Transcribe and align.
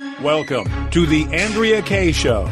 Welcome 0.00 0.90
to 0.90 1.06
the 1.06 1.24
Andrea 1.32 1.80
Kaye 1.80 2.10
Show. 2.10 2.50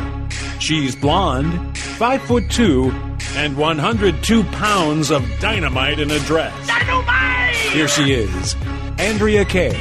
She's 0.60 0.94
blonde, 0.94 1.76
five 1.76 2.22
foot 2.22 2.48
two, 2.48 2.92
and 3.34 3.56
102 3.56 4.44
pounds 4.44 5.10
of 5.10 5.28
dynamite 5.40 5.98
in 5.98 6.12
a 6.12 6.20
dress. 6.20 6.54
Dynamite! 6.68 7.56
Here 7.56 7.88
she 7.88 8.12
is, 8.12 8.54
Andrea 8.98 9.44
Kaye. 9.44 9.72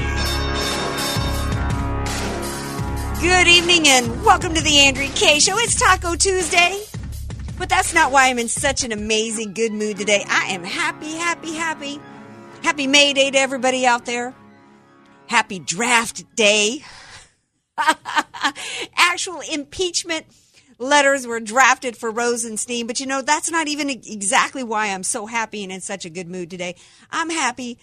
Good 3.22 3.48
evening 3.48 3.88
and 3.88 4.26
welcome 4.26 4.56
to 4.56 4.62
the 4.62 4.80
Andrea 4.80 5.10
Kaye 5.10 5.38
Show. 5.38 5.60
It's 5.60 5.80
Taco 5.80 6.16
Tuesday. 6.16 6.82
But 7.60 7.70
that's 7.70 7.94
not 7.94 8.12
why 8.12 8.30
I'm 8.30 8.40
in 8.40 8.48
such 8.48 8.84
an 8.84 8.92
amazing 8.92 9.54
good 9.54 9.72
mood 9.72 9.98
today. 9.98 10.26
I 10.28 10.46
am 10.46 10.64
happy, 10.64 11.14
happy, 11.14 11.54
happy. 11.54 12.00
Happy 12.64 12.88
May 12.88 13.14
Day 13.14 13.30
to 13.30 13.38
everybody 13.38 13.86
out 13.86 14.06
there. 14.06 14.34
Happy 15.28 15.60
draft 15.60 16.26
day. 16.36 16.84
Actual 18.96 19.42
impeachment 19.52 20.26
letters 20.78 21.28
were 21.28 21.40
drafted 21.40 21.96
for 21.96 22.10
Rosenstein, 22.10 22.88
but 22.88 23.00
you 23.00 23.06
know, 23.06 23.22
that's 23.22 23.52
not 23.52 23.68
even 23.68 23.90
exactly 23.90 24.64
why 24.64 24.88
I'm 24.88 25.04
so 25.04 25.28
happy 25.28 25.64
and 25.64 25.72
in 25.72 25.82
such 25.82 26.06
a 26.06 26.10
good 26.10 26.28
mood 26.28 26.50
today. 26.50 26.76
I'm 27.12 27.30
happy 27.30 27.78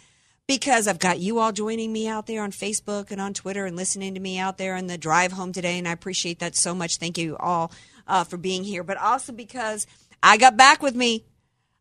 because 0.48 0.88
I've 0.88 0.98
got 0.98 1.20
you 1.20 1.38
all 1.38 1.52
joining 1.52 1.92
me 1.92 2.08
out 2.08 2.27
there 2.27 2.42
on 2.42 2.50
Facebook 2.50 3.10
and 3.10 3.20
on 3.20 3.34
Twitter 3.34 3.66
and 3.66 3.77
listening 3.77 4.14
to 4.14 4.20
me 4.20 4.38
out 4.38 4.58
there 4.58 4.74
on 4.74 4.86
the 4.86 4.98
drive 4.98 5.32
home 5.32 5.52
today, 5.52 5.78
and 5.78 5.86
I 5.86 5.92
appreciate 5.92 6.40
that 6.40 6.56
so 6.56 6.74
much. 6.74 6.96
Thank 6.96 7.18
you 7.18 7.36
all 7.38 7.70
uh, 8.06 8.24
for 8.24 8.36
being 8.36 8.64
here, 8.64 8.83
but 8.83 8.96
also 8.96 9.33
because 9.33 9.86
I 10.22 10.38
got 10.38 10.56
back 10.56 10.83
with 10.83 10.96
me. 10.96 11.24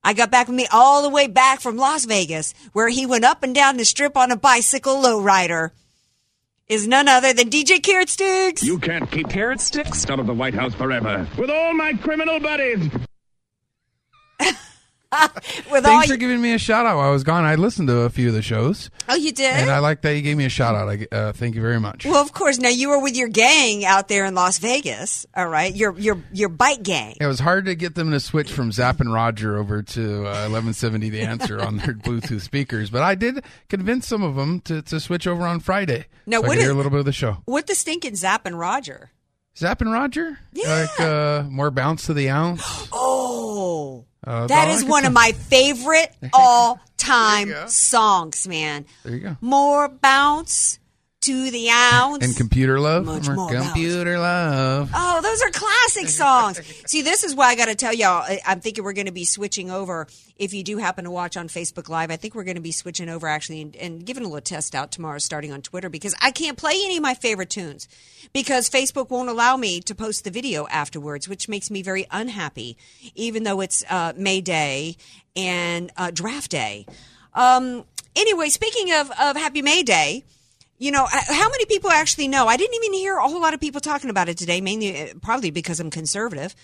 I 0.03 0.13
got 0.13 0.31
back 0.31 0.47
with 0.47 0.55
me 0.55 0.67
all 0.71 1.01
the 1.01 1.09
way 1.09 1.27
back 1.27 1.61
from 1.61 1.77
Las 1.77 2.05
Vegas, 2.05 2.53
where 2.73 2.89
he 2.89 3.05
went 3.05 3.25
up 3.25 3.41
and 3.41 3.55
down 3.55 3.77
the 3.77 3.85
strip 3.85 4.15
on 4.15 4.31
a 4.31 4.37
bicycle 4.37 5.01
lowrider. 5.01 5.71
Is 6.69 6.85
none 6.85 7.07
other 7.07 7.31
than 7.31 7.49
DJ 7.49 7.81
Carrot 7.81 8.09
Sticks. 8.09 8.61
You 8.61 8.77
can't 8.77 9.09
keep 9.09 9.29
carrot 9.29 9.61
sticks 9.61 10.09
out 10.09 10.19
of 10.19 10.27
the 10.27 10.33
White 10.33 10.53
House 10.53 10.73
forever. 10.73 11.25
With 11.37 11.49
all 11.49 11.73
my 11.73 11.93
criminal 11.93 12.41
buddies. 12.41 12.89
with 15.71 15.73
all 15.73 15.81
Thanks 15.81 16.07
for 16.07 16.13
you- 16.13 16.17
giving 16.19 16.41
me 16.41 16.53
a 16.53 16.57
shout 16.57 16.85
out 16.85 16.97
while 16.97 17.07
I 17.07 17.11
was 17.11 17.23
gone. 17.23 17.43
I 17.45 17.55
listened 17.55 17.87
to 17.87 17.99
a 18.01 18.09
few 18.09 18.27
of 18.27 18.33
the 18.33 18.41
shows, 18.41 18.89
oh, 19.07 19.15
you 19.15 19.31
did. 19.31 19.45
and 19.53 19.69
I 19.69 19.79
like 19.79 20.01
that 20.01 20.15
you 20.15 20.21
gave 20.21 20.35
me 20.37 20.45
a 20.45 20.49
shout 20.49 20.75
out. 20.75 20.89
I, 20.89 21.07
uh, 21.15 21.31
thank 21.33 21.55
you 21.55 21.61
very 21.61 21.79
much. 21.79 22.05
well, 22.05 22.21
of 22.21 22.33
course. 22.33 22.57
Now 22.59 22.69
you 22.69 22.89
were 22.89 23.01
with 23.01 23.15
your 23.15 23.29
gang 23.29 23.85
out 23.85 24.07
there 24.09 24.25
in 24.25 24.35
Las 24.35 24.57
Vegas. 24.59 25.25
All 25.35 25.47
right, 25.47 25.73
your 25.75 25.97
your 25.97 26.21
your 26.33 26.49
bike 26.49 26.83
gang. 26.83 27.15
It 27.21 27.25
was 27.27 27.39
hard 27.39 27.65
to 27.65 27.75
get 27.75 27.95
them 27.95 28.11
to 28.11 28.19
switch 28.19 28.51
from 28.51 28.71
Zapp 28.71 28.99
and 28.99 29.11
Roger 29.13 29.57
over 29.57 29.81
to 29.83 30.19
uh, 30.19 30.49
1170 30.49 31.09
The 31.09 31.21
Answer 31.21 31.61
on 31.61 31.77
their 31.77 31.93
Bluetooth 31.95 32.41
speakers, 32.41 32.89
but 32.89 33.01
I 33.03 33.15
did 33.15 33.43
convince 33.69 34.07
some 34.07 34.23
of 34.23 34.35
them 34.35 34.59
to, 34.61 34.81
to 34.83 34.99
switch 34.99 35.25
over 35.27 35.45
on 35.47 35.59
Friday. 35.59 36.05
Now, 36.25 36.39
so 36.39 36.45
I 36.45 36.47
what 36.47 36.55
could 36.55 36.63
hear 36.63 36.71
a 36.71 36.75
little 36.75 36.91
bit 36.91 36.99
of 36.99 37.05
the 37.05 37.13
show. 37.13 37.37
What 37.45 37.67
the 37.67 37.75
stinking 37.75 38.15
Zapp 38.15 38.45
and 38.45 38.59
Roger? 38.59 39.11
Zapp 39.57 39.81
and 39.81 39.91
Roger, 39.91 40.37
Yeah. 40.53 40.87
like 40.91 40.99
uh, 40.99 41.43
more 41.49 41.71
bounce 41.71 42.05
to 42.07 42.13
the 42.13 42.29
ounce. 42.29 42.61
Oh, 42.91 44.05
Uh, 44.25 44.47
that's 44.47 44.81
is 44.81 44.85
one 44.85 45.05
of 45.05 45.13
my 45.13 45.31
favorite 45.31 46.13
all 46.33 46.79
time 46.97 47.53
songs, 47.67 48.47
man. 48.47 48.85
There 49.03 49.13
you 49.13 49.19
go. 49.21 49.37
More 49.41 49.87
bounce 49.87 50.79
to 51.27 51.51
the 51.51 51.69
ounce. 51.69 52.23
And 52.23 52.35
computer 52.37 52.79
love, 52.79 53.05
Much 53.05 53.27
More 53.27 53.51
computer 53.51 54.17
love. 54.17 54.89
Oh, 54.93 55.21
those 55.21 55.41
are 55.41 55.49
classic 55.49 56.07
songs. 56.07 56.61
See, 56.89 57.01
this 57.01 57.25
is 57.25 57.35
why 57.35 57.47
I 57.47 57.55
got 57.55 57.65
to 57.65 57.75
tell 57.75 57.93
y'all. 57.93 58.25
I'm 58.45 58.61
thinking 58.61 58.85
we're 58.85 58.93
going 58.93 59.07
to 59.07 59.11
be 59.11 59.25
switching 59.25 59.69
over. 59.69 60.07
If 60.37 60.53
you 60.53 60.63
do 60.63 60.77
happen 60.77 61.03
to 61.03 61.11
watch 61.11 61.35
on 61.35 61.49
Facebook 61.49 61.89
Live, 61.89 62.11
I 62.11 62.15
think 62.15 62.33
we're 62.33 62.45
going 62.45 62.55
to 62.55 62.61
be 62.61 62.71
switching 62.71 63.09
over 63.09 63.27
actually 63.27 63.61
and, 63.61 63.75
and 63.75 64.05
giving 64.05 64.23
a 64.23 64.27
little 64.27 64.39
test 64.39 64.73
out 64.73 64.93
tomorrow, 64.93 65.17
starting 65.17 65.51
on 65.51 65.61
Twitter, 65.61 65.89
because 65.89 66.15
I 66.21 66.31
can't 66.31 66.57
play 66.57 66.75
any 66.85 66.95
of 66.95 67.03
my 67.03 67.13
favorite 67.13 67.49
tunes 67.49 67.89
because 68.31 68.69
Facebook 68.69 69.09
won't 69.09 69.27
allow 69.27 69.57
me 69.57 69.81
to 69.81 69.93
post 69.93 70.23
the 70.23 70.31
video 70.31 70.65
afterwards, 70.67 71.27
which 71.27 71.49
makes 71.49 71.69
me 71.69 71.81
very 71.81 72.07
unhappy, 72.09 72.77
even 73.15 73.43
though 73.43 73.59
it's 73.59 73.83
uh, 73.89 74.13
May 74.15 74.39
Day 74.39 74.95
and 75.35 75.91
uh, 75.97 76.09
Draft 76.11 76.51
Day. 76.51 76.85
Um, 77.33 77.83
anyway, 78.15 78.47
speaking 78.47 78.93
of, 78.93 79.11
of 79.19 79.35
Happy 79.35 79.61
May 79.61 79.83
Day, 79.83 80.23
you 80.77 80.91
know, 80.91 81.05
how 81.09 81.49
many 81.49 81.65
people 81.65 81.89
actually 81.89 82.27
know? 82.27 82.47
I 82.47 82.57
didn't 82.57 82.75
even 82.75 82.93
hear 82.93 83.17
a 83.17 83.27
whole 83.27 83.41
lot 83.41 83.53
of 83.53 83.59
people 83.59 83.81
talking 83.81 84.09
about 84.09 84.29
it 84.29 84.37
today, 84.37 84.61
mainly 84.61 85.01
uh, 85.01 85.13
probably 85.21 85.49
because 85.51 85.79
I'm 85.79 85.89
conservative, 85.89 86.55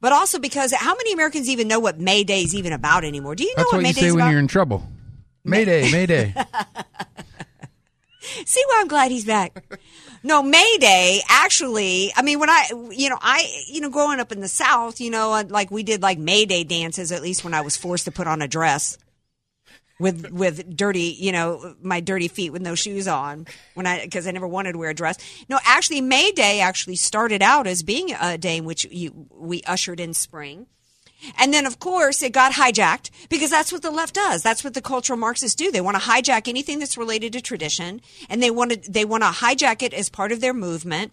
but 0.00 0.12
also 0.12 0.38
because 0.38 0.72
how 0.72 0.94
many 0.94 1.12
Americans 1.12 1.48
even 1.48 1.66
know 1.68 1.80
what 1.80 1.98
May 1.98 2.22
Day 2.24 2.42
is 2.42 2.54
even 2.54 2.72
about 2.72 3.04
anymore? 3.04 3.34
Do 3.34 3.44
you 3.44 3.50
know 3.50 3.62
That's 3.62 3.72
what 3.72 3.78
what 3.78 3.82
May 3.82 3.88
you 3.88 3.94
Day 3.94 4.00
say 4.02 4.06
is 4.08 4.14
when 4.14 4.22
about? 4.22 4.30
you're 4.30 4.40
in 4.40 4.48
trouble. 4.48 4.86
Mayday, 5.44 5.90
Mayday. 5.92 6.34
See 8.44 8.62
why 8.66 8.78
I'm 8.80 8.88
glad 8.88 9.10
he's 9.12 9.24
back. 9.24 9.78
No, 10.22 10.42
May 10.42 10.76
Day, 10.80 11.20
actually, 11.28 12.12
I 12.16 12.22
mean, 12.22 12.40
when 12.40 12.50
I, 12.50 12.66
you 12.90 13.08
know, 13.08 13.18
I, 13.20 13.62
you 13.68 13.80
know, 13.80 13.90
growing 13.90 14.18
up 14.18 14.32
in 14.32 14.40
the 14.40 14.48
South, 14.48 15.00
you 15.00 15.10
know, 15.10 15.40
like 15.48 15.70
we 15.70 15.84
did 15.84 16.02
like 16.02 16.18
May 16.18 16.44
Day 16.44 16.64
dances, 16.64 17.12
at 17.12 17.22
least 17.22 17.44
when 17.44 17.54
I 17.54 17.60
was 17.60 17.76
forced 17.76 18.06
to 18.06 18.10
put 18.10 18.26
on 18.26 18.42
a 18.42 18.48
dress 18.48 18.98
with, 19.98 20.30
with 20.30 20.76
dirty, 20.76 21.16
you 21.18 21.32
know, 21.32 21.74
my 21.80 22.00
dirty 22.00 22.28
feet 22.28 22.50
with 22.50 22.62
no 22.62 22.74
shoes 22.74 23.08
on 23.08 23.46
when 23.74 23.86
I, 23.86 24.06
cause 24.08 24.26
I 24.26 24.30
never 24.30 24.46
wanted 24.46 24.72
to 24.72 24.78
wear 24.78 24.90
a 24.90 24.94
dress. 24.94 25.16
No, 25.48 25.58
actually, 25.64 26.00
May 26.00 26.32
Day 26.32 26.60
actually 26.60 26.96
started 26.96 27.42
out 27.42 27.66
as 27.66 27.82
being 27.82 28.12
a 28.12 28.36
day 28.36 28.58
in 28.58 28.64
which 28.64 28.84
you, 28.90 29.26
we 29.30 29.62
ushered 29.62 30.00
in 30.00 30.14
spring. 30.14 30.66
And 31.38 31.52
then, 31.52 31.66
of 31.66 31.78
course, 31.78 32.22
it 32.22 32.32
got 32.32 32.52
hijacked 32.52 33.10
because 33.28 33.50
that's 33.50 33.72
what 33.72 33.82
the 33.82 33.90
left 33.90 34.14
does. 34.14 34.42
That's 34.42 34.64
what 34.64 34.74
the 34.74 34.82
cultural 34.82 35.18
Marxists 35.18 35.54
do. 35.54 35.70
They 35.70 35.80
want 35.80 35.96
to 35.96 36.02
hijack 36.02 36.48
anything 36.48 36.78
that's 36.78 36.96
related 36.96 37.32
to 37.34 37.40
tradition, 37.40 38.00
and 38.28 38.42
they 38.42 38.50
want 38.50 38.72
to 38.72 38.90
they 38.90 39.04
want 39.04 39.22
to 39.22 39.30
hijack 39.30 39.82
it 39.82 39.94
as 39.94 40.08
part 40.08 40.32
of 40.32 40.40
their 40.40 40.54
movement 40.54 41.12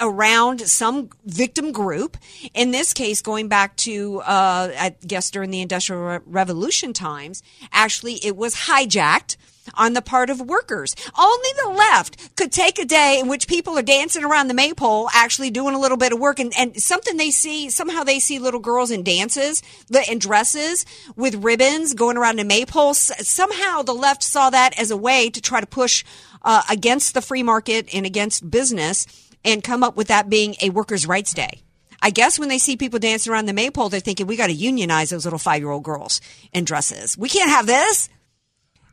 around 0.00 0.60
some 0.62 1.10
victim 1.24 1.72
group. 1.72 2.16
In 2.52 2.70
this 2.70 2.92
case, 2.92 3.22
going 3.22 3.48
back 3.48 3.76
to 3.78 4.20
uh, 4.20 4.72
I 4.78 4.96
guess 5.06 5.30
during 5.30 5.50
the 5.50 5.60
Industrial 5.60 6.20
Revolution 6.26 6.92
times, 6.92 7.42
actually 7.72 8.14
it 8.24 8.36
was 8.36 8.54
hijacked 8.54 9.36
on 9.74 9.94
the 9.94 10.02
part 10.02 10.30
of 10.30 10.40
workers. 10.40 10.94
Only 11.18 11.48
the 11.62 11.70
left 11.70 12.36
could 12.36 12.52
take 12.52 12.78
a 12.78 12.84
day 12.84 13.18
in 13.20 13.28
which 13.28 13.48
people 13.48 13.78
are 13.78 13.82
dancing 13.82 14.24
around 14.24 14.48
the 14.48 14.54
maypole, 14.54 15.08
actually 15.14 15.50
doing 15.50 15.74
a 15.74 15.80
little 15.80 15.96
bit 15.96 16.12
of 16.12 16.18
work, 16.18 16.38
and, 16.38 16.52
and 16.58 16.80
something 16.80 17.16
they 17.16 17.30
see, 17.30 17.70
somehow 17.70 18.04
they 18.04 18.18
see 18.18 18.38
little 18.38 18.60
girls 18.60 18.90
in 18.90 19.02
dances, 19.02 19.62
in 20.08 20.18
dresses 20.18 20.84
with 21.16 21.42
ribbons 21.42 21.94
going 21.94 22.16
around 22.16 22.38
the 22.38 22.44
maypole. 22.44 22.94
Somehow 22.94 23.82
the 23.82 23.94
left 23.94 24.22
saw 24.22 24.50
that 24.50 24.78
as 24.78 24.90
a 24.90 24.96
way 24.96 25.30
to 25.30 25.40
try 25.40 25.60
to 25.60 25.66
push 25.66 26.04
uh, 26.42 26.62
against 26.70 27.14
the 27.14 27.22
free 27.22 27.42
market 27.42 27.92
and 27.94 28.04
against 28.04 28.50
business 28.50 29.06
and 29.44 29.62
come 29.62 29.82
up 29.82 29.96
with 29.96 30.08
that 30.08 30.28
being 30.28 30.54
a 30.60 30.70
workers' 30.70 31.06
rights 31.06 31.32
day. 31.34 31.60
I 32.00 32.10
guess 32.10 32.38
when 32.38 32.50
they 32.50 32.58
see 32.58 32.76
people 32.76 32.98
dancing 32.98 33.32
around 33.32 33.46
the 33.46 33.54
maypole, 33.54 33.88
they're 33.88 34.00
thinking, 34.00 34.26
we 34.26 34.36
got 34.36 34.48
to 34.48 34.52
unionize 34.52 35.10
those 35.10 35.24
little 35.24 35.38
five 35.38 35.60
year 35.60 35.70
old 35.70 35.84
girls 35.84 36.20
in 36.52 36.64
dresses. 36.64 37.16
We 37.16 37.30
can't 37.30 37.50
have 37.50 37.66
this. 37.66 38.10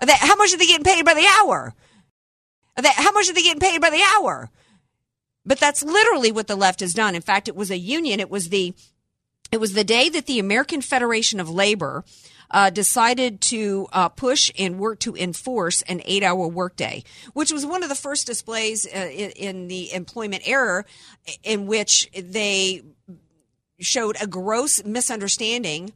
They- 0.01 0.13
how 0.13 0.35
much 0.35 0.53
are 0.53 0.57
they 0.57 0.65
getting 0.65 0.83
paid 0.83 1.05
by 1.05 1.13
the 1.13 1.27
hour? 1.39 1.73
They- 2.81 2.89
how 2.89 3.11
much 3.11 3.29
are 3.29 3.33
they 3.33 3.43
getting 3.43 3.59
paid 3.59 3.79
by 3.81 3.89
the 3.89 4.03
hour? 4.15 4.49
But 5.45 5.59
that's 5.59 5.83
literally 5.83 6.31
what 6.31 6.47
the 6.47 6.55
left 6.55 6.81
has 6.81 6.93
done. 6.93 7.15
In 7.15 7.21
fact, 7.21 7.47
it 7.47 7.55
was 7.55 7.71
a 7.71 7.77
union. 7.77 8.19
It 8.19 8.29
was 8.29 8.49
the 8.49 8.73
it 9.51 9.59
was 9.59 9.73
the 9.73 9.83
day 9.83 10.07
that 10.07 10.27
the 10.27 10.39
American 10.39 10.81
Federation 10.81 11.41
of 11.41 11.49
Labor 11.49 12.05
uh, 12.51 12.69
decided 12.69 13.41
to 13.41 13.87
uh, 13.91 14.07
push 14.07 14.49
and 14.57 14.79
work 14.79 14.99
to 14.99 15.15
enforce 15.15 15.81
an 15.83 16.01
eight-hour 16.05 16.47
workday, 16.47 17.03
which 17.33 17.51
was 17.51 17.65
one 17.65 17.83
of 17.83 17.89
the 17.89 17.95
first 17.95 18.27
displays 18.27 18.85
uh, 18.85 18.97
in, 18.97 19.31
in 19.31 19.67
the 19.67 19.91
employment 19.93 20.47
era, 20.47 20.85
in 21.43 21.65
which 21.67 22.09
they 22.13 22.81
showed 23.79 24.15
a 24.21 24.27
gross 24.27 24.83
misunderstanding 24.85 25.91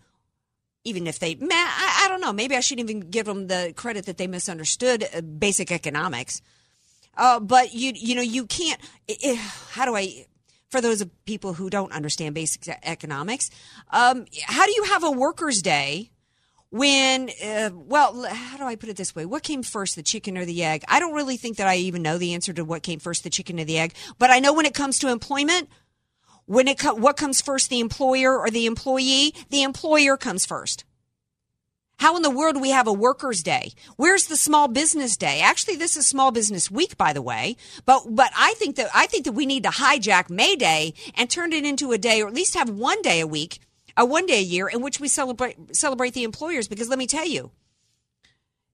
even 0.86 1.08
if 1.08 1.20
they, 1.20 1.36
man, 1.36 1.52
I, 1.52 2.04
I 2.06 2.08
don't 2.08 2.22
know. 2.22 2.32
Maybe 2.32 2.56
I 2.56 2.62
shouldn't 2.62 2.90
even 2.90 3.10
give 3.10 3.26
them 3.26 3.48
the 3.48 3.74
credit 3.76 4.06
that 4.06 4.18
they 4.18 4.28
misunderstood 4.28 5.06
uh, 5.14 5.22
basic 5.22 5.72
economics. 5.72 6.42
Uh, 7.18 7.40
but 7.40 7.74
you, 7.74 7.92
you 7.96 8.16
know, 8.16 8.22
you 8.22 8.46
can't. 8.46 8.80
i 9.10 9.16
i 9.26 9.34
how 9.72 9.86
do 9.86 9.96
I? 9.96 10.28
For 10.70 10.82
those 10.82 11.06
people 11.26 11.54
who 11.54 11.70
don't 11.70 11.94
understand 11.94 12.36
basic 12.36 12.68
economics, 12.84 13.50
um, 13.92 14.26
how 14.44 14.66
do 14.66 14.74
you 14.74 14.84
have 14.86 15.04
a 15.06 15.12
workers' 15.12 15.62
day 15.62 16.12
when 16.72 17.30
uh, 17.42 17.70
well 17.74 18.26
how 18.26 18.58
do 18.58 18.64
i 18.64 18.76
put 18.76 18.90
it 18.90 18.98
this 18.98 19.16
way 19.16 19.26
what 19.26 19.44
came 19.44 19.64
first 19.64 19.96
the 19.96 20.04
chicken 20.04 20.38
or 20.38 20.44
the 20.44 20.62
egg 20.64 20.84
i 20.90 21.00
don't 21.00 21.14
really 21.14 21.38
think 21.38 21.56
that 21.56 21.68
i 21.68 21.76
even 21.76 22.02
know 22.02 22.18
the 22.18 22.34
answer 22.34 22.52
to 22.52 22.66
what 22.66 22.84
came 22.84 23.00
first 23.00 23.24
the 23.24 23.30
chicken 23.30 23.60
or 23.60 23.64
the 23.64 23.78
egg 23.78 23.94
but 24.18 24.30
i 24.30 24.40
know 24.40 24.52
when 24.52 24.66
it 24.66 24.74
comes 24.74 25.00
to 25.00 25.10
employment 25.10 25.70
when 26.46 26.68
it 26.68 26.80
co- 26.80 26.96
what 26.96 27.18
comes 27.18 27.42
first 27.42 27.70
the 27.70 27.80
employer 27.80 28.38
or 28.38 28.50
the 28.50 28.66
employee? 28.66 29.34
The 29.50 29.64
employer 29.64 30.18
comes 30.18 30.46
first. 30.46 30.86
How 31.98 32.16
in 32.18 32.24
the 32.24 32.30
world 32.30 32.56
do 32.56 32.62
we 32.62 32.72
have 32.72 32.88
a 32.88 32.94
workers 32.94 33.42
day? 33.42 33.72
Where's 33.96 34.26
the 34.26 34.36
small 34.36 34.68
business 34.68 35.16
day? 35.16 35.40
Actually 35.42 35.78
this 35.78 35.96
is 35.96 36.06
small 36.06 36.32
business 36.32 36.70
week 36.70 36.98
by 36.98 37.14
the 37.14 37.22
way 37.22 37.56
but 37.86 38.04
but 38.10 38.32
i 38.36 38.54
think 38.56 38.76
that 38.76 38.90
i 38.94 39.06
think 39.08 39.26
that 39.26 39.32
we 39.32 39.46
need 39.46 39.64
to 39.64 39.70
hijack 39.70 40.30
may 40.30 40.56
day 40.56 40.94
and 41.16 41.30
turn 41.30 41.54
it 41.54 41.66
into 41.66 41.92
a 41.92 41.98
day 41.98 42.22
or 42.22 42.28
at 42.28 42.34
least 42.34 42.56
have 42.56 42.70
one 42.70 43.02
day 43.02 43.20
a 43.20 43.28
week 43.28 43.60
a 43.98 44.06
one 44.06 44.26
day 44.26 44.40
a 44.40 44.44
year 44.44 44.68
in 44.68 44.82
which 44.82 45.00
we 45.00 45.08
celebrate 45.08 45.76
celebrate 45.76 46.14
the 46.14 46.24
employers 46.24 46.68
because 46.68 46.90
let 46.90 47.00
me 47.00 47.08
tell 47.08 47.26
you 47.28 47.52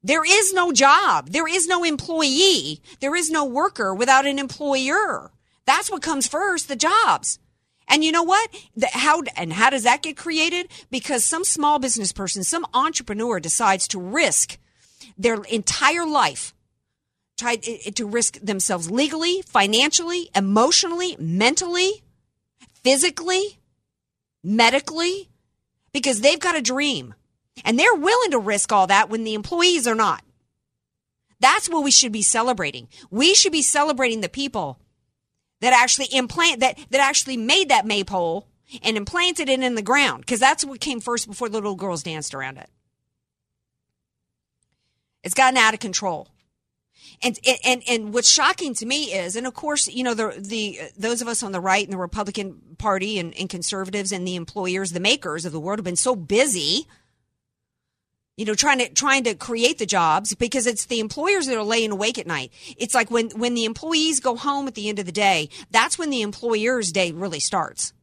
there 0.03 0.25
is 0.25 0.53
no 0.53 0.71
job 0.71 1.29
there 1.29 1.47
is 1.47 1.67
no 1.67 1.83
employee 1.83 2.81
there 3.00 3.15
is 3.15 3.29
no 3.29 3.45
worker 3.45 3.94
without 3.94 4.25
an 4.25 4.39
employer. 4.39 5.31
That's 5.65 5.91
what 5.91 6.01
comes 6.01 6.27
first 6.27 6.67
the 6.67 6.75
jobs 6.75 7.39
and 7.91 8.03
you 8.03 8.11
know 8.11 8.23
what 8.23 8.49
the, 8.75 8.88
how 8.91 9.21
and 9.35 9.53
how 9.53 9.69
does 9.69 9.83
that 9.83 10.01
get 10.01 10.17
created 10.17 10.67
because 10.89 11.23
some 11.23 11.43
small 11.43 11.77
business 11.77 12.11
person 12.11 12.43
some 12.43 12.65
entrepreneur 12.73 13.39
decides 13.39 13.88
to 13.88 13.99
risk 13.99 14.57
their 15.17 15.43
entire 15.43 16.05
life 16.05 16.53
try 17.38 17.53
eh, 17.67 17.77
eh, 17.85 17.91
to 17.91 18.07
risk 18.07 18.39
themselves 18.39 18.89
legally 18.89 19.43
financially 19.43 20.29
emotionally 20.35 21.15
mentally 21.19 22.01
physically 22.83 23.59
medically 24.43 25.29
because 25.93 26.21
they've 26.21 26.39
got 26.39 26.57
a 26.57 26.61
dream 26.61 27.13
and 27.63 27.77
they're 27.77 27.93
willing 27.93 28.31
to 28.31 28.39
risk 28.39 28.71
all 28.71 28.88
that 28.88 29.09
when 29.09 29.23
the 29.23 29.33
employees 29.33 29.88
are 29.88 29.95
not. 29.95 30.23
That's 31.39 31.69
what 31.69 31.83
we 31.83 31.91
should 31.91 32.11
be 32.11 32.21
celebrating. 32.21 32.88
We 33.09 33.33
should 33.33 33.51
be 33.51 33.61
celebrating 33.61 34.21
the 34.21 34.29
people 34.29 34.79
that 35.62 35.74
actually 35.74 36.08
implant 36.12 36.60
that 36.60 36.78
that 36.90 37.02
actually 37.02 37.38
made 37.38 37.69
that 37.69 37.86
maypole 37.86 38.48
and 38.84 38.98
implanted 38.98 39.50
it 39.50 39.62
in 39.62 39.75
the 39.75 39.81
ground 39.81 40.22
because 40.22 40.40
that's 40.40 40.66
what 40.66 40.80
came 40.80 41.00
first 41.00 41.28
before 41.28 41.50
the 41.50 41.56
little 41.56 41.75
girls 41.75 42.04
danced 42.04 42.34
around 42.34 42.58
it. 42.58 42.69
It's 45.24 45.34
gotten 45.34 45.58
out 45.58 45.74
of 45.74 45.80
control. 45.80 46.28
And, 47.24 47.38
and, 47.63 47.84
and 47.88 48.13
what's 48.13 48.31
shocking 48.31 48.74
to 48.75 48.86
me 48.86 49.13
is, 49.13 49.36
and 49.36 49.46
of 49.46 49.54
course, 49.54 49.88
you 49.88 50.04
know, 50.04 50.16
the, 50.16 50.34
the, 50.40 50.80
those 50.98 51.22
of 51.22 51.28
us 51.28 51.44
on 51.44 51.52
the 51.52 51.60
right 51.60 51.84
and 51.84 51.94
the 51.94 51.98
Republican 51.98 52.60
Party 52.80 53.19
and, 53.19 53.36
and 53.38 53.48
conservatives 53.48 54.12
and 54.12 54.28
the 54.28 54.36
employers, 54.36 54.92
the 54.92 55.00
makers 55.00 55.46
of 55.46 55.52
the 55.52 55.60
world 55.60 55.78
have 55.78 55.84
been 55.86 55.96
so 55.96 56.16
busy, 56.16 56.88
you 58.41 58.45
know, 58.45 58.55
trying 58.55 58.79
to, 58.79 58.89
trying 58.89 59.23
to 59.25 59.35
create 59.35 59.77
the 59.77 59.85
jobs 59.85 60.33
because 60.33 60.65
it's 60.65 60.88
the 60.88 60.99
employers 60.99 61.45
that 61.45 61.55
are 61.55 61.63
laying 61.63 61.91
awake 61.91 62.17
at 62.17 62.25
night. 62.25 62.51
It's 62.75 62.95
like 62.95 63.11
when, 63.11 63.29
when 63.35 63.53
the 63.53 63.65
employees 63.65 64.19
go 64.19 64.35
home 64.35 64.67
at 64.67 64.73
the 64.73 64.89
end 64.89 64.97
of 64.97 65.05
the 65.05 65.11
day, 65.11 65.49
that's 65.69 65.99
when 65.99 66.09
the 66.09 66.23
employer's 66.23 66.91
day 66.91 67.11
really 67.11 67.39
starts. 67.39 67.93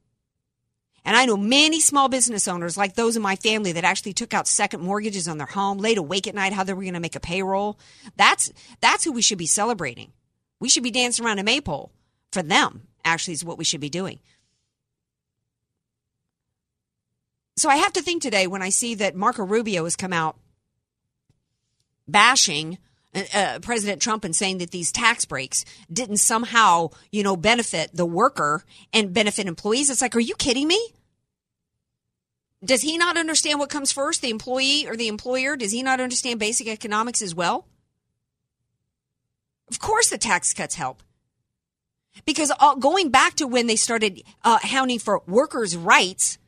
And 1.05 1.17
I 1.17 1.27
know 1.27 1.37
many 1.37 1.81
small 1.81 2.09
business 2.09 2.47
owners, 2.47 2.77
like 2.77 2.95
those 2.95 3.17
in 3.17 3.23
my 3.23 3.35
family, 3.35 3.73
that 3.73 3.83
actually 3.83 4.13
took 4.13 4.33
out 4.33 4.47
second 4.47 4.81
mortgages 4.81 5.27
on 5.27 5.39
their 5.39 5.47
home, 5.49 5.79
laid 5.79 5.99
awake 5.99 6.29
at 6.29 6.37
night 6.37 6.53
how 6.53 6.63
they 6.63 6.73
were 6.73 6.83
going 6.83 6.95
to 6.95 7.01
make 7.01 7.17
a 7.17 7.21
payroll. 7.21 7.77
That's 8.17 8.53
that's 8.81 9.03
who 9.03 9.11
we 9.11 9.23
should 9.23 9.39
be 9.39 9.47
celebrating. 9.47 10.13
We 10.61 10.69
should 10.69 10.85
be 10.85 10.93
dancing 10.93 11.27
around 11.27 11.41
a 11.41 11.43
maypole 11.43 11.91
for 12.31 12.45
them. 12.45 12.83
Actually, 13.05 13.35
is 13.35 13.45
what 13.45 13.59
we 13.59 13.65
should 13.65 13.81
be 13.81 13.91
doing. 13.91 14.21
So 17.59 17.69
I 17.69 17.77
have 17.77 17.93
to 17.95 18.03
think 18.03 18.23
today 18.23 18.47
when 18.47 18.63
I 18.63 18.69
see 18.69 18.95
that 18.97 19.17
Marco 19.17 19.45
Rubio 19.45 19.83
has 19.83 19.97
come 19.97 20.13
out 20.13 20.37
bashing 22.07 22.79
uh, 23.15 23.23
uh 23.35 23.59
President 23.59 24.01
Trump 24.01 24.25
and 24.25 24.35
saying 24.35 24.59
that 24.59 24.71
these 24.71 24.93
tax 24.93 25.25
breaks 25.25 25.65
didn't 25.93 26.19
somehow, 26.19 26.91
you 27.11 27.25
know, 27.25 27.37
benefit 27.37 27.91
the 27.93 28.07
worker 28.07 28.65
and 28.93 29.13
benefit 29.13 29.47
employees. 29.47 29.91
It's 29.91 30.01
like, 30.01 30.15
are 30.15 30.21
you 30.21 30.37
kidding 30.37 30.69
me? 30.69 30.95
Does 32.65 32.83
he 32.83 32.97
not 32.97 33.17
understand 33.17 33.59
what 33.59 33.71
comes 33.71 33.91
first, 33.91 34.23
the 34.23 34.31
employee 34.31 34.87
or 34.87 34.97
the 34.97 35.09
employer? 35.09 35.57
Does 35.57 35.73
he 35.73 35.83
not 35.83 36.01
understand 36.01 36.39
basic 36.39 36.69
economics 36.69 37.23
as 37.23 37.35
well? 37.35 37.67
Of 39.69 39.81
course, 39.81 40.11
the 40.11 40.19
tax 40.19 40.55
cuts 40.55 40.77
help. 40.77 41.03
Because 42.25 42.53
uh, 42.59 42.77
going 42.77 43.11
back 43.11 43.35
to 43.35 43.47
when 43.47 43.67
they 43.67 43.77
started 43.77 44.23
uh, 44.45 44.59
hounding 44.63 44.99
for 44.99 45.23
workers' 45.27 45.77
rights, 45.77 46.39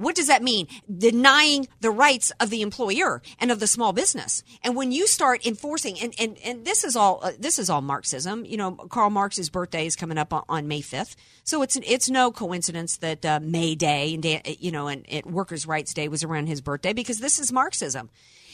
what 0.00 0.14
does 0.14 0.28
that 0.28 0.42
mean? 0.42 0.66
Denying 0.90 1.68
the 1.80 1.90
rights 1.90 2.32
of 2.40 2.50
the 2.50 2.62
employer 2.62 3.20
and 3.38 3.50
of 3.50 3.60
the 3.60 3.66
small 3.66 3.92
business. 3.92 4.42
And 4.64 4.74
when 4.74 4.92
you 4.92 5.06
start 5.06 5.46
enforcing, 5.46 6.00
and, 6.00 6.14
and, 6.18 6.38
and 6.44 6.64
this 6.64 6.84
is 6.84 6.96
all, 6.96 7.20
uh, 7.22 7.32
this 7.38 7.58
is 7.58 7.68
all 7.68 7.82
Marxism. 7.82 8.44
You 8.44 8.56
know, 8.56 8.72
Karl 8.72 9.10
Marx's 9.10 9.50
birthday 9.50 9.86
is 9.86 9.96
coming 9.96 10.18
up 10.18 10.32
on, 10.32 10.44
on 10.48 10.68
May 10.68 10.80
5th. 10.80 11.16
So 11.44 11.62
it's, 11.62 11.76
it's 11.76 12.08
no 12.08 12.32
coincidence 12.32 12.96
that 12.98 13.24
uh, 13.26 13.40
May 13.42 13.74
Day 13.74 14.14
and, 14.14 14.24
you 14.60 14.70
know, 14.70 14.88
and, 14.88 15.04
and 15.08 15.26
Workers' 15.26 15.66
Rights 15.66 15.92
Day 15.92 16.08
was 16.08 16.24
around 16.24 16.46
his 16.46 16.60
birthday 16.60 16.92
because 16.92 17.18
this 17.18 17.38
is 17.38 17.52
Marxism. 17.52 18.08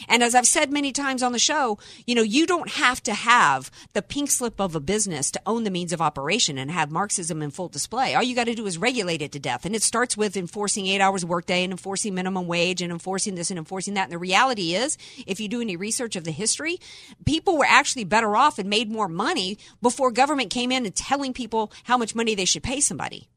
And 0.08 0.22
as 0.22 0.34
I've 0.34 0.46
said 0.46 0.70
many 0.70 0.92
times 0.92 1.22
on 1.22 1.32
the 1.32 1.38
show, 1.38 1.78
you 2.06 2.14
know, 2.14 2.22
you 2.22 2.46
don't 2.46 2.70
have 2.70 3.02
to 3.04 3.14
have 3.14 3.70
the 3.92 4.02
pink 4.02 4.30
slip 4.30 4.60
of 4.60 4.74
a 4.74 4.80
business 4.80 5.30
to 5.32 5.40
own 5.46 5.64
the 5.64 5.70
means 5.70 5.92
of 5.92 6.00
operation 6.00 6.58
and 6.58 6.70
have 6.70 6.90
Marxism 6.90 7.42
in 7.42 7.50
full 7.50 7.68
display. 7.68 8.14
All 8.14 8.22
you 8.22 8.34
got 8.34 8.44
to 8.44 8.54
do 8.54 8.66
is 8.66 8.78
regulate 8.78 9.22
it 9.22 9.32
to 9.32 9.38
death. 9.38 9.64
And 9.64 9.74
it 9.74 9.82
starts 9.82 10.16
with 10.16 10.36
enforcing 10.36 10.86
eight 10.86 11.00
hours 11.00 11.24
workday 11.24 11.64
and 11.64 11.72
enforcing 11.72 12.14
minimum 12.14 12.46
wage 12.46 12.82
and 12.82 12.92
enforcing 12.92 13.34
this 13.34 13.50
and 13.50 13.58
enforcing 13.58 13.94
that. 13.94 14.04
And 14.04 14.12
the 14.12 14.18
reality 14.18 14.74
is, 14.74 14.98
if 15.26 15.40
you 15.40 15.48
do 15.48 15.60
any 15.60 15.76
research 15.76 16.16
of 16.16 16.24
the 16.24 16.30
history, 16.30 16.78
people 17.24 17.58
were 17.58 17.66
actually 17.66 18.04
better 18.04 18.36
off 18.36 18.58
and 18.58 18.68
made 18.68 18.90
more 18.90 19.08
money 19.08 19.58
before 19.82 20.10
government 20.10 20.50
came 20.50 20.72
in 20.72 20.86
and 20.86 20.94
telling 20.94 21.32
people 21.32 21.72
how 21.84 21.96
much 21.96 22.14
money 22.14 22.34
they 22.34 22.44
should 22.44 22.62
pay 22.62 22.80
somebody. 22.80 23.28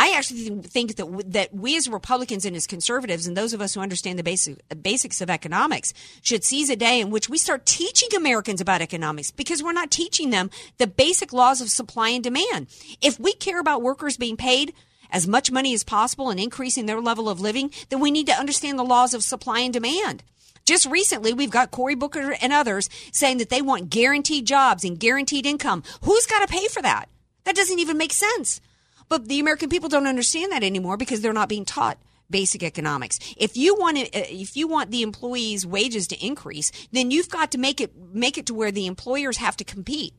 I 0.00 0.14
actually 0.16 0.48
think 0.62 0.94
that 0.94 1.32
that 1.32 1.52
we 1.52 1.76
as 1.76 1.88
Republicans 1.88 2.44
and 2.44 2.54
as 2.54 2.68
conservatives 2.68 3.26
and 3.26 3.36
those 3.36 3.52
of 3.52 3.60
us 3.60 3.74
who 3.74 3.80
understand 3.80 4.16
the 4.16 4.22
basic 4.22 4.62
basics 4.80 5.20
of 5.20 5.28
economics 5.28 5.92
should 6.22 6.44
seize 6.44 6.70
a 6.70 6.76
day 6.76 7.00
in 7.00 7.10
which 7.10 7.28
we 7.28 7.36
start 7.36 7.66
teaching 7.66 8.08
Americans 8.16 8.60
about 8.60 8.80
economics 8.80 9.32
because 9.32 9.60
we're 9.60 9.72
not 9.72 9.90
teaching 9.90 10.30
them 10.30 10.50
the 10.78 10.86
basic 10.86 11.32
laws 11.32 11.60
of 11.60 11.68
supply 11.68 12.10
and 12.10 12.22
demand. 12.22 12.68
If 13.02 13.18
we 13.18 13.32
care 13.32 13.58
about 13.58 13.82
workers 13.82 14.16
being 14.16 14.36
paid 14.36 14.72
as 15.10 15.26
much 15.26 15.50
money 15.50 15.74
as 15.74 15.82
possible 15.82 16.30
and 16.30 16.38
increasing 16.38 16.86
their 16.86 17.00
level 17.00 17.28
of 17.28 17.40
living, 17.40 17.72
then 17.88 17.98
we 17.98 18.12
need 18.12 18.28
to 18.28 18.38
understand 18.38 18.78
the 18.78 18.84
laws 18.84 19.14
of 19.14 19.24
supply 19.24 19.60
and 19.60 19.72
demand. 19.72 20.22
Just 20.64 20.86
recently, 20.86 21.32
we've 21.32 21.50
got 21.50 21.72
Cory 21.72 21.96
Booker 21.96 22.36
and 22.40 22.52
others 22.52 22.88
saying 23.10 23.38
that 23.38 23.48
they 23.48 23.62
want 23.62 23.90
guaranteed 23.90 24.46
jobs 24.46 24.84
and 24.84 25.00
guaranteed 25.00 25.44
income. 25.44 25.82
Who's 26.02 26.26
got 26.26 26.46
to 26.46 26.54
pay 26.54 26.68
for 26.68 26.82
that? 26.82 27.08
That 27.42 27.56
doesn't 27.56 27.80
even 27.80 27.98
make 27.98 28.12
sense. 28.12 28.60
But 29.08 29.28
the 29.28 29.40
American 29.40 29.68
people 29.68 29.88
don't 29.88 30.06
understand 30.06 30.52
that 30.52 30.62
anymore 30.62 30.96
because 30.96 31.20
they're 31.20 31.32
not 31.32 31.48
being 31.48 31.64
taught 31.64 31.98
basic 32.30 32.62
economics. 32.62 33.18
If 33.36 33.56
you 33.56 33.74
want 33.74 33.98
it, 33.98 34.14
uh, 34.14 34.24
if 34.28 34.56
you 34.56 34.68
want 34.68 34.90
the 34.90 35.02
employees' 35.02 35.66
wages 35.66 36.06
to 36.08 36.24
increase, 36.24 36.70
then 36.92 37.10
you've 37.10 37.30
got 37.30 37.52
to 37.52 37.58
make 37.58 37.80
it 37.80 37.92
make 37.96 38.38
it 38.38 38.46
to 38.46 38.54
where 38.54 38.72
the 38.72 38.86
employers 38.86 39.38
have 39.38 39.56
to 39.56 39.64
compete 39.64 40.14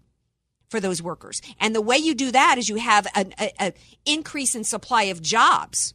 for 0.69 0.79
those 0.79 1.01
workers. 1.01 1.41
And 1.59 1.75
the 1.75 1.81
way 1.81 1.97
you 1.97 2.15
do 2.15 2.31
that 2.31 2.57
is 2.57 2.69
you 2.69 2.77
have 2.77 3.07
an 3.15 3.33
a, 3.39 3.51
a 3.59 3.73
increase 4.05 4.55
in 4.55 4.63
supply 4.63 5.03
of 5.03 5.21
jobs. 5.21 5.93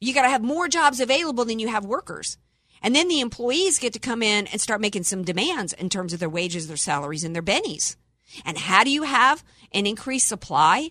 You 0.00 0.12
got 0.14 0.22
to 0.22 0.28
have 0.28 0.42
more 0.42 0.68
jobs 0.68 1.00
available 1.00 1.44
than 1.44 1.58
you 1.58 1.68
have 1.68 1.84
workers. 1.84 2.38
And 2.82 2.94
then 2.94 3.08
the 3.08 3.20
employees 3.20 3.78
get 3.78 3.94
to 3.94 3.98
come 3.98 4.22
in 4.22 4.46
and 4.48 4.60
start 4.60 4.82
making 4.82 5.04
some 5.04 5.24
demands 5.24 5.72
in 5.72 5.88
terms 5.88 6.12
of 6.12 6.20
their 6.20 6.28
wages, 6.28 6.68
their 6.68 6.76
salaries, 6.76 7.24
and 7.24 7.34
their 7.34 7.42
bennies. 7.42 7.96
And 8.44 8.58
how 8.58 8.84
do 8.84 8.90
you 8.90 9.04
have 9.04 9.42
an 9.72 9.86
increased 9.86 10.28
supply 10.28 10.90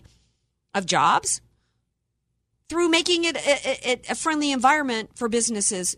of 0.76 0.86
jobs 0.86 1.40
through 2.68 2.88
making 2.88 3.24
it 3.24 3.36
a, 3.36 3.90
a, 3.90 4.00
a 4.10 4.14
friendly 4.14 4.52
environment 4.52 5.10
for 5.14 5.28
businesses 5.28 5.96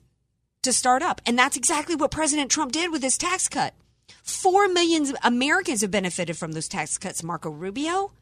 to 0.63 0.73
start 0.73 1.03
up. 1.03 1.21
And 1.27 1.39
that's 1.39 1.57
exactly 1.57 1.97
what 1.97 2.11
President 2.11 2.51
Trump 2.51 2.73
did 2.73 2.91
with 2.91 3.03
his 3.03 3.19
tax 3.19 3.49
cut. 3.49 3.75
Four 4.23 4.69
million 4.69 5.15
Americans 5.23 5.83
have 5.83 5.91
benefited 5.91 6.37
from 6.37 6.53
those 6.53 6.69
tax 6.69 6.97
cuts, 6.97 7.23
Marco 7.23 7.51
Rubio. 7.51 8.13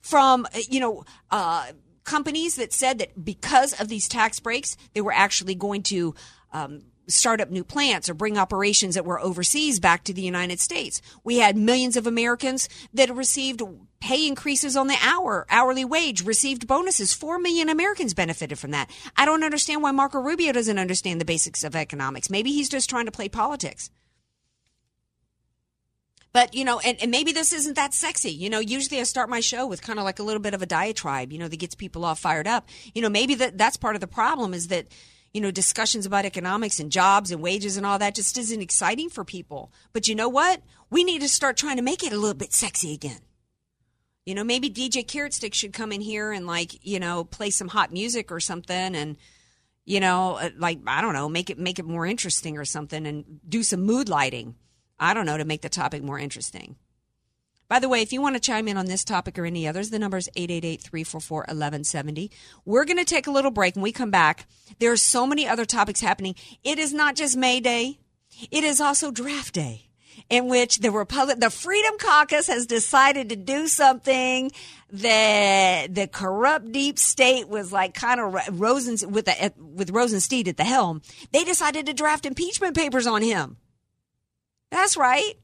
From, 0.00 0.46
you 0.68 0.80
know, 0.80 1.04
uh, 1.30 1.66
companies 2.04 2.56
that 2.56 2.72
said 2.72 2.98
that 2.98 3.22
because 3.22 3.78
of 3.78 3.88
these 3.88 4.08
tax 4.08 4.40
breaks, 4.40 4.76
they 4.94 5.02
were 5.02 5.12
actually 5.12 5.54
going 5.54 5.82
to 5.84 6.14
um, 6.52 6.82
start 7.10 7.40
up 7.40 7.50
new 7.50 7.64
plants 7.64 8.08
or 8.08 8.14
bring 8.14 8.38
operations 8.38 8.94
that 8.94 9.04
were 9.04 9.20
overseas 9.20 9.80
back 9.80 10.04
to 10.04 10.12
the 10.12 10.22
United 10.22 10.60
States. 10.60 11.02
We 11.24 11.38
had 11.38 11.56
millions 11.56 11.96
of 11.96 12.06
Americans 12.06 12.68
that 12.94 13.14
received 13.14 13.62
pay 14.00 14.26
increases 14.26 14.76
on 14.76 14.86
the 14.86 14.96
hour, 15.02 15.46
hourly 15.50 15.84
wage, 15.84 16.24
received 16.24 16.66
bonuses. 16.66 17.12
Four 17.12 17.38
million 17.38 17.68
Americans 17.68 18.14
benefited 18.14 18.58
from 18.58 18.70
that. 18.70 18.90
I 19.16 19.24
don't 19.26 19.44
understand 19.44 19.82
why 19.82 19.92
Marco 19.92 20.18
Rubio 20.18 20.52
doesn't 20.52 20.78
understand 20.78 21.20
the 21.20 21.26
basics 21.26 21.64
of 21.64 21.76
economics. 21.76 22.30
Maybe 22.30 22.52
he's 22.52 22.68
just 22.68 22.88
trying 22.88 23.06
to 23.06 23.12
play 23.12 23.28
politics. 23.28 23.90
But, 26.32 26.54
you 26.54 26.64
know, 26.64 26.78
and, 26.78 26.96
and 27.02 27.10
maybe 27.10 27.32
this 27.32 27.52
isn't 27.52 27.74
that 27.74 27.92
sexy. 27.92 28.30
You 28.30 28.50
know, 28.50 28.60
usually 28.60 29.00
I 29.00 29.02
start 29.02 29.28
my 29.28 29.40
show 29.40 29.66
with 29.66 29.82
kind 29.82 29.98
of 29.98 30.04
like 30.04 30.20
a 30.20 30.22
little 30.22 30.40
bit 30.40 30.54
of 30.54 30.62
a 30.62 30.66
diatribe, 30.66 31.32
you 31.32 31.38
know, 31.38 31.48
that 31.48 31.56
gets 31.56 31.74
people 31.74 32.04
all 32.04 32.14
fired 32.14 32.46
up. 32.46 32.68
You 32.94 33.02
know, 33.02 33.08
maybe 33.08 33.34
that 33.34 33.58
that's 33.58 33.76
part 33.76 33.96
of 33.96 34.00
the 34.00 34.06
problem 34.06 34.54
is 34.54 34.68
that, 34.68 34.86
you 35.32 35.40
know, 35.40 35.50
discussions 35.50 36.06
about 36.06 36.24
economics 36.24 36.80
and 36.80 36.90
jobs 36.90 37.30
and 37.30 37.42
wages 37.42 37.76
and 37.76 37.86
all 37.86 37.98
that 37.98 38.14
just 38.14 38.36
isn't 38.36 38.60
exciting 38.62 39.08
for 39.08 39.24
people. 39.24 39.72
But 39.92 40.08
you 40.08 40.14
know 40.14 40.28
what? 40.28 40.62
We 40.90 41.04
need 41.04 41.20
to 41.20 41.28
start 41.28 41.56
trying 41.56 41.76
to 41.76 41.82
make 41.82 42.02
it 42.02 42.12
a 42.12 42.18
little 42.18 42.34
bit 42.34 42.52
sexy 42.52 42.92
again. 42.92 43.20
You 44.26 44.34
know, 44.34 44.44
maybe 44.44 44.68
DJ 44.68 45.06
Carrot 45.06 45.34
Stick 45.34 45.54
should 45.54 45.72
come 45.72 45.92
in 45.92 46.00
here 46.00 46.32
and 46.32 46.46
like, 46.46 46.84
you 46.84 47.00
know, 47.00 47.24
play 47.24 47.50
some 47.50 47.68
hot 47.68 47.92
music 47.92 48.30
or 48.30 48.40
something 48.40 48.94
and 48.94 49.16
you 49.86 49.98
know, 49.98 50.34
uh, 50.34 50.50
like 50.56 50.78
I 50.86 51.00
don't 51.00 51.14
know, 51.14 51.28
make 51.28 51.50
it 51.50 51.58
make 51.58 51.78
it 51.78 51.84
more 51.84 52.06
interesting 52.06 52.56
or 52.56 52.64
something 52.64 53.06
and 53.06 53.40
do 53.48 53.62
some 53.62 53.80
mood 53.80 54.08
lighting. 54.08 54.54
I 54.98 55.14
don't 55.14 55.26
know 55.26 55.38
to 55.38 55.44
make 55.44 55.62
the 55.62 55.68
topic 55.68 56.02
more 56.02 56.18
interesting. 56.18 56.76
By 57.70 57.78
the 57.78 57.88
way, 57.88 58.02
if 58.02 58.12
you 58.12 58.20
want 58.20 58.34
to 58.34 58.40
chime 58.40 58.66
in 58.66 58.76
on 58.76 58.86
this 58.86 59.04
topic 59.04 59.38
or 59.38 59.46
any 59.46 59.68
others, 59.68 59.90
the 59.90 60.00
number 60.00 60.16
is 60.16 60.28
888-344-1170. 60.36 62.28
We're 62.64 62.84
going 62.84 62.96
to 62.96 63.04
take 63.04 63.28
a 63.28 63.30
little 63.30 63.52
break. 63.52 63.76
and 63.76 63.82
we 63.84 63.92
come 63.92 64.10
back, 64.10 64.48
there 64.80 64.90
are 64.90 64.96
so 64.96 65.24
many 65.24 65.46
other 65.46 65.64
topics 65.64 66.00
happening. 66.00 66.34
It 66.64 66.80
is 66.80 66.92
not 66.92 67.14
just 67.14 67.36
May 67.36 67.60
Day. 67.60 68.00
It 68.50 68.64
is 68.64 68.80
also 68.80 69.12
draft 69.12 69.54
day 69.54 69.86
in 70.28 70.48
which 70.48 70.78
the 70.78 70.90
Republic, 70.90 71.38
the 71.38 71.48
Freedom 71.48 71.96
Caucus 71.96 72.48
has 72.48 72.66
decided 72.66 73.28
to 73.28 73.36
do 73.36 73.68
something 73.68 74.50
that 74.90 75.94
the 75.94 76.08
corrupt 76.08 76.72
deep 76.72 76.98
state 76.98 77.48
was 77.48 77.70
like 77.70 77.94
kind 77.94 78.18
of 78.18 78.60
Rosen 78.60 79.12
with 79.12 79.26
the, 79.26 79.52
with 79.56 79.90
Rosenstein 79.90 80.48
at 80.48 80.56
the 80.56 80.64
helm. 80.64 81.02
They 81.30 81.44
decided 81.44 81.86
to 81.86 81.92
draft 81.92 82.26
impeachment 82.26 82.76
papers 82.76 83.06
on 83.06 83.22
him. 83.22 83.58
That's 84.72 84.96
right. 84.96 85.36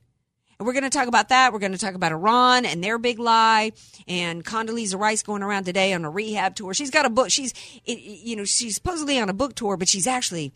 And 0.58 0.66
we're 0.66 0.72
going 0.72 0.84
to 0.84 0.90
talk 0.90 1.08
about 1.08 1.28
that. 1.28 1.52
We're 1.52 1.58
going 1.58 1.72
to 1.72 1.78
talk 1.78 1.94
about 1.94 2.12
Iran 2.12 2.64
and 2.64 2.82
their 2.82 2.98
big 2.98 3.18
lie 3.18 3.72
and 4.08 4.44
Condoleezza 4.44 4.98
Rice 4.98 5.22
going 5.22 5.42
around 5.42 5.64
today 5.64 5.92
on 5.92 6.04
a 6.04 6.10
rehab 6.10 6.54
tour. 6.54 6.72
She's 6.72 6.90
got 6.90 7.04
a 7.04 7.10
book. 7.10 7.30
She's, 7.30 7.52
you 7.84 8.36
know, 8.36 8.44
she's 8.44 8.76
supposedly 8.76 9.18
on 9.18 9.28
a 9.28 9.34
book 9.34 9.54
tour, 9.54 9.76
but 9.76 9.88
she's 9.88 10.06
actually 10.06 10.52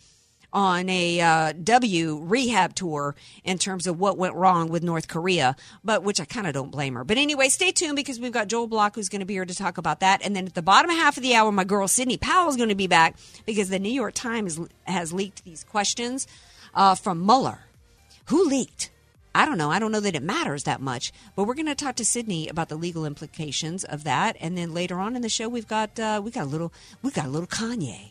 on 0.53 0.89
a 0.89 1.21
uh, 1.21 1.53
W 1.63 2.19
rehab 2.25 2.75
tour 2.75 3.15
in 3.45 3.59
terms 3.59 3.87
of 3.87 4.01
what 4.01 4.19
went 4.19 4.35
wrong 4.35 4.69
with 4.69 4.83
North 4.83 5.07
Korea, 5.07 5.55
but 5.85 6.03
which 6.03 6.21
I 6.21 6.25
kind 6.25 6.47
of 6.47 6.55
don't 6.55 6.71
blame 6.71 6.95
her. 6.95 7.05
But 7.05 7.19
anyway, 7.19 7.49
stay 7.49 7.71
tuned 7.71 7.97
because 7.97 8.19
we've 8.19 8.33
got 8.33 8.49
Joel 8.49 8.67
Block 8.67 8.95
who's 8.95 9.09
going 9.09 9.21
to 9.21 9.27
be 9.27 9.35
here 9.35 9.45
to 9.45 9.55
talk 9.55 9.79
about 9.79 10.01
that. 10.01 10.23
And 10.25 10.35
then 10.35 10.47
at 10.47 10.55
the 10.55 10.63
bottom 10.63 10.91
half 10.91 11.17
of 11.17 11.23
the 11.23 11.35
hour, 11.35 11.53
my 11.53 11.65
girl 11.65 11.87
Sidney 11.89 12.17
Powell 12.17 12.49
is 12.49 12.57
going 12.57 12.69
to 12.69 12.75
be 12.75 12.89
back 12.89 13.17
because 13.47 13.69
the 13.69 13.79
New 13.79 13.93
York 13.93 14.15
Times 14.15 14.59
has 14.85 15.13
leaked 15.13 15.45
these 15.45 15.63
questions 15.63 16.27
uh, 16.75 16.95
from 16.95 17.25
Mueller. 17.25 17.61
Who 18.27 18.49
leaked? 18.49 18.91
I 19.35 19.47
don't 19.47 19.59
know. 19.59 19.71
I 19.71 19.79
don't 19.79 19.93
know 19.93 20.01
that 20.01 20.17
it 20.17 20.23
matters 20.23 20.65
that 20.65 20.81
much, 20.81 21.13
but 21.37 21.45
we're 21.45 21.55
going 21.55 21.67
to 21.67 21.75
talk 21.75 21.95
to 21.97 22.05
Sidney 22.05 22.49
about 22.49 22.69
the 22.69 22.77
legal 22.77 23.07
implications 23.07 23.85
of 23.85 24.05
that, 24.05 24.37
and 24.41 24.59
then 24.59 24.75
later 24.75 24.99
on 24.99 25.15
in 25.15 25.23
the 25.23 25.29
show, 25.29 25.49
we've 25.49 25.69
got 25.69 25.99
uh, 26.01 26.21
we 26.23 26.31
got 26.31 26.45
a 26.45 26.49
little 26.49 26.73
we 27.03 27.11
got 27.11 27.27
a 27.27 27.31
little 27.31 27.47
Kanye 27.47 28.11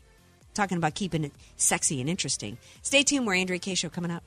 talking 0.54 0.78
about 0.78 0.96
keeping 0.96 1.26
it 1.26 1.34
sexy 1.58 2.00
and 2.00 2.10
interesting. 2.10 2.58
Stay 2.82 3.04
tuned. 3.04 3.28
We're 3.28 3.36
Andrea 3.36 3.60
Kaye 3.60 3.76
Show 3.76 3.90
coming 3.90 4.12
up. 4.12 4.24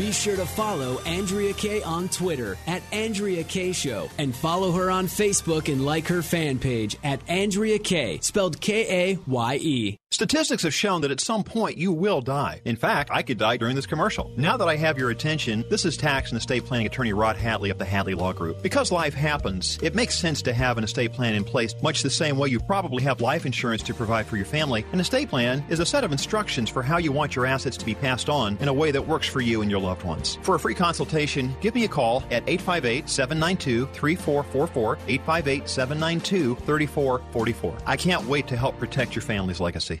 Be 0.00 0.12
sure 0.12 0.36
to 0.36 0.46
follow 0.46 0.98
Andrea 1.00 1.52
Kaye 1.52 1.82
on 1.82 2.08
Twitter 2.08 2.56
at 2.66 2.82
Andrea 2.90 3.44
Kaye 3.44 3.72
Show 3.72 4.08
and 4.16 4.34
follow 4.34 4.72
her 4.72 4.90
on 4.90 5.06
Facebook 5.06 5.70
and 5.70 5.84
like 5.84 6.08
her 6.08 6.22
fan 6.22 6.58
page 6.58 6.96
at 7.04 7.20
Andrea 7.28 7.78
Kaye, 7.78 8.18
spelled 8.22 8.62
K 8.62 9.10
A 9.10 9.18
Y 9.26 9.58
E. 9.60 9.98
Statistics 10.12 10.64
have 10.64 10.74
shown 10.74 11.02
that 11.02 11.12
at 11.12 11.20
some 11.20 11.44
point 11.44 11.76
you 11.76 11.92
will 11.92 12.20
die. 12.20 12.60
In 12.64 12.74
fact, 12.74 13.10
I 13.12 13.22
could 13.22 13.38
die 13.38 13.58
during 13.58 13.76
this 13.76 13.86
commercial. 13.86 14.32
Now 14.36 14.56
that 14.56 14.68
I 14.68 14.74
have 14.74 14.98
your 14.98 15.10
attention, 15.10 15.64
this 15.70 15.84
is 15.84 15.96
tax 15.96 16.30
and 16.30 16.38
estate 16.38 16.64
planning 16.64 16.86
attorney 16.86 17.12
Rod 17.12 17.36
Hadley 17.36 17.70
of 17.70 17.78
the 17.78 17.84
Hadley 17.84 18.14
Law 18.14 18.32
Group. 18.32 18.60
Because 18.60 18.90
life 18.90 19.14
happens, 19.14 19.78
it 19.82 19.94
makes 19.94 20.18
sense 20.18 20.42
to 20.42 20.52
have 20.52 20.78
an 20.78 20.84
estate 20.84 21.12
plan 21.12 21.34
in 21.34 21.44
place, 21.44 21.74
much 21.80 22.02
the 22.02 22.10
same 22.10 22.38
way 22.38 22.48
you 22.48 22.58
probably 22.58 23.04
have 23.04 23.20
life 23.20 23.46
insurance 23.46 23.82
to 23.84 23.94
provide 23.94 24.26
for 24.26 24.36
your 24.36 24.46
family. 24.46 24.84
An 24.92 24.98
estate 24.98 25.28
plan 25.28 25.64
is 25.68 25.78
a 25.78 25.86
set 25.86 26.02
of 26.02 26.10
instructions 26.10 26.68
for 26.68 26.82
how 26.82 26.96
you 26.96 27.12
want 27.12 27.36
your 27.36 27.46
assets 27.46 27.76
to 27.76 27.86
be 27.86 27.94
passed 27.94 28.28
on 28.28 28.56
in 28.60 28.66
a 28.66 28.74
way 28.74 28.90
that 28.90 29.06
works 29.06 29.28
for 29.28 29.40
you 29.40 29.62
and 29.62 29.70
your 29.70 29.80
loved 29.80 29.89
ones. 30.04 30.38
For 30.42 30.54
a 30.54 30.60
free 30.60 30.74
consultation, 30.74 31.54
give 31.60 31.74
me 31.74 31.84
a 31.84 31.88
call 31.88 32.22
at 32.30 32.42
858 32.48 33.08
792 33.08 33.86
3444, 33.86 34.98
858 35.08 35.68
792 35.68 36.54
3444. 36.56 37.78
I 37.86 37.96
can't 37.96 38.24
wait 38.26 38.46
to 38.48 38.56
help 38.56 38.78
protect 38.78 39.14
your 39.14 39.22
family's 39.22 39.60
legacy. 39.60 40.00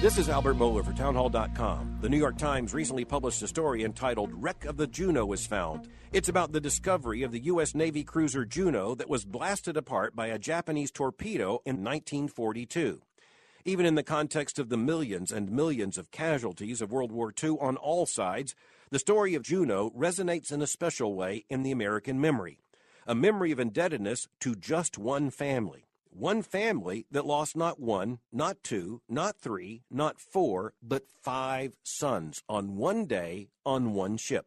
This 0.00 0.16
is 0.16 0.30
Albert 0.30 0.56
Mohler 0.56 0.82
for 0.82 0.94
Townhall.com. 0.94 1.98
The 2.00 2.08
New 2.08 2.16
York 2.16 2.38
Times 2.38 2.72
recently 2.72 3.04
published 3.04 3.42
a 3.42 3.46
story 3.46 3.84
entitled 3.84 4.30
Wreck 4.32 4.64
of 4.64 4.78
the 4.78 4.86
Juneau 4.86 5.26
was 5.26 5.46
Found. 5.48 5.90
It's 6.10 6.30
about 6.30 6.52
the 6.52 6.60
discovery 6.60 7.22
of 7.22 7.32
the 7.32 7.40
U.S. 7.40 7.74
Navy 7.74 8.02
cruiser 8.02 8.46
Juneau 8.46 8.94
that 8.94 9.10
was 9.10 9.26
blasted 9.26 9.76
apart 9.76 10.16
by 10.16 10.28
a 10.28 10.38
Japanese 10.38 10.90
torpedo 10.90 11.60
in 11.66 11.84
1942. 11.84 13.02
Even 13.66 13.84
in 13.84 13.94
the 13.94 14.02
context 14.02 14.58
of 14.58 14.70
the 14.70 14.78
millions 14.78 15.30
and 15.30 15.52
millions 15.52 15.98
of 15.98 16.10
casualties 16.10 16.80
of 16.80 16.90
World 16.90 17.12
War 17.12 17.30
II 17.30 17.58
on 17.60 17.76
all 17.76 18.06
sides, 18.06 18.54
the 18.90 18.98
story 18.98 19.34
of 19.34 19.42
Juneau 19.42 19.90
resonates 19.90 20.50
in 20.50 20.62
a 20.62 20.66
special 20.66 21.14
way 21.14 21.44
in 21.50 21.62
the 21.62 21.72
American 21.72 22.18
memory. 22.18 22.58
A 23.06 23.14
memory 23.14 23.52
of 23.52 23.60
indebtedness 23.60 24.28
to 24.40 24.54
just 24.54 24.96
one 24.96 25.28
family. 25.28 25.89
One 26.20 26.42
family 26.42 27.06
that 27.12 27.24
lost 27.24 27.56
not 27.56 27.80
one, 27.80 28.18
not 28.30 28.62
two, 28.62 29.00
not 29.08 29.40
three, 29.40 29.84
not 29.90 30.20
four, 30.20 30.74
but 30.82 31.04
five 31.22 31.72
sons 31.82 32.42
on 32.46 32.76
one 32.76 33.06
day 33.06 33.48
on 33.64 33.94
one 33.94 34.18
ship. 34.18 34.44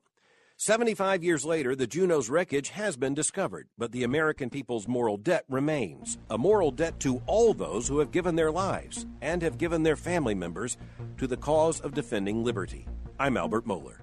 75 0.57 1.23
years 1.23 1.43
later, 1.43 1.75
the 1.75 1.87
Juneau's 1.87 2.29
wreckage 2.29 2.69
has 2.69 2.95
been 2.95 3.15
discovered, 3.15 3.69
but 3.75 3.91
the 3.91 4.03
American 4.03 4.51
people's 4.51 4.87
moral 4.87 5.17
debt 5.17 5.45
remains. 5.49 6.19
A 6.29 6.37
moral 6.37 6.69
debt 6.69 6.99
to 6.99 7.23
all 7.25 7.55
those 7.55 7.87
who 7.87 7.97
have 7.97 8.11
given 8.11 8.35
their 8.35 8.51
lives 8.51 9.07
and 9.23 9.41
have 9.41 9.57
given 9.57 9.81
their 9.81 9.95
family 9.95 10.35
members 10.35 10.77
to 11.17 11.25
the 11.25 11.37
cause 11.37 11.79
of 11.79 11.95
defending 11.95 12.43
liberty. 12.43 12.85
I'm 13.19 13.35
Albert 13.35 13.65
Mohler. 13.65 13.97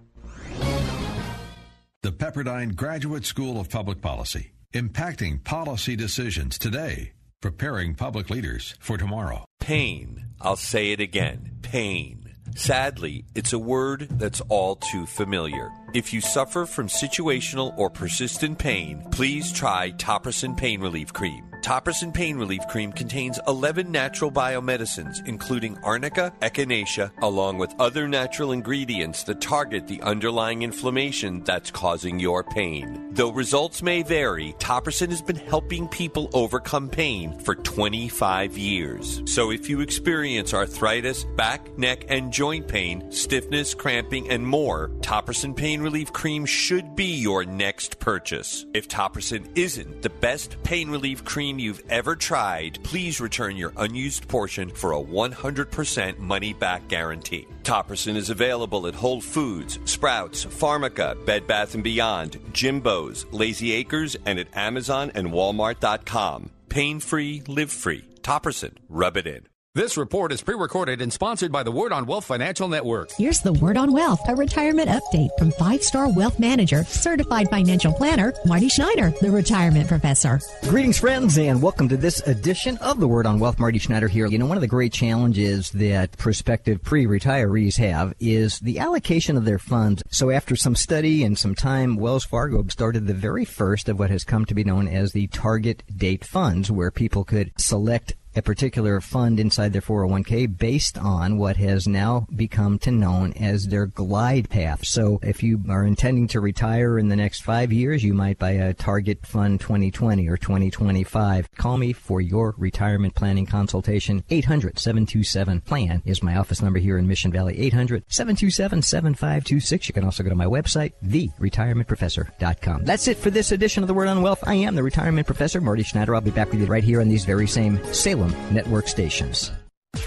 The 2.03 2.11
Pepperdine 2.11 2.75
Graduate 2.75 3.27
School 3.27 3.61
of 3.61 3.71
Public 3.71 4.01
Policy, 4.01 4.55
impacting 4.75 5.45
policy 5.45 5.95
decisions 5.95 6.59
today 6.59 7.13
preparing 7.41 7.95
public 7.95 8.31
leaders 8.31 8.75
for 8.81 8.97
tomorrow. 8.97 9.45
Pain. 9.61 10.27
I'll 10.41 10.57
say 10.57 10.93
it 10.93 11.01
again. 11.01 11.59
Pain. 11.63 12.31
Sadly, 12.55 13.25
it's 13.35 13.53
a 13.53 13.59
word 13.59 14.09
that's 14.11 14.41
all 14.49 14.77
too 14.77 15.07
familiar. 15.07 15.71
If 15.95 16.13
you 16.13 16.21
suffer 16.21 16.67
from 16.67 16.89
situational 16.89 17.77
or 17.79 17.89
persistent 17.91 18.59
pain, 18.59 19.07
please 19.11 19.53
try 19.53 19.93
Topricin 19.93 20.57
Pain 20.57 20.81
Relief 20.81 21.13
Cream. 21.13 21.50
Topricin 21.61 22.13
Pain 22.13 22.37
Relief 22.37 22.67
Cream 22.69 22.93
contains 22.93 23.39
11 23.47 23.91
natural 23.91 24.31
biomedicines, 24.31 25.27
including 25.27 25.79
arnica, 25.85 26.33
echinacea, 26.41 27.11
along 27.23 27.59
with 27.59 27.75
other 27.79 28.09
natural 28.09 28.53
ingredients 28.53 29.25
that 29.25 29.41
target 29.41 29.87
the 29.87 30.01
underlying 30.03 30.63
inflammation 30.63 31.43
that's 31.45 31.71
causing 31.71 32.19
your 32.19 32.43
pain. 32.43 33.09
Though 33.13 33.33
results 33.33 33.83
may 33.83 34.03
vary, 34.03 34.55
Topricin 34.59 35.11
has 35.11 35.21
been 35.21 35.37
helping 35.37 35.89
people 35.89 36.31
overcome 36.33 36.89
pain 36.89 37.39
for 37.41 37.55
25 37.55 38.57
years. 38.57 39.23
So 39.27 39.51
if 39.51 39.69
you 39.69 39.81
experience 39.81 40.55
arthritis, 40.55 41.25
back, 41.37 41.77
neck, 41.77 42.05
and 42.09 42.33
joint 42.33 42.69
pain, 42.69 43.11
stiffness, 43.11 43.75
cramping, 43.75 44.31
and 44.31 44.47
more, 44.47 44.91
Topricin 45.01 45.55
Pain 45.55 45.83
Relief 45.83 46.13
Cream 46.13 46.47
should 46.47 46.97
be 46.97 47.17
your 47.17 47.45
next 47.45 47.99
purchase. 47.99 48.65
If 48.73 48.89
Topricin 48.89 49.47
isn't 49.57 50.03
the 50.03 50.11
best 50.11 50.63
pain 50.63 50.89
relief 50.91 51.25
cream 51.25 51.50
you've 51.59 51.83
ever 51.89 52.17
tried, 52.17 52.79
please 52.83 53.21
return 53.21 53.57
your 53.57 53.73
unused 53.77 54.29
portion 54.29 54.71
for 54.71 54.93
a 54.93 55.03
100% 55.03 56.19
money 56.19 56.53
back 56.53 56.87
guarantee. 56.89 57.47
Topricin 57.63 58.17
is 58.17 58.31
available 58.31 58.87
at 58.87 58.95
Whole 58.95 59.21
Foods, 59.21 59.79
Sprouts, 59.85 60.45
Pharmaca, 60.45 61.25
Bed 61.27 61.47
Bath 61.47 61.81
& 61.83 61.83
Beyond, 61.83 62.39
Jimbo's, 62.53 63.27
Lazy 63.33 63.73
Acres, 63.73 64.17
and 64.25 64.39
at 64.39 64.57
Amazon 64.57 65.11
and 65.15 65.29
Walmart.com. 65.29 66.51
Pain 66.69 67.01
free, 67.01 67.43
live 67.49 67.73
free. 67.73 68.05
Topricin. 68.23 68.77
Rub 68.89 69.17
it 69.17 69.27
in. 69.27 69.50
This 69.81 69.97
report 69.97 70.31
is 70.31 70.43
pre 70.43 70.57
recorded 70.57 71.01
and 71.01 71.11
sponsored 71.11 71.51
by 71.51 71.63
the 71.63 71.73
Word 71.73 71.91
on 71.91 72.05
Wealth 72.05 72.27
Financial 72.27 72.69
Network. 72.69 73.13
Here's 73.13 73.41
the 73.41 73.55
Word 73.55 73.79
on 73.79 73.93
Wealth, 73.93 74.21
a 74.29 74.37
retirement 74.37 74.91
update 74.91 75.31
from 75.39 75.53
five 75.53 75.83
star 75.83 76.13
wealth 76.13 76.39
manager, 76.39 76.85
certified 76.85 77.49
financial 77.49 77.91
planner, 77.95 78.35
Marty 78.45 78.69
Schneider, 78.69 79.11
the 79.23 79.31
retirement 79.31 79.89
professor. 79.89 80.39
Greetings, 80.69 80.99
friends, 80.99 81.39
and 81.39 81.63
welcome 81.63 81.89
to 81.89 81.97
this 81.97 82.21
edition 82.29 82.77
of 82.83 83.01
the 83.01 83.09
Word 83.09 83.25
on 83.25 83.39
Wealth. 83.39 83.59
Marty 83.59 83.79
Schneider 83.79 84.07
here. 84.07 84.27
You 84.27 84.37
know, 84.37 84.45
one 84.45 84.59
of 84.59 84.61
the 84.61 84.67
great 84.67 84.93
challenges 84.93 85.71
that 85.71 86.15
prospective 86.19 86.83
pre 86.83 87.07
retirees 87.07 87.79
have 87.79 88.13
is 88.21 88.59
the 88.59 88.81
allocation 88.81 89.39
of 89.39 89.47
their 89.47 89.59
funds. 89.59 90.03
So, 90.11 90.29
after 90.29 90.57
some 90.57 90.77
study 90.77 91.25
and 91.25 91.39
some 91.39 91.55
time, 91.55 91.97
Wells 91.97 92.27
Fargo 92.27 92.63
started 92.69 93.07
the 93.07 93.15
very 93.15 93.47
first 93.47 93.89
of 93.89 93.99
what 93.99 94.11
has 94.11 94.25
come 94.25 94.45
to 94.45 94.55
be 94.55 94.63
known 94.63 94.89
as 94.89 95.13
the 95.13 95.29
target 95.29 95.83
date 95.97 96.27
funds, 96.27 96.71
where 96.71 96.91
people 96.91 97.25
could 97.25 97.53
select 97.57 98.13
a 98.37 98.43
particular 98.43 99.01
fund 99.01 99.41
inside 99.41 99.73
their 99.73 99.83
401k 99.83 100.57
based 100.57 100.97
on 100.99 101.37
what 101.39 101.57
has 101.57 101.89
now 101.89 102.27
become 102.35 102.79
to 102.81 102.91
known 102.91 103.33
as 103.35 103.67
their 103.67 103.87
glide 103.87 104.51
path. 104.51 104.85
So 104.85 105.21
if 105.23 105.43
you 105.43 105.61
are 105.69 105.85
intending 105.85 106.29
to 106.29 106.41
retire 106.41 106.99
in 106.99 107.09
the 107.09 107.17
next 107.17 107.43
five 107.43 107.73
years, 107.73 108.05
you 108.05 108.15
might 108.15 108.39
buy 108.39 108.53
a 108.53 108.73
target 108.73 109.27
fund 109.27 109.61
2020 109.61 110.29
or 110.29 110.37
2025. 110.37 111.51
Call 111.57 111.77
me 111.77 111.93
for 111.93 112.21
your 112.21 112.55
retirement 112.57 113.15
planning 113.15 113.47
consultation. 113.47 114.23
800-727-PLAN 114.31 116.03
is 116.05 116.23
my 116.23 116.37
office 116.37 116.63
number 116.63 116.79
here 116.79 116.99
in 116.99 117.09
Mission 117.09 117.33
Valley. 117.33 117.57
800-727-7526. 117.71 119.89
You 119.89 119.95
can 119.95 120.05
also 120.05 120.23
go 120.23 120.29
to 120.29 120.37
my 120.37 120.47
website, 120.47 120.93
theretirementprofessor.com. 121.05 122.85
That's 122.85 123.09
it 123.09 123.17
for 123.17 123.31
this 123.31 123.51
edition 123.53 123.83
of 123.83 123.89
The 123.89 123.95
Word 123.95 124.09
on 124.09 124.21
Wealth. 124.23 124.45
I 124.47 124.55
am 124.55 124.77
the 124.77 124.83
retirement 124.83 125.27
professor, 125.27 125.61
Marty 125.61 125.83
Schneider. 125.83 126.15
I'll 126.15 126.21
be 126.21 126.31
back 126.31 126.51
with 126.51 126.61
you 126.61 126.67
right 126.67 126.85
here 126.85 127.01
on 127.01 127.09
these 127.09 127.25
very 127.25 127.47
same 127.47 127.83
Salem 127.93 128.20
network 128.29 128.89
stations. 128.89 129.51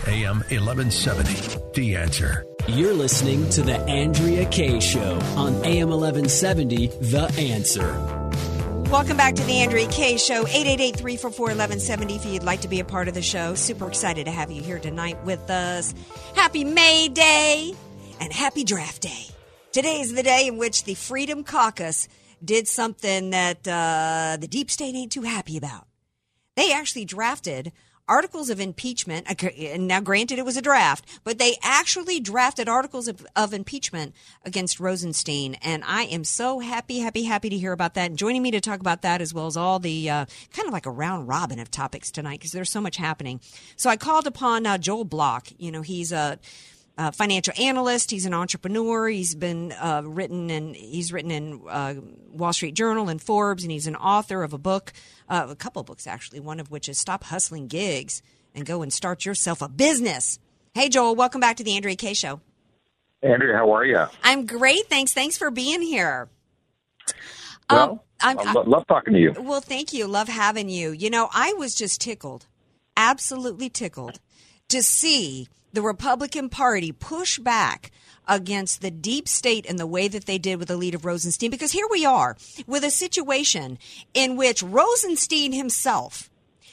AM 0.08 0.40
1170, 0.50 1.60
The 1.74 1.96
Answer. 1.96 2.46
You're 2.68 2.94
listening 2.94 3.50
to 3.50 3.62
The 3.62 3.78
Andrea 3.82 4.46
Kaye 4.50 4.80
Show 4.80 5.20
on 5.36 5.54
AM 5.66 5.90
1170, 5.90 6.88
The 6.88 7.34
Answer. 7.38 8.24
Welcome 8.90 9.18
back 9.18 9.34
to 9.36 9.44
the 9.44 9.54
Andrea 9.54 9.88
Kaye 9.88 10.18
Show, 10.18 10.44
888-344-1170 10.44 12.16
if 12.16 12.26
you'd 12.26 12.44
like 12.44 12.62
to 12.62 12.68
be 12.68 12.80
a 12.80 12.86
part 12.86 13.08
of 13.08 13.16
the 13.16 13.24
show. 13.24 13.56
Super 13.56 13.88
excited 13.88 14.26
to 14.26 14.32
have 14.32 14.52
you 14.52 14.62
here 14.62 14.78
tonight 14.78 15.18
with 15.24 15.50
us. 15.50 15.96
Happy 16.36 16.64
May 16.64 17.08
Day 17.08 17.74
and 18.20 18.32
happy 18.32 18.64
Draft 18.64 19.02
Day. 19.02 19.26
Today 19.72 20.00
is 20.00 20.14
the 20.14 20.22
day 20.22 20.48
in 20.48 20.58
which 20.58 20.84
the 20.84 20.94
Freedom 20.94 21.44
Caucus 21.44 22.08
did 22.46 22.68
something 22.68 23.32
that 23.32 23.68
uh, 23.68 24.38
the 24.40 24.48
deep 24.48 24.70
state 24.70 24.94
ain't 24.94 25.12
too 25.12 25.24
happy 25.24 25.58
about. 25.58 25.88
They 26.56 26.72
actually 26.72 27.06
drafted 27.06 27.72
articles 28.08 28.50
of 28.50 28.60
impeachment. 28.60 29.28
And 29.58 29.88
now, 29.88 30.02
granted, 30.02 30.40
it 30.40 30.46
was 30.46 30.58
a 30.58 30.62
draft, 30.62 31.06
but 31.24 31.38
they 31.38 31.56
actually 31.62 32.20
drafted 32.20 32.68
articles 32.68 33.08
of, 33.08 33.26
of, 33.36 33.54
impeachment 33.54 34.14
against 34.44 34.80
Rosenstein. 34.80 35.56
And 35.62 35.84
I 35.86 36.04
am 36.04 36.24
so 36.24 36.60
happy, 36.60 37.00
happy, 37.00 37.24
happy 37.24 37.50
to 37.50 37.58
hear 37.58 37.72
about 37.72 37.94
that. 37.94 38.10
And 38.10 38.18
joining 38.18 38.42
me 38.42 38.52
to 38.52 38.62
talk 38.62 38.80
about 38.80 39.04
that, 39.04 39.22
as 39.22 39.34
well 39.34 39.48
as 39.48 39.56
all 39.56 39.80
the 39.80 40.10
uh, 40.10 40.26
kind 40.52 40.68
of 40.68 40.74
like 40.74 40.86
a 40.86 40.92
round 40.92 41.28
robin 41.28 41.60
of 41.60 41.72
topics 41.72 42.12
tonight, 42.12 42.40
because 42.40 42.52
there's 42.52 42.72
so 42.72 42.82
much 42.82 42.98
happening. 42.98 43.40
So 43.76 43.90
I 43.90 43.98
called 43.98 44.28
upon 44.28 44.66
uh, 44.66 44.78
Joel 44.78 45.06
Block. 45.06 45.48
You 45.58 45.72
know, 45.72 45.82
he's 45.82 46.12
a 46.12 46.18
uh, 46.18 46.36
financial 47.12 47.54
analyst. 47.60 48.12
He's 48.12 48.26
an 48.26 48.34
entrepreneur. 48.34 49.08
He's 49.08 49.36
been 49.36 49.72
uh, 49.74 50.04
written 50.06 50.50
and 50.50 50.76
he's 50.76 51.12
written 51.12 51.32
in 51.32 51.62
uh, 51.68 51.96
Wall 52.32 52.54
Street 52.54 52.76
Journal 52.76 53.10
and 53.10 53.22
Forbes, 53.22 53.64
and 53.64 53.72
he's 53.72 53.88
an 53.88 53.96
author 53.96 54.44
of 54.44 54.54
a 54.54 54.58
book, 54.58 54.94
uh, 55.30 55.48
a 55.50 55.56
couple 55.56 55.80
of 55.80 55.86
books 55.86 56.08
actually. 56.08 56.40
One 56.40 56.60
of 56.60 56.70
which 56.72 56.88
is 56.88 56.98
"Stop 56.98 57.24
Hustling 57.26 57.68
Gigs 57.68 58.22
and 58.54 58.66
Go 58.66 58.82
and 58.82 58.94
Start 58.94 59.26
Yourself 59.26 59.62
a 59.62 59.70
Business." 59.70 60.40
Hey, 60.74 60.90
Joel, 60.90 61.16
welcome 61.16 61.42
back 61.42 61.58
to 61.58 61.64
the 61.64 61.76
Andrea 61.76 61.96
Kaye 61.96 62.14
Show. 62.14 62.42
Andrea, 63.22 63.56
how 63.56 63.72
are 63.72 63.86
you? 63.86 64.04
I'm 64.24 64.46
great, 64.46 64.88
thanks. 64.90 65.14
Thanks 65.14 65.38
for 65.38 65.50
being 65.50 65.82
here. 65.82 66.30
Well, 67.70 67.92
um, 67.92 68.00
I'm, 68.22 68.40
I 68.40 68.52
love 68.54 68.86
talking 68.88 69.14
to 69.14 69.20
you. 69.20 69.34
Well, 69.40 69.62
thank 69.62 69.94
you. 69.94 70.08
Love 70.08 70.28
having 70.28 70.70
you. 70.70 70.92
You 70.92 71.10
know, 71.10 71.30
I 71.34 71.54
was 71.54 71.74
just 71.74 72.02
tickled, 72.02 72.48
absolutely 72.98 73.70
tickled, 73.70 74.20
to 74.70 74.84
see 74.84 75.48
the 75.74 75.82
Republican 75.82 76.50
Party 76.50 76.92
push 76.92 77.40
back 77.40 77.92
against 78.28 78.82
the 78.82 78.92
deep 78.92 79.28
state 79.28 79.66
in 79.66 79.76
the 79.76 79.88
way 79.88 80.08
that 80.08 80.26
they 80.26 80.38
did 80.38 80.58
with 80.58 80.70
the 80.70 80.78
lead 80.78 80.96
of 80.96 81.04
Rosenstein. 81.04 81.50
Because 81.50 81.72
here 81.72 81.88
we 81.92 82.06
are 82.06 82.38
with 82.66 82.84
a 82.84 82.92
situation 82.92 83.78
in 84.14 84.38
which 84.38 84.64
Rosenstein 84.64 85.52
himself 85.52 86.30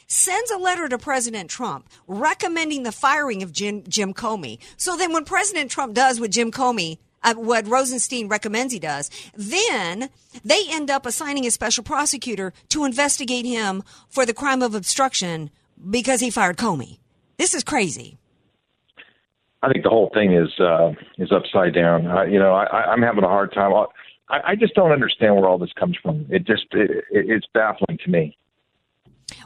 sends 0.07 0.51
a 0.51 0.57
letter 0.57 0.87
to 0.87 0.97
President 0.97 1.49
Trump 1.49 1.89
recommending 2.07 2.83
the 2.83 2.91
firing 2.91 3.43
of 3.43 3.51
Jim, 3.51 3.83
Jim 3.87 4.13
Comey. 4.13 4.59
So 4.77 4.95
then 4.95 5.13
when 5.13 5.25
President 5.25 5.71
Trump 5.71 5.93
does 5.93 6.19
what 6.19 6.31
Jim 6.31 6.51
Comey 6.51 6.99
uh, 7.23 7.35
what 7.35 7.67
Rosenstein 7.67 8.27
recommends 8.27 8.73
he 8.73 8.79
does. 8.79 9.11
Then 9.35 10.09
they 10.43 10.63
end 10.69 10.89
up 10.89 11.05
assigning 11.05 11.45
a 11.45 11.51
special 11.51 11.83
prosecutor 11.83 12.51
to 12.69 12.83
investigate 12.83 13.45
him 13.45 13.83
for 14.09 14.25
the 14.25 14.33
crime 14.33 14.63
of 14.63 14.73
obstruction 14.73 15.51
because 15.89 16.19
he 16.19 16.31
fired 16.31 16.57
Comey. 16.57 16.97
This 17.37 17.53
is 17.53 17.63
crazy. 17.63 18.17
I 19.63 19.71
think 19.71 19.83
the 19.83 19.89
whole 19.89 20.09
thing 20.13 20.33
is 20.33 20.49
uh, 20.59 20.93
is 21.17 21.31
upside 21.31 21.73
down. 21.73 22.07
Uh, 22.07 22.23
you 22.23 22.39
know, 22.39 22.53
I, 22.53 22.91
I'm 22.91 23.01
having 23.01 23.23
a 23.23 23.27
hard 23.27 23.53
time. 23.53 23.71
I, 24.29 24.39
I 24.51 24.55
just 24.55 24.73
don't 24.73 24.91
understand 24.91 25.35
where 25.35 25.47
all 25.47 25.57
this 25.57 25.73
comes 25.73 25.97
from. 26.01 26.25
It 26.29 26.45
just 26.45 26.65
it, 26.71 27.05
it's 27.11 27.45
baffling 27.53 27.99
to 28.03 28.09
me. 28.09 28.37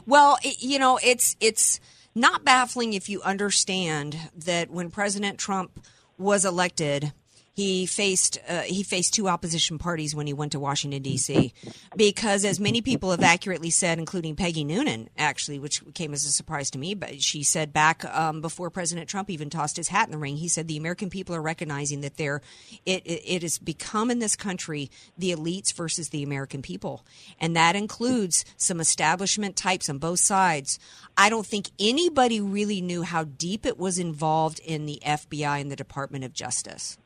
Well, 0.06 0.38
it, 0.42 0.62
you 0.62 0.78
know, 0.78 0.98
it's 1.02 1.36
it's 1.40 1.80
not 2.14 2.44
baffling 2.44 2.94
if 2.94 3.08
you 3.08 3.20
understand 3.22 4.18
that 4.34 4.70
when 4.70 4.90
President 4.90 5.38
Trump 5.38 5.80
was 6.18 6.44
elected, 6.44 7.12
he 7.56 7.86
faced 7.86 8.38
uh, 8.46 8.60
he 8.60 8.82
faced 8.82 9.14
two 9.14 9.28
opposition 9.28 9.78
parties 9.78 10.14
when 10.14 10.26
he 10.26 10.34
went 10.34 10.52
to 10.52 10.60
Washington 10.60 11.00
D.C. 11.00 11.54
because, 11.96 12.44
as 12.44 12.60
many 12.60 12.82
people 12.82 13.12
have 13.12 13.22
accurately 13.22 13.70
said, 13.70 13.98
including 13.98 14.36
Peggy 14.36 14.62
Noonan, 14.62 15.08
actually, 15.16 15.58
which 15.58 15.82
came 15.94 16.12
as 16.12 16.26
a 16.26 16.32
surprise 16.32 16.70
to 16.72 16.78
me, 16.78 16.92
but 16.92 17.22
she 17.22 17.42
said 17.42 17.72
back 17.72 18.04
um, 18.14 18.42
before 18.42 18.68
President 18.68 19.08
Trump 19.08 19.30
even 19.30 19.48
tossed 19.48 19.78
his 19.78 19.88
hat 19.88 20.06
in 20.06 20.12
the 20.12 20.18
ring, 20.18 20.36
he 20.36 20.48
said 20.48 20.68
the 20.68 20.76
American 20.76 21.08
people 21.08 21.34
are 21.34 21.40
recognizing 21.40 22.02
that 22.02 22.18
they're 22.18 22.42
it, 22.84 23.06
it, 23.06 23.22
it 23.24 23.42
has 23.42 23.56
become 23.56 24.10
in 24.10 24.18
this 24.18 24.36
country 24.36 24.90
the 25.16 25.32
elites 25.32 25.72
versus 25.72 26.10
the 26.10 26.22
American 26.22 26.60
people, 26.60 27.06
and 27.40 27.56
that 27.56 27.74
includes 27.74 28.44
some 28.58 28.80
establishment 28.80 29.56
types 29.56 29.88
on 29.88 29.96
both 29.96 30.20
sides. 30.20 30.78
I 31.16 31.30
don't 31.30 31.46
think 31.46 31.70
anybody 31.80 32.38
really 32.38 32.82
knew 32.82 33.00
how 33.00 33.24
deep 33.24 33.64
it 33.64 33.78
was 33.78 33.98
involved 33.98 34.58
in 34.58 34.84
the 34.84 35.00
FBI 35.06 35.58
and 35.58 35.72
the 35.72 35.76
Department 35.76 36.22
of 36.22 36.34
Justice 36.34 36.98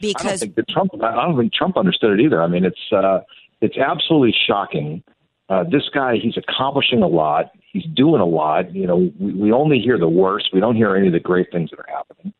because 0.00 0.24
I 0.24 0.28
don't 0.28 0.38
think 0.38 0.54
that 0.56 0.68
Trump. 0.68 0.90
I 1.02 1.26
don't 1.26 1.38
think 1.38 1.52
Trump 1.52 1.76
understood 1.76 2.18
it 2.18 2.22
either. 2.24 2.42
I 2.42 2.46
mean, 2.46 2.64
it's 2.64 2.92
uh, 2.92 3.20
it's 3.60 3.76
absolutely 3.76 4.34
shocking. 4.46 5.02
Uh, 5.48 5.64
this 5.64 5.82
guy, 5.92 6.16
he's 6.16 6.36
accomplishing 6.36 7.02
a 7.02 7.06
lot. 7.06 7.50
He's 7.72 7.84
doing 7.94 8.20
a 8.20 8.26
lot. 8.26 8.74
You 8.74 8.86
know, 8.86 9.10
we, 9.18 9.34
we 9.34 9.52
only 9.52 9.78
hear 9.78 9.98
the 9.98 10.08
worst. 10.08 10.48
We 10.52 10.60
don't 10.60 10.76
hear 10.76 10.96
any 10.96 11.08
of 11.08 11.12
the 11.12 11.20
great 11.20 11.52
things 11.52 11.70
that 11.70 11.80
are 11.80 11.86
happening. 11.88 12.32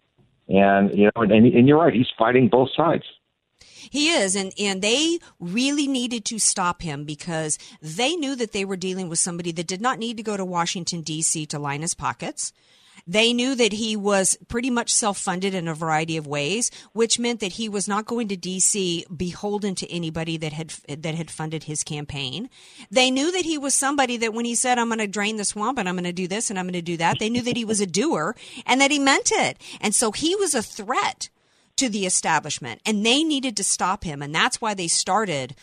And 0.48 0.96
you 0.96 1.04
know, 1.06 1.22
and, 1.22 1.32
and 1.32 1.68
you're 1.68 1.78
right. 1.78 1.92
He's 1.92 2.10
fighting 2.18 2.48
both 2.48 2.70
sides. 2.76 3.04
He 3.90 4.10
is, 4.10 4.34
and 4.34 4.52
and 4.58 4.80
they 4.82 5.18
really 5.38 5.86
needed 5.86 6.24
to 6.26 6.38
stop 6.38 6.82
him 6.82 7.04
because 7.04 7.58
they 7.82 8.16
knew 8.16 8.34
that 8.36 8.52
they 8.52 8.64
were 8.64 8.76
dealing 8.76 9.08
with 9.08 9.18
somebody 9.18 9.52
that 9.52 9.66
did 9.66 9.80
not 9.80 9.98
need 9.98 10.16
to 10.16 10.22
go 10.22 10.36
to 10.36 10.44
Washington 10.44 11.02
D.C. 11.02 11.46
to 11.46 11.58
line 11.58 11.82
his 11.82 11.94
pockets. 11.94 12.52
They 13.06 13.32
knew 13.32 13.54
that 13.54 13.72
he 13.72 13.96
was 13.96 14.36
pretty 14.48 14.70
much 14.70 14.92
self 14.92 15.18
funded 15.18 15.54
in 15.54 15.68
a 15.68 15.74
variety 15.74 16.16
of 16.16 16.26
ways, 16.26 16.70
which 16.92 17.18
meant 17.18 17.40
that 17.40 17.52
he 17.52 17.68
was 17.68 17.86
not 17.86 18.06
going 18.06 18.28
to 18.28 18.36
DC 18.36 19.04
beholden 19.14 19.74
to 19.76 19.90
anybody 19.92 20.36
that 20.38 20.52
had 20.52 20.70
that 20.88 21.14
had 21.14 21.30
funded 21.30 21.64
his 21.64 21.84
campaign. 21.84 22.48
They 22.90 23.10
knew 23.10 23.30
that 23.32 23.44
he 23.44 23.58
was 23.58 23.74
somebody 23.74 24.16
that 24.18 24.32
when 24.32 24.44
he 24.44 24.54
said, 24.54 24.78
I'm 24.78 24.88
going 24.88 24.98
to 24.98 25.06
drain 25.06 25.36
the 25.36 25.44
swamp 25.44 25.78
and 25.78 25.88
I'm 25.88 25.96
going 25.96 26.04
to 26.04 26.12
do 26.12 26.28
this 26.28 26.48
and 26.50 26.58
I'm 26.58 26.66
going 26.66 26.74
to 26.74 26.82
do 26.82 26.96
that, 26.96 27.18
they 27.18 27.30
knew 27.30 27.42
that 27.42 27.56
he 27.56 27.64
was 27.64 27.80
a 27.80 27.86
doer 27.86 28.34
and 28.64 28.80
that 28.80 28.90
he 28.90 28.98
meant 28.98 29.30
it. 29.32 29.58
And 29.80 29.94
so 29.94 30.12
he 30.12 30.34
was 30.36 30.54
a 30.54 30.62
threat 30.62 31.28
to 31.76 31.88
the 31.88 32.06
establishment 32.06 32.80
and 32.86 33.04
they 33.04 33.22
needed 33.22 33.56
to 33.56 33.64
stop 33.64 34.04
him. 34.04 34.22
And 34.22 34.34
that's 34.34 34.60
why 34.60 34.74
they 34.74 34.88
started 34.88 35.54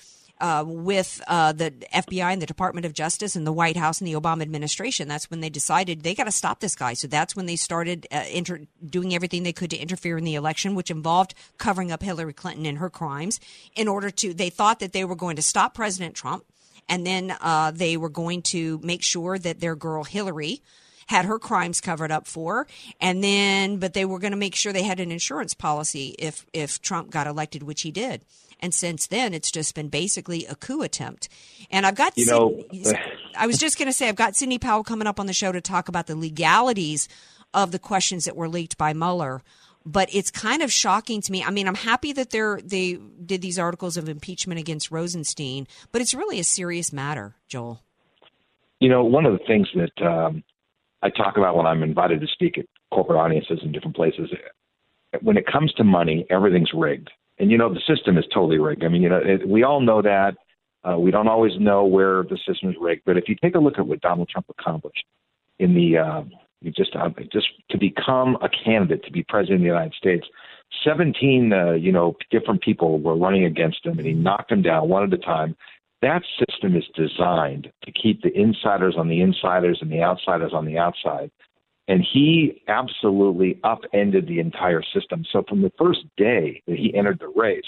uh, 0.42 0.64
with 0.66 1.22
uh, 1.28 1.54
the 1.54 1.72
FBI 1.94 2.34
and 2.34 2.42
the 2.42 2.48
Department 2.48 2.86
of 2.86 2.94
Justice 2.94 3.36
and 3.36 3.46
the 3.46 3.54
White 3.54 3.78
House 3.78 4.02
and 4.02 4.08
the 4.08 4.20
Obama 4.20 4.42
administration. 4.42 5.08
That's 5.08 5.30
when 5.30 5.40
they 5.40 5.50
decided 5.50 6.02
they 6.02 6.16
got 6.16 6.24
to 6.26 6.32
stop 6.32 6.60
this 6.60 6.76
guy. 6.76 6.94
So 6.94 7.08
that's 7.08 7.36
when 7.36 7.46
they 7.46 7.56
started 7.56 8.08
uh, 8.12 8.24
inter- 8.32 8.62
doing 8.84 9.14
everything 9.14 9.44
they 9.44 9.54
could 9.54 9.70
to 9.70 9.78
interfere 9.78 10.18
in 10.18 10.24
the 10.24 10.36
election, 10.36 10.76
which 10.76 10.92
involved 10.92 11.36
covering 11.58 11.92
up 11.92 12.02
Hillary 12.02 12.34
Clinton 12.34 12.66
and 12.66 12.80
her 12.80 12.90
crimes. 12.90 13.40
In 13.76 13.88
order 13.88 14.10
to, 14.10 14.34
they 14.34 14.50
thought 14.50 14.80
that 14.80 14.94
they 14.94 15.06
were 15.06 15.16
going 15.16 15.36
to 15.36 15.42
stop 15.44 15.76
President 15.76 16.16
Trump, 16.16 16.44
and 16.90 17.06
then 17.06 17.36
uh, 17.40 17.72
they 17.72 17.96
were 17.96 18.10
going 18.10 18.42
to 18.42 18.80
make 18.84 19.04
sure 19.04 19.38
that 19.38 19.60
their 19.60 19.76
girl 19.76 20.04
Hillary 20.04 20.62
had 21.08 21.26
her 21.26 21.40
crimes 21.40 21.82
covered 21.82 22.12
up 22.12 22.26
for 22.26 22.66
and 23.02 23.22
then 23.22 23.78
but 23.78 23.94
they 23.94 24.06
were 24.06 24.20
going 24.20 24.32
to 24.32 24.38
make 24.38 24.56
sure 24.56 24.72
they 24.72 24.84
had 24.84 25.02
an 25.02 25.12
insurance 25.12 25.54
policy 25.54 26.16
if 26.18 26.46
if 26.54 26.82
Trump 26.82 27.10
got 27.10 27.28
elected 27.28 27.64
which 27.64 27.82
he 27.82 27.92
did 27.92 28.24
and 28.62 28.74
since 28.74 29.08
then, 29.08 29.34
it's 29.34 29.52
just 29.52 29.74
been 29.76 29.90
basically 29.90 30.46
a 30.46 30.56
coup 30.56 30.82
attempt. 30.82 31.30
And 31.72 31.86
I've 31.86 31.96
got, 31.96 32.18
you 32.18 32.26
know, 32.28 32.64
I 33.36 33.48
was 33.48 33.58
just 33.58 33.78
going 33.78 33.88
to 33.88 33.94
say, 33.94 34.08
I've 34.08 34.16
got 34.16 34.36
Sidney 34.36 34.60
Powell 34.60 34.84
coming 34.84 35.08
up 35.08 35.20
on 35.20 35.26
the 35.26 35.34
show 35.34 35.52
to 35.52 35.62
talk 35.62 35.88
about 35.88 36.08
the 36.08 36.16
legalities 36.16 37.08
of 37.54 37.72
the 37.72 37.80
questions 37.80 38.26
that 38.26 38.36
were 38.36 38.48
leaked 38.48 38.78
by 38.78 38.94
Mueller. 38.94 39.42
But 39.84 40.14
it's 40.14 40.30
kind 40.30 40.62
of 40.62 40.72
shocking 40.72 41.22
to 41.22 41.32
me. 41.32 41.44
I 41.44 41.50
mean, 41.50 41.68
I'm 41.68 41.76
happy 41.76 42.14
that 42.14 42.30
they 42.30 43.00
did 43.26 43.42
these 43.42 43.58
articles 43.58 43.98
of 43.98 44.08
impeachment 44.08 44.60
against 44.60 44.92
Rosenstein, 44.92 45.68
but 45.92 46.02
it's 46.02 46.14
really 46.14 46.40
a 46.40 46.44
serious 46.44 46.94
matter, 46.94 47.36
Joel. 47.48 47.82
You 48.80 48.90
know, 48.90 49.04
one 49.04 49.26
of 49.26 49.34
the 49.34 49.44
things 49.48 49.68
that 49.74 50.06
um, 50.06 50.44
I 51.02 51.10
talk 51.10 51.38
about 51.38 51.56
when 51.56 51.66
I'm 51.66 51.82
invited 51.82 52.22
to 52.22 52.28
speak 52.28 52.60
at 52.60 52.66
corporate 52.94 53.20
audiences 53.20 53.60
in 53.64 53.72
different 53.72 53.96
places, 53.96 54.30
when 55.22 55.38
it 55.38 55.48
comes 55.48 55.74
to 55.74 55.84
money, 55.84 56.28
everything's 56.30 56.72
rigged, 56.76 57.10
and 57.42 57.50
you 57.50 57.58
know 57.58 57.74
the 57.74 57.82
system 57.88 58.18
is 58.18 58.26
totally 58.32 58.60
rigged. 58.60 58.84
I 58.84 58.88
mean, 58.88 59.02
you 59.02 59.10
know, 59.10 59.20
it, 59.22 59.48
we 59.48 59.64
all 59.64 59.82
know 59.82 60.02
that. 60.04 60.36
Uh, 60.88 60.98
we 60.98 61.12
don't 61.12 61.28
always 61.28 61.54
know 61.60 61.86
where 61.86 62.24
the 62.24 62.38
system 62.48 62.70
is 62.70 62.76
rigged, 62.80 63.02
but 63.06 63.18
if 63.18 63.28
you 63.28 63.36
take 63.42 63.56
a 63.56 63.60
look 63.60 63.78
at 63.78 63.86
what 63.86 64.02
Donald 64.02 64.30
Trump 64.30 64.48
accomplished 64.50 65.06
in 65.60 65.74
the 65.74 65.98
uh, 65.98 66.24
just 66.76 66.96
uh, 66.96 67.10
just 67.34 67.48
to 67.72 67.78
become 67.78 68.38
a 68.42 68.50
candidate 68.50 69.04
to 69.06 69.12
be 69.12 69.24
president 69.24 69.58
of 69.58 69.62
the 69.62 69.68
United 69.68 69.94
States, 69.96 70.28
17 70.84 71.52
uh, 71.52 71.72
you 71.72 71.92
know 71.92 72.16
different 72.30 72.62
people 72.62 73.00
were 73.00 73.16
running 73.18 73.46
against 73.46 73.86
him, 73.86 73.98
and 73.98 74.08
he 74.08 74.14
knocked 74.14 74.50
them 74.50 74.62
down 74.62 74.88
one 74.88 75.04
at 75.04 75.14
a 75.14 75.18
time. 75.18 75.56
That 76.04 76.24
system 76.40 76.76
is 76.76 76.86
designed 76.96 77.72
to 77.84 77.92
keep 77.92 78.22
the 78.22 78.36
insiders 78.36 78.96
on 78.98 79.08
the 79.08 79.22
insiders 79.22 79.80
and 79.82 79.92
the 79.92 80.02
outsiders 80.02 80.52
on 80.54 80.66
the 80.66 80.78
outside. 80.78 81.32
And 81.88 82.06
he 82.14 82.62
absolutely 82.68 83.60
upended 83.64 84.28
the 84.28 84.40
entire 84.40 84.84
system. 84.94 85.26
So 85.32 85.44
from 85.48 85.62
the 85.62 85.72
first 85.78 86.02
day 86.16 86.62
that 86.68 86.78
he 86.78 86.94
entered 86.96 87.20
the 87.20 87.28
race, 87.36 87.64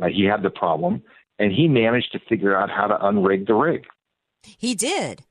uh, 0.00 0.06
he 0.06 0.24
had 0.24 0.42
the 0.42 0.50
problem 0.50 1.02
and 1.38 1.52
he 1.52 1.68
managed 1.68 2.12
to 2.12 2.20
figure 2.28 2.56
out 2.56 2.70
how 2.70 2.86
to 2.86 2.94
unrig 2.94 3.46
the 3.46 3.54
rig. 3.54 3.84
He 4.42 4.74
did. 4.74 5.24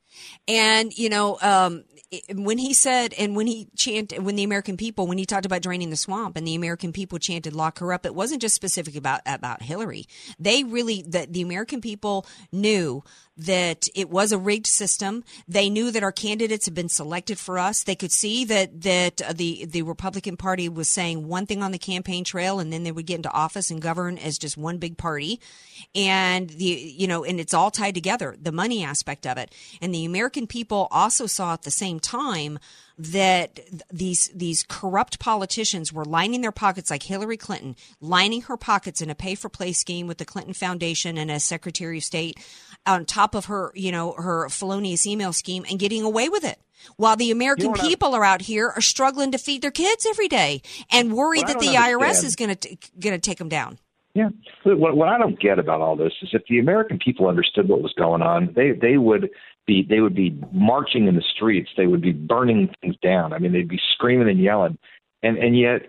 And, 0.47 0.97
you 0.97 1.09
know, 1.09 1.37
um, 1.41 1.85
when 2.33 2.57
he 2.57 2.73
said, 2.73 3.13
and 3.17 3.35
when 3.35 3.47
he 3.47 3.69
chanted, 3.77 4.23
when 4.23 4.35
the 4.35 4.43
American 4.43 4.75
people, 4.75 5.07
when 5.07 5.17
he 5.17 5.25
talked 5.25 5.45
about 5.45 5.61
draining 5.61 5.89
the 5.89 5.95
swamp 5.95 6.35
and 6.35 6.45
the 6.45 6.55
American 6.55 6.91
people 6.91 7.17
chanted 7.17 7.55
lock 7.55 7.79
her 7.79 7.93
up, 7.93 8.05
it 8.05 8.13
wasn't 8.13 8.41
just 8.41 8.55
specific 8.55 8.95
about, 8.97 9.21
about 9.25 9.61
Hillary. 9.61 10.05
They 10.37 10.65
really, 10.65 11.03
the, 11.07 11.27
the 11.29 11.41
American 11.41 11.79
people 11.79 12.25
knew 12.51 13.03
that 13.45 13.87
it 13.95 14.09
was 14.09 14.31
a 14.31 14.37
rigged 14.37 14.67
system. 14.67 15.23
They 15.47 15.69
knew 15.69 15.89
that 15.91 16.03
our 16.03 16.11
candidates 16.11 16.65
had 16.65 16.75
been 16.75 16.89
selected 16.89 17.39
for 17.39 17.57
us. 17.57 17.83
They 17.83 17.95
could 17.95 18.11
see 18.11 18.45
that 18.45 18.81
that 18.81 19.21
uh, 19.21 19.33
the 19.33 19.65
the 19.65 19.81
Republican 19.81 20.37
Party 20.37 20.69
was 20.69 20.89
saying 20.89 21.27
one 21.27 21.45
thing 21.45 21.63
on 21.63 21.71
the 21.71 21.79
campaign 21.79 22.23
trail, 22.23 22.59
and 22.59 22.71
then 22.71 22.83
they 22.83 22.91
would 22.91 23.07
get 23.07 23.17
into 23.17 23.31
office 23.31 23.71
and 23.71 23.81
govern 23.81 24.17
as 24.17 24.37
just 24.37 24.57
one 24.57 24.77
big 24.77 24.97
party. 24.97 25.39
And 25.95 26.49
the 26.49 26.65
you 26.65 27.07
know, 27.07 27.23
and 27.23 27.39
it's 27.39 27.53
all 27.53 27.71
tied 27.71 27.95
together. 27.95 28.35
The 28.39 28.51
money 28.51 28.83
aspect 28.83 29.25
of 29.25 29.37
it, 29.37 29.53
and 29.81 29.93
the 29.93 30.05
American 30.05 30.45
people 30.45 30.87
also 30.91 31.25
saw 31.25 31.53
at 31.53 31.63
the 31.63 31.71
same 31.71 31.99
time 31.99 32.59
that 32.97 33.59
these 33.91 34.29
these 34.33 34.63
corrupt 34.67 35.19
politicians 35.19 35.91
were 35.91 36.05
lining 36.05 36.41
their 36.41 36.51
pockets 36.51 36.89
like 36.89 37.03
Hillary 37.03 37.37
Clinton, 37.37 37.75
lining 37.99 38.43
her 38.43 38.57
pockets 38.57 39.01
in 39.01 39.09
a 39.09 39.15
pay 39.15 39.35
for 39.35 39.49
play 39.49 39.73
scheme 39.73 40.07
with 40.07 40.17
the 40.17 40.25
Clinton 40.25 40.53
Foundation 40.53 41.17
and 41.17 41.31
as 41.31 41.43
Secretary 41.43 41.97
of 41.97 42.03
State 42.03 42.39
on 42.85 43.05
top 43.05 43.35
of 43.35 43.45
her, 43.45 43.71
you 43.75 43.91
know, 43.91 44.13
her 44.13 44.49
felonious 44.49 45.05
email 45.05 45.33
scheme 45.33 45.65
and 45.69 45.79
getting 45.79 46.03
away 46.03 46.29
with 46.29 46.43
it. 46.43 46.59
While 46.97 47.15
the 47.15 47.31
American 47.31 47.73
people 47.73 48.15
are 48.15 48.23
out 48.23 48.41
here 48.41 48.67
are 48.67 48.81
struggling 48.81 49.31
to 49.31 49.37
feed 49.37 49.61
their 49.61 49.71
kids 49.71 50.05
every 50.09 50.27
day 50.27 50.61
and 50.91 51.13
worried 51.13 51.47
that 51.47 51.59
the 51.59 51.77
understand. 51.77 52.01
IRS 52.01 52.23
is 52.23 52.35
going 52.35 52.55
to 52.55 52.77
going 52.99 53.13
to 53.13 53.19
take 53.19 53.37
them 53.37 53.49
down. 53.49 53.77
Yeah. 54.13 54.29
What, 54.63 54.97
what 54.97 55.07
I 55.07 55.17
don't 55.17 55.39
get 55.39 55.57
about 55.57 55.79
all 55.81 55.95
this 55.95 56.11
is 56.21 56.29
if 56.33 56.43
the 56.49 56.59
American 56.59 56.99
people 56.99 57.27
understood 57.27 57.69
what 57.69 57.81
was 57.81 57.93
going 57.93 58.21
on, 58.21 58.53
they 58.55 58.71
they 58.71 58.97
would 58.97 59.29
be 59.65 59.85
they 59.87 59.99
would 59.99 60.15
be 60.15 60.37
marching 60.51 61.07
in 61.07 61.15
the 61.15 61.23
streets. 61.35 61.69
They 61.77 61.87
would 61.87 62.01
be 62.01 62.11
burning 62.11 62.69
things 62.81 62.95
down. 63.01 63.33
I 63.33 63.39
mean, 63.39 63.53
they'd 63.53 63.67
be 63.67 63.79
screaming 63.93 64.29
and 64.29 64.39
yelling, 64.39 64.77
and 65.23 65.37
and 65.37 65.57
yet 65.57 65.81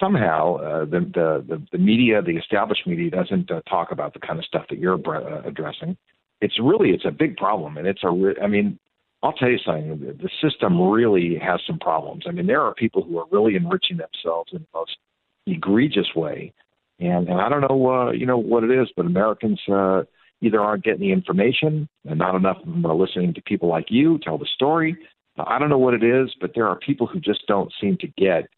somehow 0.00 0.56
uh, 0.56 0.84
the, 0.84 1.00
the 1.00 1.44
the 1.48 1.62
the 1.72 1.78
media, 1.78 2.22
the 2.22 2.36
established 2.36 2.86
media, 2.86 3.10
doesn't 3.10 3.50
uh, 3.50 3.60
talk 3.68 3.92
about 3.92 4.12
the 4.12 4.20
kind 4.20 4.38
of 4.38 4.44
stuff 4.44 4.66
that 4.70 4.78
you're 4.78 5.00
uh, 5.06 5.42
addressing. 5.46 5.96
It's 6.40 6.58
really 6.60 6.90
it's 6.90 7.04
a 7.06 7.10
big 7.10 7.36
problem, 7.36 7.76
and 7.76 7.86
it's 7.86 8.02
a 8.02 8.10
re- 8.10 8.36
I 8.42 8.46
mean. 8.46 8.78
I'll 9.22 9.32
tell 9.32 9.48
you 9.48 9.56
something. 9.64 10.00
The 10.00 10.28
system 10.46 10.78
really 10.78 11.38
has 11.38 11.58
some 11.66 11.78
problems. 11.78 12.24
I 12.28 12.30
mean, 12.30 12.46
there 12.46 12.60
are 12.60 12.74
people 12.74 13.02
who 13.02 13.16
are 13.16 13.24
really 13.30 13.56
enriching 13.56 13.96
themselves 13.96 14.52
in 14.52 14.58
the 14.58 14.78
most 14.78 14.98
egregious 15.46 16.08
way, 16.14 16.52
and 17.00 17.26
and 17.28 17.40
I 17.40 17.48
don't 17.48 17.62
know, 17.62 17.90
uh, 17.90 18.10
you 18.12 18.26
know, 18.26 18.36
what 18.36 18.64
it 18.64 18.70
is, 18.70 18.88
but 18.94 19.06
Americans 19.06 19.58
uh, 19.72 20.02
either 20.40 20.60
aren't 20.60 20.84
getting 20.84 21.00
the 21.00 21.12
information 21.12 21.88
and 22.08 22.18
not 22.18 22.34
enough 22.34 22.58
of 22.58 22.66
them 22.66 22.84
are 22.86 22.94
listening 22.94 23.34
to 23.34 23.42
people 23.42 23.68
like 23.68 23.86
you 23.88 24.18
tell 24.18 24.38
the 24.38 24.48
story. 24.54 24.96
I 25.38 25.58
don't 25.58 25.70
know 25.70 25.78
what 25.78 25.94
it 25.94 26.04
is, 26.04 26.34
but 26.40 26.52
there 26.54 26.68
are 26.68 26.76
people 26.76 27.06
who 27.06 27.20
just 27.20 27.46
don't 27.46 27.72
seem 27.80 27.96
to 27.98 28.06
get 28.06 28.48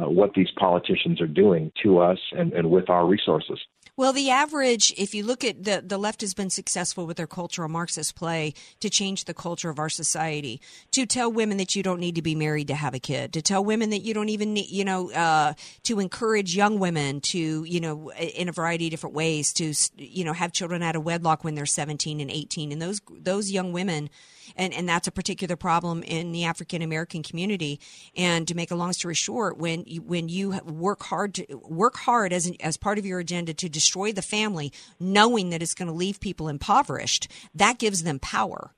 uh, 0.00 0.08
what 0.08 0.34
these 0.34 0.50
politicians 0.56 1.20
are 1.20 1.26
doing 1.26 1.72
to 1.82 1.98
us 1.98 2.18
and, 2.32 2.52
and 2.52 2.70
with 2.70 2.88
our 2.88 3.06
resources. 3.06 3.58
Well, 3.96 4.12
the 4.12 4.30
average, 4.30 4.92
if 4.96 5.14
you 5.14 5.24
look 5.24 5.44
at 5.44 5.64
the, 5.64 5.82
the 5.84 5.98
left 5.98 6.20
has 6.20 6.34
been 6.34 6.50
successful 6.50 7.06
with 7.06 7.16
their 7.16 7.26
cultural 7.26 7.68
Marxist 7.68 8.14
play 8.14 8.54
to 8.80 8.88
change 8.88 9.24
the 9.24 9.34
culture 9.34 9.70
of 9.70 9.78
our 9.78 9.88
society, 9.88 10.60
to 10.92 11.06
tell 11.06 11.30
women 11.30 11.58
that 11.58 11.74
you 11.74 11.82
don't 11.82 12.00
need 12.00 12.14
to 12.14 12.22
be 12.22 12.34
married 12.34 12.68
to 12.68 12.74
have 12.74 12.94
a 12.94 12.98
kid, 12.98 13.32
to 13.32 13.42
tell 13.42 13.64
women 13.64 13.90
that 13.90 14.00
you 14.00 14.14
don't 14.14 14.28
even 14.28 14.54
need, 14.54 14.70
you 14.70 14.84
know, 14.84 15.10
uh, 15.12 15.54
to 15.82 16.00
encourage 16.00 16.56
young 16.56 16.78
women 16.78 17.20
to, 17.20 17.64
you 17.64 17.80
know, 17.80 18.10
in 18.12 18.48
a 18.48 18.52
variety 18.52 18.86
of 18.86 18.90
different 18.90 19.14
ways 19.14 19.52
to, 19.54 19.72
you 19.96 20.24
know, 20.24 20.32
have 20.32 20.52
children 20.52 20.82
out 20.82 20.96
of 20.96 21.04
wedlock 21.04 21.44
when 21.44 21.54
they're 21.54 21.66
17 21.66 22.20
and 22.20 22.30
18. 22.30 22.72
And 22.72 22.80
those, 22.80 23.00
those 23.10 23.50
young 23.50 23.72
women, 23.72 24.08
and, 24.56 24.72
and 24.72 24.88
that's 24.88 25.08
a 25.08 25.12
particular 25.12 25.56
problem 25.56 26.02
in 26.02 26.32
the 26.32 26.44
African 26.44 26.82
American 26.82 27.22
community. 27.22 27.80
And 28.16 28.46
to 28.48 28.54
make 28.54 28.70
a 28.70 28.76
long 28.76 28.92
story 28.92 29.14
short, 29.14 29.58
when 29.58 29.84
you, 29.86 30.02
when 30.02 30.28
you 30.28 30.58
work 30.64 31.02
hard 31.02 31.34
to 31.34 31.46
work 31.62 31.96
hard 31.96 32.32
as 32.32 32.50
as 32.60 32.76
part 32.76 32.98
of 32.98 33.06
your 33.06 33.18
agenda 33.18 33.54
to 33.54 33.68
destroy 33.68 34.12
the 34.12 34.22
family, 34.22 34.72
knowing 34.98 35.50
that 35.50 35.62
it's 35.62 35.74
going 35.74 35.88
to 35.88 35.94
leave 35.94 36.20
people 36.20 36.48
impoverished, 36.48 37.28
that 37.54 37.78
gives 37.78 38.02
them 38.02 38.18
power 38.18 38.74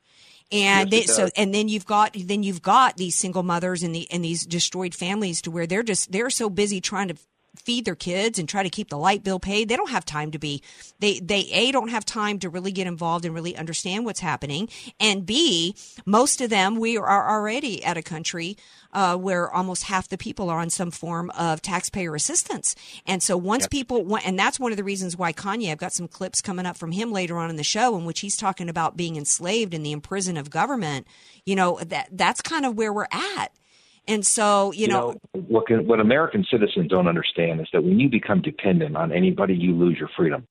and 0.53 0.93
yes, 0.93 1.07
they, 1.07 1.13
so 1.13 1.29
and 1.35 1.55
then 1.55 1.69
you've 1.69 1.87
got 1.87 2.15
then 2.15 2.43
you've 2.43 2.63
got 2.63 2.97
these 2.97 3.17
single 3.17 3.43
mothers 3.43 3.83
and 3.83 3.95
the 3.95 4.07
and 4.13 4.23
these 4.23 4.45
destroyed 4.45 4.95
families 4.95 5.41
to 5.43 5.51
where 5.51 5.67
they're 5.67 5.83
just 5.83 6.13
they're 6.13 6.31
so 6.31 6.51
busy 6.51 6.81
trying 6.81 7.09
to 7.09 7.17
feed 7.57 7.85
their 7.85 7.95
kids 7.95 8.39
and 8.39 8.49
try 8.49 8.63
to 8.63 8.71
keep 8.71 8.89
the 8.89 8.99
light 8.99 9.23
bill 9.23 9.39
paid. 9.39 9.69
They 9.69 9.77
don't 9.77 9.91
have 9.91 10.05
time 10.05 10.31
to 10.31 10.39
be 10.39 10.63
they 11.01 11.21
they 11.21 11.49
a 11.53 11.71
don't 11.73 11.91
have 11.91 12.05
time 12.05 12.39
to 12.41 12.49
really 12.49 12.73
get 12.73 12.87
involved 12.87 13.25
and 13.25 13.35
really 13.35 13.57
understand 13.57 14.05
what's 14.05 14.21
happening, 14.21 14.69
and 14.99 15.27
b 15.27 15.77
most 16.07 16.41
of 16.41 16.51
them 16.51 16.77
we 16.77 16.97
are 16.97 17.31
already 17.31 17.85
at 17.85 17.97
a 17.97 18.03
country 18.03 18.57
uh, 18.93 19.17
where 19.17 19.51
almost 19.51 19.85
half 19.85 20.09
the 20.09 20.19
people 20.19 20.51
are 20.51 20.59
on 20.59 20.71
some 20.71 20.91
form 20.91 21.31
of 21.31 21.61
taxpayer 21.61 22.15
assistance, 22.15 22.75
and 23.07 23.23
so 23.23 23.37
once 23.37 23.65
yep. 23.65 23.71
people 23.71 24.19
and 24.25 24.39
that's 24.39 24.59
one 24.59 24.73
of 24.73 24.77
the 24.77 24.85
reasons 24.85 25.17
why 25.17 25.33
Kanye. 25.33 25.71
I've 25.71 25.79
got 25.79 25.93
some 25.93 26.09
clips 26.09 26.41
coming 26.41 26.67
up 26.67 26.77
from 26.77 26.93
him 26.93 27.13
later 27.13 27.39
on 27.39 27.51
in 27.51 27.57
the 27.57 27.63
show 27.63 27.97
in 27.97 28.05
which 28.05 28.21
he's 28.21 28.37
talking 28.37 28.69
about 28.69 28.97
being 28.97 29.17
enslaved 29.17 29.75
in 29.75 29.83
the 29.83 29.93
imprison 29.93 30.37
of 30.37 30.51
government. 30.51 31.07
You 31.45 31.57
know 31.57 31.79
that 31.85 32.09
that's 32.13 32.41
kind 32.41 32.65
of 32.65 32.77
where 32.77 32.93
we're 32.93 33.09
at 33.11 33.53
and 34.09 34.27
so, 34.27 34.73
you, 34.73 34.83
you 34.83 34.89
know, 34.89 35.13
know, 35.35 35.41
what 35.49 35.67
can, 35.67 35.87
what 35.87 36.01
American 36.01 36.45
citizens 36.51 36.89
don't 36.89 37.07
understand 37.07 37.61
is 37.61 37.69
that 37.73 37.85
when 37.85 38.01
you 38.01 38.09
become 38.09 38.43
dependent 38.43 38.97
on 38.97 39.13
anybody, 39.13 39.55
you 39.55 39.75
lose 39.75 39.97
your 39.99 40.11
freedom. 40.17 40.47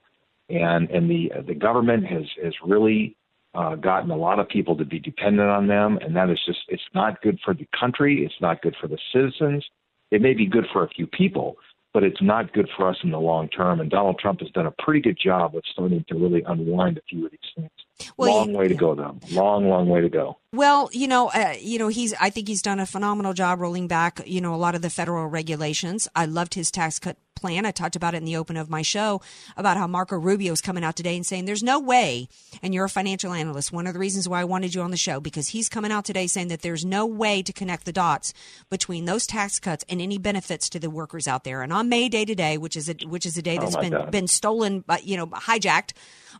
And 0.49 0.89
and 0.89 1.09
the 1.09 1.31
the 1.47 1.53
government 1.53 2.05
has 2.07 2.23
has 2.43 2.53
really 2.65 3.15
uh, 3.53 3.75
gotten 3.75 4.11
a 4.11 4.15
lot 4.15 4.39
of 4.39 4.47
people 4.47 4.75
to 4.77 4.85
be 4.85 4.99
dependent 4.99 5.49
on 5.49 5.67
them, 5.67 5.97
and 6.01 6.15
that 6.15 6.29
is 6.29 6.39
just 6.45 6.59
it's 6.67 6.81
not 6.93 7.21
good 7.21 7.39
for 7.43 7.53
the 7.53 7.67
country. 7.77 8.25
It's 8.25 8.41
not 8.41 8.61
good 8.61 8.75
for 8.79 8.87
the 8.87 8.97
citizens. 9.13 9.65
It 10.11 10.21
may 10.21 10.33
be 10.33 10.45
good 10.45 10.65
for 10.73 10.83
a 10.83 10.89
few 10.89 11.07
people, 11.07 11.55
but 11.93 12.03
it's 12.03 12.21
not 12.21 12.53
good 12.53 12.69
for 12.75 12.89
us 12.89 12.97
in 13.03 13.11
the 13.11 13.19
long 13.19 13.47
term. 13.49 13.79
And 13.79 13.89
Donald 13.89 14.19
Trump 14.19 14.41
has 14.41 14.49
done 14.51 14.67
a 14.67 14.73
pretty 14.83 15.01
good 15.01 15.17
job 15.21 15.55
of 15.55 15.63
starting 15.71 16.03
to 16.09 16.15
really 16.15 16.43
unwind 16.47 16.97
a 16.97 17.01
few 17.09 17.25
of 17.25 17.31
these 17.31 17.39
things. 17.55 17.71
Well, 18.17 18.37
long 18.37 18.53
way 18.53 18.67
to 18.67 18.75
go, 18.75 18.95
though. 18.95 19.17
Long, 19.31 19.69
long 19.69 19.87
way 19.87 20.01
to 20.01 20.09
go. 20.09 20.37
Well, 20.53 20.89
you 20.91 21.07
know, 21.07 21.29
uh, 21.29 21.55
you 21.59 21.79
know, 21.79 21.87
he's. 21.87 22.13
I 22.19 22.29
think 22.29 22.47
he's 22.47 22.61
done 22.61 22.79
a 22.79 22.85
phenomenal 22.85 23.33
job 23.33 23.61
rolling 23.61 23.87
back, 23.87 24.21
you 24.25 24.41
know, 24.41 24.53
a 24.53 24.57
lot 24.57 24.75
of 24.75 24.81
the 24.81 24.89
federal 24.89 25.27
regulations. 25.27 26.07
I 26.15 26.25
loved 26.25 26.55
his 26.55 26.71
tax 26.71 26.99
cut 26.99 27.17
plan. 27.41 27.65
I 27.65 27.71
talked 27.71 27.95
about 27.95 28.13
it 28.13 28.17
in 28.17 28.25
the 28.25 28.37
open 28.37 28.55
of 28.55 28.69
my 28.69 28.83
show 28.83 29.21
about 29.57 29.75
how 29.75 29.87
Marco 29.87 30.15
Rubio 30.15 30.53
is 30.53 30.61
coming 30.61 30.83
out 30.83 30.95
today 30.95 31.15
and 31.15 31.25
saying 31.25 31.45
there's 31.45 31.63
no 31.63 31.79
way. 31.79 32.29
And 32.61 32.73
you're 32.73 32.85
a 32.85 32.89
financial 32.89 33.33
analyst. 33.33 33.73
One 33.73 33.87
of 33.87 33.93
the 33.93 33.99
reasons 33.99 34.29
why 34.29 34.41
I 34.41 34.45
wanted 34.45 34.75
you 34.75 34.81
on 34.81 34.91
the 34.91 34.97
show 34.97 35.19
because 35.19 35.49
he's 35.49 35.67
coming 35.67 35.91
out 35.91 36.05
today 36.05 36.27
saying 36.27 36.49
that 36.49 36.61
there's 36.61 36.85
no 36.85 37.05
way 37.05 37.41
to 37.41 37.51
connect 37.51 37.85
the 37.85 37.91
dots 37.91 38.33
between 38.69 39.05
those 39.05 39.25
tax 39.25 39.59
cuts 39.59 39.83
and 39.89 39.99
any 39.99 40.17
benefits 40.17 40.69
to 40.69 40.79
the 40.79 40.89
workers 40.89 41.27
out 41.27 41.43
there. 41.43 41.63
And 41.63 41.73
on 41.73 41.89
May 41.89 42.09
Day 42.09 42.25
today, 42.25 42.57
which 42.57 42.77
is 42.77 42.89
a, 42.89 42.93
which 43.07 43.25
is 43.25 43.37
a 43.37 43.41
day 43.41 43.57
oh 43.57 43.61
that's 43.61 43.75
oh 43.75 43.81
been 43.81 43.91
God. 43.91 44.11
been 44.11 44.27
stolen, 44.27 44.81
by, 44.81 44.99
you 45.03 45.17
know, 45.17 45.27
hijacked 45.27 45.93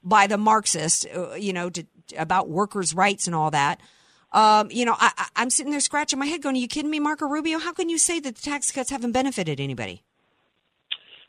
by 0.04 0.28
the 0.28 0.38
Marxists, 0.38 1.06
uh, 1.06 1.34
you 1.34 1.54
know, 1.54 1.70
to, 1.70 1.86
about 2.18 2.50
workers' 2.50 2.94
rights 2.94 3.28
and 3.28 3.36
all 3.36 3.52
that. 3.52 3.80
Um, 4.32 4.70
you 4.72 4.86
know, 4.86 4.96
I, 4.98 5.28
am 5.36 5.50
sitting 5.50 5.72
there 5.72 5.82
scratching 5.82 6.18
my 6.18 6.26
head 6.26 6.42
going, 6.42 6.56
Are 6.56 6.60
you 6.60 6.68
kidding 6.68 6.90
me, 6.90 7.00
Marco 7.00 7.28
Rubio? 7.28 7.60
How 7.60 7.74
can 7.74 7.90
you 7.90 7.98
say 7.98 8.20
that 8.22 8.36
the 8.36 8.42
tax 8.42 8.72
cuts 8.72 8.90
haven't 8.90 9.12
benefited 9.12 9.60
anybody? 9.60 10.04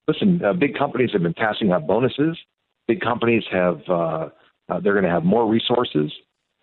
Listen, 0.07 0.41
uh, 0.45 0.53
big 0.53 0.77
companies 0.77 1.11
have 1.13 1.23
been 1.23 1.35
passing 1.35 1.73
out 1.73 1.87
bonuses. 1.87 2.39
Big 2.87 3.01
companies 3.01 3.45
have, 3.51 3.81
uh, 3.89 4.29
uh, 4.69 4.81
they're 4.81 4.93
going 4.93 5.05
to 5.05 5.11
have 5.11 5.25
more 5.25 5.49
resources. 5.49 6.13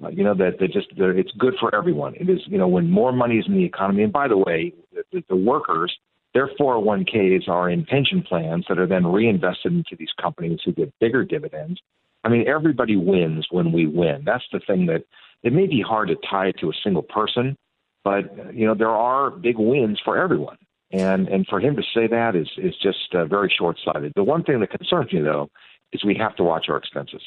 Uh, 0.02 0.10
you 0.10 0.24
know 0.24 0.34
that 0.34 0.60
that 0.60 0.72
just, 0.72 0.88
it's 0.96 1.32
good 1.38 1.56
for 1.60 1.76
everyone. 1.76 2.16
It 2.16 2.30
is 2.30 2.40
you 2.46 2.58
know 2.58 2.70
when 2.70 2.90
more 2.90 3.12
money 3.12 3.36
is 3.36 3.46
in 3.48 3.54
the 3.54 3.66
economy. 3.66 4.04
And 4.04 4.14
by 4.14 4.30
the 4.30 4.38
way, 4.38 4.74
the, 5.12 5.24
the 5.28 5.36
workers 5.36 5.94
their 6.34 6.48
401ks 6.60 7.48
are 7.48 7.70
in 7.70 7.86
pension 7.86 8.22
plans 8.22 8.66
that 8.70 8.78
are 8.78 8.88
then 8.88 9.08
reinvested 9.08 9.74
into 9.74 9.96
these 9.98 10.14
companies 10.22 10.60
who 10.64 10.72
get 10.72 10.94
bigger 11.00 11.24
dividends. 11.24 11.80
I 12.24 12.30
mean, 12.30 12.48
everybody 12.48 12.96
wins 12.96 13.48
when 13.50 13.72
we 13.72 13.88
win. 13.88 14.24
That's 14.26 14.44
the 14.52 14.60
thing 14.60 14.86
that 14.88 15.04
it 15.44 15.54
may 15.54 15.68
be 15.68 15.82
hard 15.82 16.10
to 16.10 16.16
tie 16.30 16.48
it 16.48 16.58
to 16.60 16.70
a 16.70 16.74
single 16.84 17.02
person, 17.02 17.56
but 18.04 18.54
you 18.54 18.66
know 18.66 18.76
there 18.76 18.90
are 18.90 19.32
big 19.32 19.58
wins 19.58 20.00
for 20.04 20.18
everyone. 20.18 20.58
And 20.92 21.28
and 21.28 21.48
for 21.48 21.60
him 21.60 21.76
to 21.76 21.84
say 21.94 22.08
that 22.08 22.36
is 22.36 22.50
is 22.58 22.76
just 22.82 23.14
uh, 23.14 23.26
very 23.26 23.54
short 23.56 23.78
sighted. 23.84 24.12
The 24.16 24.24
one 24.24 24.44
thing 24.44 24.60
that 24.60 24.72
concerns 24.72 25.14
me 25.14 25.22
though 25.22 25.50
is 25.94 26.04
we 26.04 26.16
have 26.16 26.36
to 26.38 26.44
watch 26.44 26.66
our 26.70 26.78
expenses. 26.78 27.22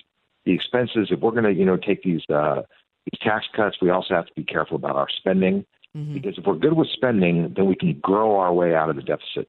The 0.44 0.52
expenses, 0.52 1.08
if 1.10 1.20
we're 1.20 1.30
going 1.30 1.44
to 1.44 1.52
you 1.52 1.64
know 1.64 1.76
take 1.76 2.02
these 2.02 2.22
uh, 2.28 2.62
these 3.06 3.20
tax 3.22 3.46
cuts, 3.56 3.76
we 3.80 3.90
also 3.90 4.14
have 4.14 4.26
to 4.26 4.32
be 4.36 4.44
careful 4.44 4.76
about 4.76 4.96
our 4.96 5.08
spending 5.16 5.64
mm-hmm. 5.96 6.14
because 6.14 6.38
if 6.38 6.44
we're 6.44 6.55
good 6.55 6.72
with 6.72 6.88
spending, 6.92 7.52
then 7.57 7.66
we 7.66 7.76
can 7.76 7.98
grow 8.00 8.38
our 8.38 8.52
way 8.52 8.74
out 8.74 8.90
of 8.90 8.96
the 8.96 9.02
deficit. 9.02 9.48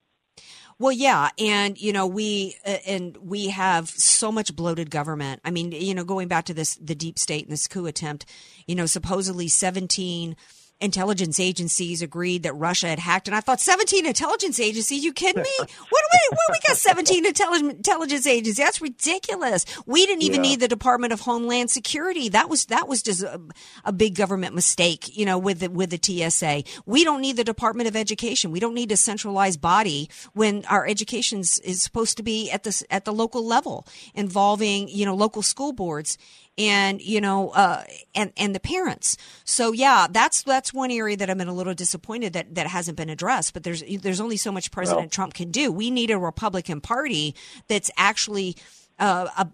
Well, 0.79 0.91
yeah, 0.91 1.29
and 1.39 1.79
you 1.79 1.93
know 1.93 2.08
we 2.08 2.56
uh, 2.65 2.77
and 2.88 3.15
we 3.17 3.49
have 3.49 3.89
so 3.89 4.32
much 4.32 4.56
bloated 4.56 4.89
government. 4.89 5.39
I 5.45 5.51
mean, 5.51 5.71
you 5.71 5.93
know, 5.93 6.03
going 6.03 6.27
back 6.27 6.45
to 6.45 6.53
this 6.53 6.75
the 6.75 6.95
deep 6.95 7.19
state 7.19 7.43
and 7.43 7.53
this 7.53 7.67
coup 7.67 7.86
attempt, 7.86 8.25
you 8.67 8.75
know, 8.75 8.86
supposedly 8.86 9.47
seventeen 9.47 10.36
intelligence 10.81 11.39
agencies 11.39 12.01
agreed 12.01 12.43
that 12.43 12.53
Russia 12.53 12.88
had 12.88 12.99
hacked. 12.99 13.27
And 13.27 13.36
I 13.36 13.39
thought, 13.39 13.62
17 13.62 14.05
intelligence 14.05 14.59
agencies? 14.59 15.03
You 15.03 15.13
kidding 15.13 15.41
me? 15.41 15.49
What 15.93 16.01
do 16.12 16.17
we, 16.17 16.36
what 16.36 16.51
we 16.51 16.59
got 16.67 16.77
17 16.77 17.25
intelligence 17.25 18.27
agencies? 18.27 18.57
That's 18.57 18.81
ridiculous. 18.81 19.65
We 19.86 20.05
didn't 20.05 20.23
even 20.23 20.43
yeah. 20.43 20.51
need 20.51 20.59
the 20.59 20.67
Department 20.67 21.13
of 21.13 21.21
Homeland 21.21 21.69
Security. 21.71 22.29
That 22.29 22.49
was, 22.49 22.65
that 22.65 22.88
was 22.88 23.01
just 23.03 23.23
a, 23.23 23.39
a, 23.86 23.91
big 23.91 24.15
government 24.15 24.55
mistake, 24.55 25.15
you 25.15 25.25
know, 25.25 25.38
with 25.38 25.59
the, 25.59 25.69
with 25.69 25.91
the 25.91 26.29
TSA. 26.29 26.63
We 26.86 27.03
don't 27.03 27.21
need 27.21 27.38
the 27.38 27.43
Department 27.43 27.88
of 27.88 27.95
Education. 27.95 28.51
We 28.51 28.59
don't 28.59 28.73
need 28.73 28.91
a 28.91 28.97
centralized 28.97 29.62
body 29.62 30.09
when 30.33 30.65
our 30.65 30.88
education 30.88 31.39
is 31.39 31.81
supposed 31.81 32.17
to 32.17 32.23
be 32.23 32.49
at 32.51 32.63
the, 32.63 32.83
at 32.89 33.05
the 33.05 33.13
local 33.13 33.45
level 33.45 33.88
involving, 34.15 34.88
you 34.89 35.05
know, 35.05 35.15
local 35.15 35.41
school 35.41 35.73
boards 35.73 36.17
and 36.57 37.01
you 37.01 37.19
know 37.19 37.49
uh, 37.49 37.83
and 38.13 38.31
and 38.37 38.53
the 38.53 38.59
parents. 38.59 39.17
So 39.45 39.71
yeah 39.71 40.07
that's 40.09 40.43
that's 40.43 40.73
one 40.73 40.91
area 40.91 41.17
that 41.17 41.29
i'm 41.29 41.41
in 41.41 41.47
a 41.47 41.53
little 41.53 41.73
disappointed 41.73 42.33
that 42.33 42.55
that 42.55 42.67
hasn't 42.67 42.97
been 42.97 43.09
addressed 43.09 43.53
but 43.53 43.63
there's 43.63 43.83
there's 44.01 44.21
only 44.21 44.37
so 44.37 44.51
much 44.51 44.71
president 44.71 45.03
well, 45.03 45.09
trump 45.09 45.33
can 45.33 45.51
do. 45.51 45.71
We 45.71 45.89
need 45.89 46.11
a 46.11 46.17
republican 46.19 46.81
party 46.81 47.35
that's 47.67 47.89
actually 47.97 48.55
uh, 48.99 49.27
a 49.37 49.47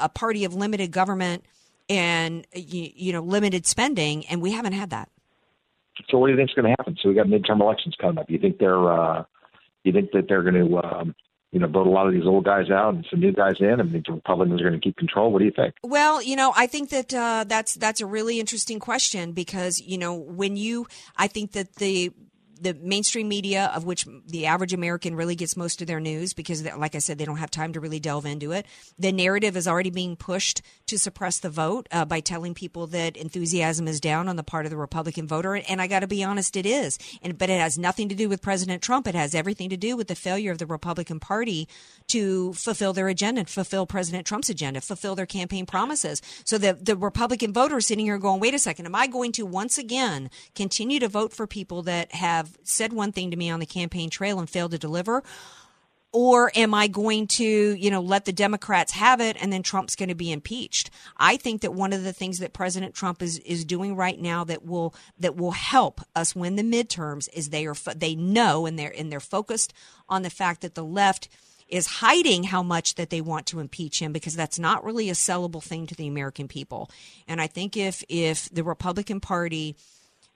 a 0.00 0.08
party 0.08 0.44
of 0.44 0.54
limited 0.54 0.90
government 0.90 1.44
and 1.88 2.46
you, 2.54 2.90
you 2.94 3.12
know 3.12 3.22
limited 3.22 3.66
spending 3.66 4.26
and 4.26 4.40
we 4.40 4.52
haven't 4.52 4.72
had 4.72 4.90
that. 4.90 5.08
So 6.10 6.18
what 6.18 6.28
do 6.28 6.32
you 6.32 6.38
think 6.38 6.50
is 6.50 6.54
going 6.54 6.64
to 6.64 6.70
happen? 6.70 6.96
So 7.00 7.08
we 7.08 7.14
got 7.14 7.26
midterm 7.26 7.60
elections 7.60 7.94
coming 8.00 8.18
up. 8.18 8.30
You 8.30 8.38
think 8.38 8.58
they're 8.58 8.90
uh 8.90 9.24
you 9.84 9.92
think 9.92 10.12
that 10.12 10.26
they're 10.28 10.42
going 10.42 10.54
to 10.54 10.76
um 10.78 11.14
you 11.52 11.60
know, 11.60 11.66
vote 11.66 11.86
a 11.86 11.90
lot 11.90 12.06
of 12.06 12.14
these 12.14 12.26
old 12.26 12.44
guys 12.44 12.70
out 12.70 12.94
and 12.94 13.06
some 13.10 13.20
new 13.20 13.32
guys 13.32 13.56
in, 13.60 13.78
and 13.78 13.92
the 13.92 14.02
Republicans 14.10 14.60
are 14.60 14.68
going 14.68 14.80
to 14.80 14.84
keep 14.84 14.96
control. 14.96 15.30
What 15.30 15.40
do 15.40 15.44
you 15.44 15.52
think? 15.54 15.74
Well, 15.82 16.22
you 16.22 16.34
know, 16.34 16.52
I 16.56 16.66
think 16.66 16.88
that 16.90 17.12
uh, 17.12 17.44
that's 17.46 17.74
that's 17.74 18.00
a 18.00 18.06
really 18.06 18.40
interesting 18.40 18.78
question 18.78 19.32
because 19.32 19.78
you 19.78 19.98
know 19.98 20.14
when 20.14 20.56
you, 20.56 20.86
I 21.16 21.28
think 21.28 21.52
that 21.52 21.76
the 21.76 22.10
the 22.62 22.74
mainstream 22.74 23.28
media, 23.28 23.70
of 23.74 23.84
which 23.84 24.06
the 24.26 24.46
average 24.46 24.72
American 24.72 25.14
really 25.14 25.34
gets 25.34 25.56
most 25.56 25.80
of 25.80 25.86
their 25.86 26.00
news, 26.00 26.32
because, 26.32 26.64
like 26.76 26.94
I 26.94 26.98
said, 26.98 27.18
they 27.18 27.24
don't 27.24 27.36
have 27.36 27.50
time 27.50 27.72
to 27.72 27.80
really 27.80 28.00
delve 28.00 28.26
into 28.26 28.52
it. 28.52 28.66
The 28.98 29.12
narrative 29.12 29.56
is 29.56 29.66
already 29.66 29.90
being 29.90 30.16
pushed 30.16 30.62
to 30.86 30.98
suppress 30.98 31.40
the 31.40 31.50
vote 31.50 31.88
uh, 31.90 32.04
by 32.04 32.20
telling 32.20 32.54
people 32.54 32.86
that 32.88 33.16
enthusiasm 33.16 33.88
is 33.88 34.00
down 34.00 34.28
on 34.28 34.36
the 34.36 34.42
part 34.42 34.66
of 34.66 34.70
the 34.70 34.76
Republican 34.76 35.26
voter. 35.26 35.56
And 35.56 35.80
I 35.80 35.86
got 35.86 36.00
to 36.00 36.06
be 36.06 36.22
honest, 36.24 36.56
it 36.56 36.66
is. 36.66 36.98
And 37.22 37.36
but 37.36 37.50
it 37.50 37.58
has 37.60 37.78
nothing 37.78 38.08
to 38.08 38.14
do 38.14 38.28
with 38.28 38.42
President 38.42 38.82
Trump. 38.82 39.06
It 39.06 39.14
has 39.14 39.34
everything 39.34 39.70
to 39.70 39.76
do 39.76 39.96
with 39.96 40.08
the 40.08 40.14
failure 40.14 40.52
of 40.52 40.58
the 40.58 40.66
Republican 40.66 41.20
Party 41.20 41.68
to 42.08 42.52
fulfill 42.52 42.92
their 42.92 43.08
agenda, 43.08 43.40
and 43.40 43.48
fulfill 43.48 43.86
President 43.86 44.26
Trump's 44.26 44.50
agenda, 44.50 44.80
fulfill 44.80 45.14
their 45.14 45.26
campaign 45.26 45.66
promises. 45.66 46.22
So 46.44 46.58
the 46.58 46.74
the 46.80 46.96
Republican 46.96 47.52
voter 47.52 47.78
is 47.78 47.86
sitting 47.86 48.06
here 48.06 48.18
going, 48.18 48.40
"Wait 48.40 48.54
a 48.54 48.58
second, 48.58 48.86
am 48.86 48.94
I 48.94 49.06
going 49.06 49.32
to 49.32 49.46
once 49.46 49.78
again 49.78 50.30
continue 50.54 51.00
to 51.00 51.08
vote 51.08 51.32
for 51.32 51.46
people 51.46 51.82
that 51.82 52.12
said 52.64 52.92
one 52.92 53.12
thing 53.12 53.30
to 53.30 53.36
me 53.36 53.50
on 53.50 53.60
the 53.60 53.66
campaign 53.66 54.10
trail 54.10 54.38
and 54.38 54.48
failed 54.48 54.72
to 54.72 54.78
deliver? 54.78 55.22
Or 56.14 56.52
am 56.54 56.74
I 56.74 56.88
going 56.88 57.26
to, 57.28 57.44
you 57.44 57.90
know, 57.90 58.02
let 58.02 58.26
the 58.26 58.34
Democrats 58.34 58.92
have 58.92 59.22
it 59.22 59.36
and 59.40 59.50
then 59.50 59.62
Trump's 59.62 59.96
going 59.96 60.10
to 60.10 60.14
be 60.14 60.30
impeached? 60.30 60.90
I 61.16 61.38
think 61.38 61.62
that 61.62 61.72
one 61.72 61.94
of 61.94 62.04
the 62.04 62.12
things 62.12 62.38
that 62.38 62.52
President 62.52 62.94
Trump 62.94 63.22
is, 63.22 63.38
is 63.38 63.64
doing 63.64 63.96
right 63.96 64.20
now 64.20 64.44
that 64.44 64.66
will 64.66 64.94
that 65.18 65.36
will 65.36 65.52
help 65.52 66.02
us 66.14 66.36
win 66.36 66.56
the 66.56 66.62
midterms 66.62 67.30
is 67.32 67.48
they 67.48 67.66
are 67.66 67.74
they 67.96 68.14
know 68.14 68.66
and 68.66 68.78
they're 68.78 68.92
and 68.94 69.10
they're 69.10 69.20
focused 69.20 69.72
on 70.06 70.20
the 70.20 70.28
fact 70.28 70.60
that 70.60 70.74
the 70.74 70.84
left 70.84 71.30
is 71.72 71.86
hiding 71.86 72.44
how 72.44 72.62
much 72.62 72.96
that 72.96 73.08
they 73.08 73.22
want 73.22 73.46
to 73.46 73.58
impeach 73.58 73.98
him 73.98 74.12
because 74.12 74.36
that's 74.36 74.58
not 74.58 74.84
really 74.84 75.08
a 75.08 75.14
sellable 75.14 75.62
thing 75.62 75.86
to 75.86 75.94
the 75.94 76.06
American 76.06 76.46
people. 76.46 76.90
And 77.26 77.40
I 77.40 77.46
think 77.46 77.78
if 77.78 78.04
if 78.10 78.50
the 78.50 78.62
Republican 78.62 79.20
Party 79.20 79.76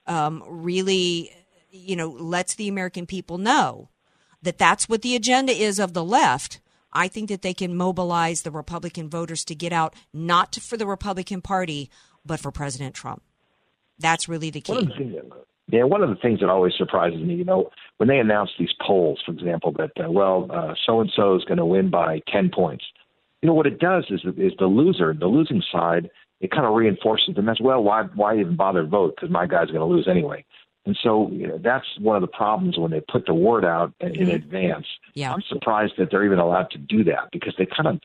um, 0.07 0.43
really 0.47 1.33
you 1.71 1.97
know, 1.97 2.09
lets 2.09 2.55
the 2.55 2.69
American 2.69 3.07
people 3.07 3.39
know 3.39 3.89
that 4.43 4.59
that's 4.59 4.89
what 4.89 5.03
the 5.03 5.17
agenda 5.17 5.53
is 5.53 5.79
of 5.79 5.93
the 5.93 6.05
left, 6.05 6.61
I 6.93 7.09
think 7.09 7.29
that 7.29 7.43
they 7.43 7.55
can 7.55 7.77
mobilize 7.77 8.43
the 8.43 8.51
Republican 8.51 9.11
voters 9.11 9.45
to 9.47 9.55
get 9.55 9.73
out, 9.73 9.95
not 10.13 10.55
for 10.57 10.77
the 10.77 10.87
Republican 10.87 11.43
Party, 11.43 11.91
but 12.25 12.41
for 12.41 12.51
President 12.51 12.95
Trump. 12.95 13.23
That's 13.99 14.29
really 14.29 14.51
the 14.51 14.61
key. 14.61 14.91
Yeah, 15.69 15.83
one 15.83 16.03
of 16.03 16.11
the 16.11 16.17
things 16.17 16.41
that 16.41 16.49
always 16.49 16.75
surprises 16.79 17.21
me, 17.21 17.35
you 17.35 17.45
know, 17.45 17.71
when 17.97 18.09
they 18.09 18.19
announce 18.19 18.51
these 18.57 18.73
polls, 18.87 19.21
for 19.27 19.33
example, 19.33 19.73
that 19.73 19.91
uh, 20.03 20.11
well, 20.11 20.49
so 20.87 21.01
and 21.01 21.11
so 21.15 21.35
is 21.35 21.45
going 21.45 21.59
to 21.59 21.67
win 21.67 21.91
by 21.91 22.21
ten 22.33 22.51
points. 22.55 22.85
You 23.43 23.49
know 23.49 23.55
what 23.55 23.67
it 23.67 23.81
does 23.81 24.05
is 24.11 24.21
is 24.37 24.53
the 24.59 24.67
loser, 24.67 25.13
the 25.13 25.27
losing 25.27 25.63
side, 25.73 26.09
it 26.41 26.51
kind 26.51 26.67
of 26.67 26.75
reinforces 26.75 27.35
them 27.35 27.49
as 27.49 27.59
well. 27.61 27.83
Why 27.83 28.05
why 28.15 28.39
even 28.39 28.55
bother 28.55 28.83
to 28.83 28.89
vote? 28.89 29.15
Because 29.17 29.31
my 29.31 29.47
guy's 29.47 29.69
going 29.69 29.81
to 29.81 29.87
lose 29.87 30.07
anyway. 30.09 30.45
And 30.87 30.97
so 31.03 31.29
you 31.31 31.49
know, 31.49 31.59
that's 31.59 31.87
one 31.99 32.17
of 32.17 32.23
the 32.23 32.29
problems 32.29 32.79
when 32.79 32.93
they 32.93 33.01
put 33.01 33.27
the 33.27 33.35
word 33.35 33.65
out 33.65 33.93
in 34.01 34.13
mm-hmm. 34.13 34.31
advance. 34.31 34.87
Yeah. 35.15 35.33
I'm 35.33 35.43
surprised 35.49 35.95
that 35.99 36.11
they're 36.11 36.25
even 36.25 36.39
allowed 36.39 36.71
to 36.71 36.79
do 36.79 37.05
that 37.05 37.31
because 37.33 37.55
they 37.59 37.67
kind 37.67 37.89
of 37.89 38.01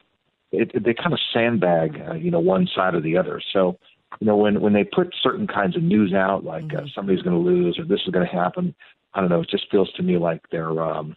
it, 0.52 0.84
they 0.84 0.94
kind 0.94 1.14
of 1.14 1.20
sandbag 1.32 2.02
uh, 2.10 2.14
you 2.14 2.32
know 2.32 2.40
one 2.40 2.68
side 2.76 2.96
or 2.96 3.02
the 3.02 3.18
other. 3.18 3.40
So 3.54 3.78
you 4.20 4.28
know 4.28 4.36
when 4.36 4.60
when 4.62 4.74
they 4.74 4.84
put 4.84 5.14
certain 5.22 5.48
kinds 5.48 5.78
of 5.78 5.84
news 5.84 6.14
out 6.14 6.44
like 6.44 6.64
uh, 6.64 6.78
mm-hmm. 6.78 6.86
uh, 6.86 6.90
somebody's 6.94 7.22
going 7.22 7.42
to 7.42 7.50
lose 7.50 7.78
or 7.78 7.86
this 7.86 8.02
is 8.06 8.12
going 8.12 8.26
to 8.26 8.34
happen, 8.34 8.74
I 9.14 9.22
don't 9.22 9.30
know. 9.30 9.42
It 9.42 9.50
just 9.50 9.70
feels 9.70 9.92
to 9.94 10.04
me 10.04 10.18
like 10.18 10.42
they're 10.52 10.82
um, 10.82 11.16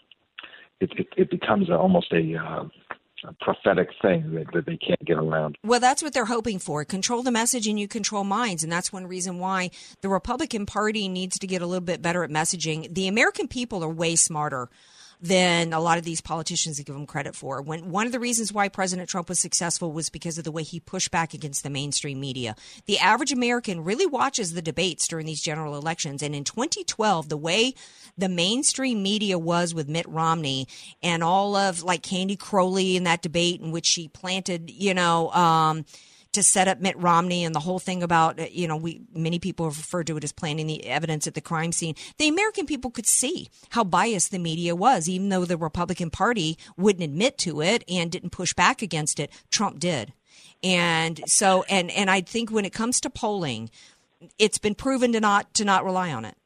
it, 0.81 0.93
it, 0.99 1.07
it 1.17 1.31
becomes 1.31 1.71
a, 1.71 1.77
almost 1.77 2.13
a 2.13 2.37
uh, 2.37 2.65
prophetic 3.33 3.89
thing 4.03 4.35
that, 4.35 4.47
that 4.53 4.67
they 4.67 4.77
can't 4.77 5.03
get 5.05 5.17
around. 5.17 5.57
Well, 5.65 5.81
that's 5.81 6.03
what 6.03 6.13
they're 6.13 6.25
hoping 6.25 6.59
for. 6.59 6.85
Control 6.85 7.23
the 7.23 7.31
message 7.31 7.67
and 7.67 7.79
you 7.79 7.89
control 7.89 8.25
minds. 8.25 8.63
And 8.63 8.73
that's 8.73 8.93
one 8.93 9.07
reason 9.07 9.39
why 9.39 9.71
the 10.01 10.09
Republican 10.09 10.67
Party 10.67 11.09
needs 11.09 11.39
to 11.39 11.47
get 11.47 11.63
a 11.63 11.67
little 11.67 11.85
bit 11.85 12.03
better 12.03 12.25
at 12.25 12.31
messaging. 12.31 12.93
The 12.93 13.09
American 13.09 13.49
people 13.49 13.83
are 13.83 13.89
way 13.89 14.17
smarter 14.17 14.69
than 15.21 15.73
a 15.73 15.81
lot 15.81 15.99
of 15.99 16.05
these 16.05 16.21
politicians 16.21 16.81
give 16.81 16.95
him 16.95 17.07
credit 17.07 17.35
for. 17.35 17.63
When 17.63 17.91
one 17.91 18.07
of 18.07 18.13
the 18.13 18.21
reasons 18.21 18.53
why 18.53 18.69
President 18.69 19.09
Trump 19.09 19.29
was 19.29 19.39
successful 19.39 19.93
was 19.93 20.11
because 20.11 20.39
of 20.39 20.45
the 20.45 20.53
way 20.53 20.63
he 20.63 20.81
pushed 20.81 21.11
back 21.11 21.35
against 21.35 21.63
the 21.63 21.71
mainstream 21.71 22.21
media. 22.21 22.57
The 22.87 22.99
average 22.99 23.33
American 23.33 23.85
really 23.85 24.07
watches 24.07 24.53
the 24.53 24.63
debates 24.63 25.09
during 25.09 25.27
these 25.27 25.43
general 25.43 25.77
elections, 25.77 26.23
and 26.23 26.35
in 26.35 26.45
2012, 26.45 27.29
the 27.29 27.37
way 27.37 27.75
the 28.17 28.29
mainstream 28.29 29.03
media 29.03 29.39
was 29.39 29.75
with 29.75 29.89
Mitt 29.89 30.09
Romney 30.09 30.69
and 31.03 31.23
all 31.23 31.57
of 31.57 31.83
like 31.83 32.03
Candy 32.03 32.37
Crowley 32.37 32.97
in 32.97 33.05
that 33.05 33.23
debate 33.23 33.61
in 33.61 33.71
which 33.71 33.87
she 33.87 34.09
planted, 34.09 34.71
you 34.71 34.95
know. 34.95 35.31
Um, 35.33 35.85
to 36.35 36.43
set 36.43 36.69
up 36.69 36.81
Mitt 36.81 36.97
Romney 36.99 37.45
and 37.45 37.55
the 37.55 37.61
whole 37.61 37.79
thing 37.79 38.03
about, 38.03 38.39
uh, 38.39 38.47
you 38.51 38.69
know, 38.69 38.77
we, 38.77 39.03
many 39.15 39.39
people 39.39 39.67
have 39.67 39.77
referred 39.77 40.07
to 40.09 40.17
it 40.17 40.25
as 40.25 40.33
planting 40.33 40.67
the 40.67 40.87
evidence 40.87 41.27
at 41.27 41.35
the 41.35 41.41
crime 41.41 41.73
scene. 41.73 41.95
The 42.19 42.29
American 42.29 42.67
people 42.67 42.91
could 42.91 43.07
see 43.07 43.49
how 43.71 43.85
biased 43.85 44.31
the 44.31 44.39
media 44.39 44.75
was, 44.75 45.09
even 45.09 45.29
though 45.29 45.45
the 45.45 45.57
Republican 45.57 46.11
Party 46.11 46.59
wouldn't 46.77 47.05
admit 47.05 47.39
to 47.39 47.61
it 47.61 47.85
and 47.89 48.11
didn't 48.11 48.31
push 48.31 48.55
back 48.55 48.83
against 48.83 49.19
it. 49.19 49.31
Trump 49.51 49.79
did. 49.79 50.13
And 50.63 51.21
so, 51.27 51.65
and, 51.69 51.91
and 51.91 52.11
I 52.11 52.21
think 52.21 52.51
when 52.51 52.65
it 52.65 52.73
comes 52.73 53.01
to 53.01 53.11
polling, 53.11 53.71
it's 54.39 54.59
been 54.59 54.75
proven 54.75 55.13
to 55.13 55.21
not, 55.21 55.53
to 55.55 55.65
not 55.65 55.85
rely 55.85 56.13
on 56.13 56.25
it. 56.25 56.37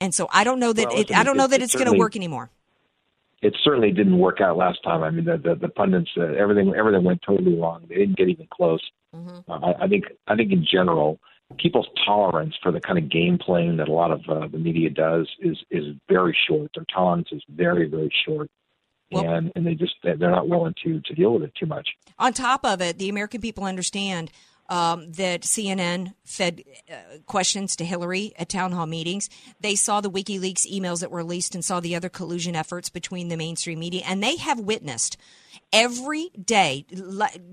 And 0.00 0.14
so 0.14 0.28
I 0.32 0.44
don't 0.44 0.58
know 0.58 0.72
that, 0.72 0.88
well, 0.88 1.00
it, 1.00 1.12
I 1.14 1.22
don't 1.22 1.36
know 1.36 1.46
that 1.46 1.62
it's 1.62 1.74
going 1.74 1.90
to 1.90 1.98
work 1.98 2.16
anymore 2.16 2.50
it 3.42 3.56
certainly 3.64 3.90
didn't 3.90 4.18
work 4.18 4.40
out 4.40 4.56
last 4.56 4.82
time. 4.84 5.02
I 5.02 5.10
mean, 5.10 5.24
the 5.24 5.36
the, 5.36 5.56
the 5.56 5.68
pundits, 5.68 6.10
uh, 6.16 6.22
everything 6.22 6.72
everything 6.78 7.04
went 7.04 7.20
totally 7.26 7.58
wrong. 7.58 7.84
They 7.88 7.96
didn't 7.96 8.16
get 8.16 8.28
even 8.28 8.46
close. 8.50 8.80
Mm-hmm. 9.14 9.50
Uh, 9.50 9.54
I, 9.54 9.84
I 9.84 9.88
think 9.88 10.04
I 10.26 10.36
think 10.36 10.52
in 10.52 10.66
general, 10.70 11.18
people's 11.58 11.88
tolerance 12.04 12.54
for 12.62 12.72
the 12.72 12.80
kind 12.80 12.98
of 12.98 13.10
game 13.10 13.38
playing 13.38 13.76
that 13.76 13.88
a 13.88 13.92
lot 13.92 14.10
of 14.10 14.20
uh, 14.28 14.48
the 14.48 14.58
media 14.58 14.90
does 14.90 15.28
is 15.40 15.58
is 15.70 15.96
very 16.08 16.36
short. 16.48 16.70
Their 16.74 16.86
tolerance 16.92 17.28
is 17.32 17.42
very 17.48 17.88
very 17.88 18.12
short. 18.26 18.50
Well, 19.10 19.28
and 19.28 19.52
and 19.54 19.66
they 19.66 19.74
just 19.74 19.94
they're 20.02 20.16
not 20.16 20.48
willing 20.48 20.74
to 20.84 21.00
to 21.00 21.14
deal 21.14 21.34
with 21.34 21.42
it 21.42 21.54
too 21.54 21.66
much. 21.66 21.88
On 22.18 22.32
top 22.32 22.64
of 22.64 22.80
it, 22.80 22.98
the 22.98 23.08
American 23.08 23.40
people 23.40 23.64
understand 23.64 24.30
um, 24.68 25.12
that 25.12 25.42
CNN 25.42 26.14
fed 26.24 26.62
uh, 26.90 27.18
questions 27.26 27.76
to 27.76 27.84
Hillary 27.84 28.32
at 28.38 28.48
town 28.48 28.72
hall 28.72 28.86
meetings. 28.86 29.28
They 29.60 29.74
saw 29.74 30.00
the 30.00 30.10
WikiLeaks 30.10 30.66
emails 30.66 31.00
that 31.00 31.10
were 31.10 31.18
released 31.18 31.54
and 31.54 31.62
saw 31.62 31.80
the 31.80 31.94
other 31.94 32.08
collusion 32.08 32.56
efforts 32.56 32.88
between 32.88 33.28
the 33.28 33.36
mainstream 33.36 33.80
media, 33.80 34.02
and 34.06 34.22
they 34.22 34.36
have 34.36 34.58
witnessed 34.58 35.18
every 35.72 36.30
day. 36.30 36.84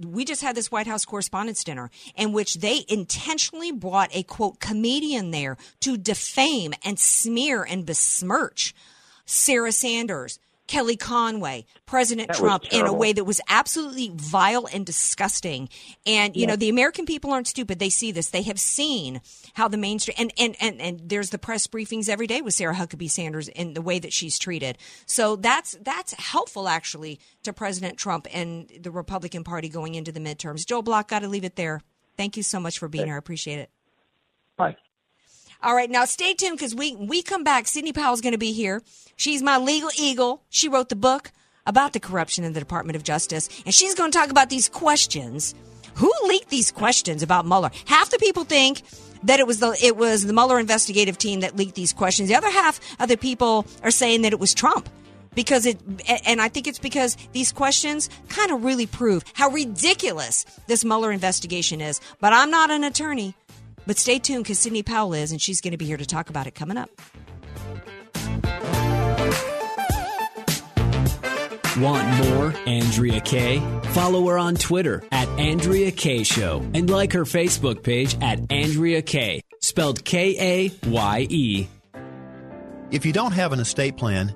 We 0.06 0.26
just 0.26 0.42
had 0.42 0.56
this 0.56 0.72
White 0.72 0.88
House 0.88 1.06
Correspondents' 1.06 1.64
Dinner 1.64 1.90
in 2.16 2.34
which 2.34 2.56
they 2.56 2.84
intentionally 2.88 3.72
brought 3.72 4.14
a 4.14 4.24
quote 4.24 4.60
comedian 4.60 5.32
there 5.32 5.58
to 5.82 5.98
defame 5.98 6.74
and 6.84 7.00
smear 7.00 7.64
and 7.64 7.86
besmirch 7.86 8.76
Sarah 9.26 9.72
Sanders. 9.72 10.40
Kelly 10.70 10.98
Conway, 10.98 11.66
President 11.88 12.28
That 12.28 12.38
Trump 12.38 12.64
in 12.72 12.86
a 12.86 12.94
way 12.94 13.12
that 13.12 13.24
was 13.24 13.42
absolutely 13.50 14.12
vile 14.14 14.68
and 14.72 14.86
disgusting. 14.86 15.68
And 16.06 16.36
you 16.36 16.42
Yeah. 16.42 16.50
know, 16.50 16.56
the 16.58 16.70
American 16.70 17.08
people 17.08 17.32
aren't 17.32 17.48
stupid. 17.48 17.80
They 17.80 17.90
see 17.90 18.12
this. 18.12 18.30
They 18.30 18.44
have 18.44 18.60
seen 18.60 19.22
how 19.56 19.68
the 19.68 19.78
mainstream 19.78 20.14
and 20.20 20.32
and 20.38 20.56
and, 20.62 20.80
and 20.80 21.10
there's 21.10 21.32
the 21.32 21.40
press 21.40 21.66
briefings 21.66 22.08
every 22.08 22.28
day 22.28 22.42
with 22.42 22.54
Sarah 22.54 22.76
Huckabee 22.76 23.10
Sanders 23.10 23.48
in 23.48 23.74
the 23.74 23.82
way 23.82 23.98
that 23.98 24.14
she's 24.14 24.38
treated. 24.38 24.78
So 25.08 25.36
that's 25.36 25.76
that's 25.82 26.14
helpful 26.14 26.68
actually 26.68 27.20
to 27.42 27.52
President 27.52 27.98
Trump 27.98 28.28
and 28.32 28.70
the 28.80 28.92
Republican 28.92 29.44
Party 29.44 29.70
going 29.70 29.96
into 29.96 30.12
the 30.12 30.20
midterms. 30.20 30.68
Joel 30.68 30.84
Block, 30.84 31.08
got 31.08 31.20
to 31.24 31.28
leave 31.28 31.46
it 31.46 31.56
there. 31.56 31.82
Thank 32.16 32.38
you 32.38 32.44
so 32.44 32.60
much 32.60 32.78
for 32.78 32.88
being 32.88 33.08
here. 33.08 33.16
I 33.16 33.18
appreciate 33.18 33.58
it. 33.58 33.72
Bye. 34.56 34.76
All 35.62 35.76
right, 35.76 35.90
now 35.90 36.06
stay 36.06 36.34
tuned 36.34 36.58
because 36.58 36.74
we 36.74 36.96
we 36.96 37.22
come 37.22 37.44
back. 37.44 37.68
Sidney 37.68 37.92
Powell's 37.92 38.22
going 38.22 38.32
to 38.32 38.38
be 38.38 38.54
here. 38.54 38.82
She's 39.18 39.42
my 39.42 39.58
legal 39.58 39.90
eagle. 39.98 40.42
She 40.50 40.70
wrote 40.70 40.88
the 40.88 40.96
book 40.96 41.32
about 41.66 41.92
the 41.92 42.00
corruption 42.00 42.46
in 42.46 42.54
the 42.54 42.62
Department 42.62 42.96
of 42.96 43.04
Justice, 43.04 43.50
and 43.66 43.76
she's 43.76 43.94
going 43.94 44.10
to 44.10 44.18
talk 44.18 44.30
about 44.30 44.50
these 44.50 44.70
questions. 44.70 45.54
Who 45.96 46.12
leaked 46.24 46.50
these 46.50 46.72
questions 46.72 47.22
about 47.22 47.46
Mueller? 47.46 47.72
Half 47.86 48.10
the 48.10 48.20
people 48.20 48.46
think 48.46 48.84
that 49.24 49.42
it 49.42 49.48
was 49.48 49.60
the 49.60 49.78
it 49.84 49.98
was 49.98 50.26
the 50.26 50.32
Mueller 50.32 50.60
investigative 50.60 51.18
team 51.18 51.42
that 51.42 51.58
leaked 51.58 51.76
these 51.76 51.92
questions. 51.92 52.30
The 52.30 52.36
other 52.36 52.50
half 52.50 52.80
of 53.02 53.10
the 53.10 53.18
people 53.18 53.66
are 53.84 53.92
saying 53.92 54.22
that 54.22 54.32
it 54.32 54.40
was 54.40 54.54
Trump 54.54 54.88
because 55.36 55.66
it 55.66 55.78
and 56.26 56.42
I 56.42 56.48
think 56.48 56.68
it's 56.68 56.80
because 56.80 57.18
these 57.34 57.52
questions 57.52 58.10
kind 58.30 58.52
of 58.52 58.64
really 58.64 58.86
prove 58.86 59.26
how 59.34 59.50
ridiculous 59.50 60.46
this 60.68 60.86
Mueller 60.86 61.12
investigation 61.12 61.82
is. 61.82 62.00
But 62.22 62.32
I'm 62.32 62.50
not 62.50 62.72
an 62.72 62.86
attorney. 62.86 63.36
But 63.90 63.98
stay 63.98 64.20
tuned 64.20 64.44
because 64.44 64.60
Sidney 64.60 64.84
Powell 64.84 65.16
is, 65.16 65.32
and 65.32 65.42
she's 65.42 65.62
going 65.62 65.72
to 65.72 65.78
be 65.78 65.86
here 65.88 65.98
to 65.98 66.06
talk 66.06 66.30
about 66.30 66.46
it 66.46 66.54
coming 66.54 66.78
up. 66.78 66.92
Want 71.76 72.08
more 72.28 72.54
Andrea 72.68 73.20
Kaye? 73.20 73.60
Follow 73.86 74.28
her 74.28 74.38
on 74.38 74.54
Twitter 74.54 75.04
at 75.12 75.28
Andrea 75.40 75.90
Kaye 75.90 76.22
Show 76.22 76.64
and 76.76 76.88
like 76.88 77.14
her 77.14 77.24
Facebook 77.24 77.82
page 77.82 78.16
at 78.22 78.52
Andrea 78.52 79.02
Kaye, 79.02 79.42
spelled 79.60 80.06
K 80.06 80.36
A 80.38 80.88
Y 80.88 81.28
E. 81.28 81.68
If 82.92 83.08
you 83.08 83.12
don't 83.12 83.32
have 83.32 83.54
an 83.54 83.60
estate 83.60 83.98
plan, 83.98 84.36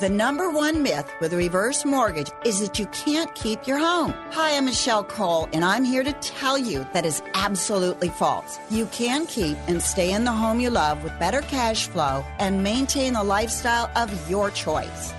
The 0.00 0.08
number 0.08 0.48
one 0.48 0.84
myth 0.84 1.10
with 1.20 1.32
a 1.32 1.36
reverse 1.36 1.84
mortgage 1.84 2.30
is 2.44 2.60
that 2.60 2.78
you 2.78 2.86
can't 2.86 3.34
keep 3.34 3.66
your 3.66 3.78
home. 3.78 4.14
Hi, 4.30 4.56
I'm 4.56 4.66
Michelle 4.66 5.02
Cole, 5.02 5.48
and 5.52 5.64
I'm 5.64 5.82
here 5.82 6.04
to 6.04 6.12
tell 6.12 6.56
you 6.56 6.86
that 6.92 7.04
is 7.04 7.20
absolutely 7.34 8.08
false. 8.08 8.60
You 8.70 8.86
can 8.86 9.26
keep 9.26 9.58
and 9.66 9.82
stay 9.82 10.12
in 10.12 10.22
the 10.22 10.30
home 10.30 10.60
you 10.60 10.70
love 10.70 11.02
with 11.02 11.18
better 11.18 11.40
cash 11.40 11.88
flow 11.88 12.24
and 12.38 12.62
maintain 12.62 13.14
the 13.14 13.24
lifestyle 13.24 13.90
of 13.96 14.30
your 14.30 14.52
choice. 14.52 15.12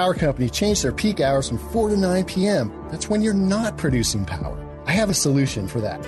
Power 0.00 0.14
company 0.14 0.48
changed 0.48 0.82
their 0.82 0.92
peak 0.92 1.20
hours 1.20 1.46
from 1.46 1.58
4 1.58 1.90
to 1.90 1.96
9 1.98 2.24
p.m. 2.24 2.72
That's 2.90 3.10
when 3.10 3.20
you're 3.20 3.34
not 3.34 3.76
producing 3.76 4.24
power. 4.24 4.56
I 4.86 4.92
have 4.92 5.10
a 5.10 5.14
solution 5.14 5.68
for 5.68 5.78
that. 5.82 6.00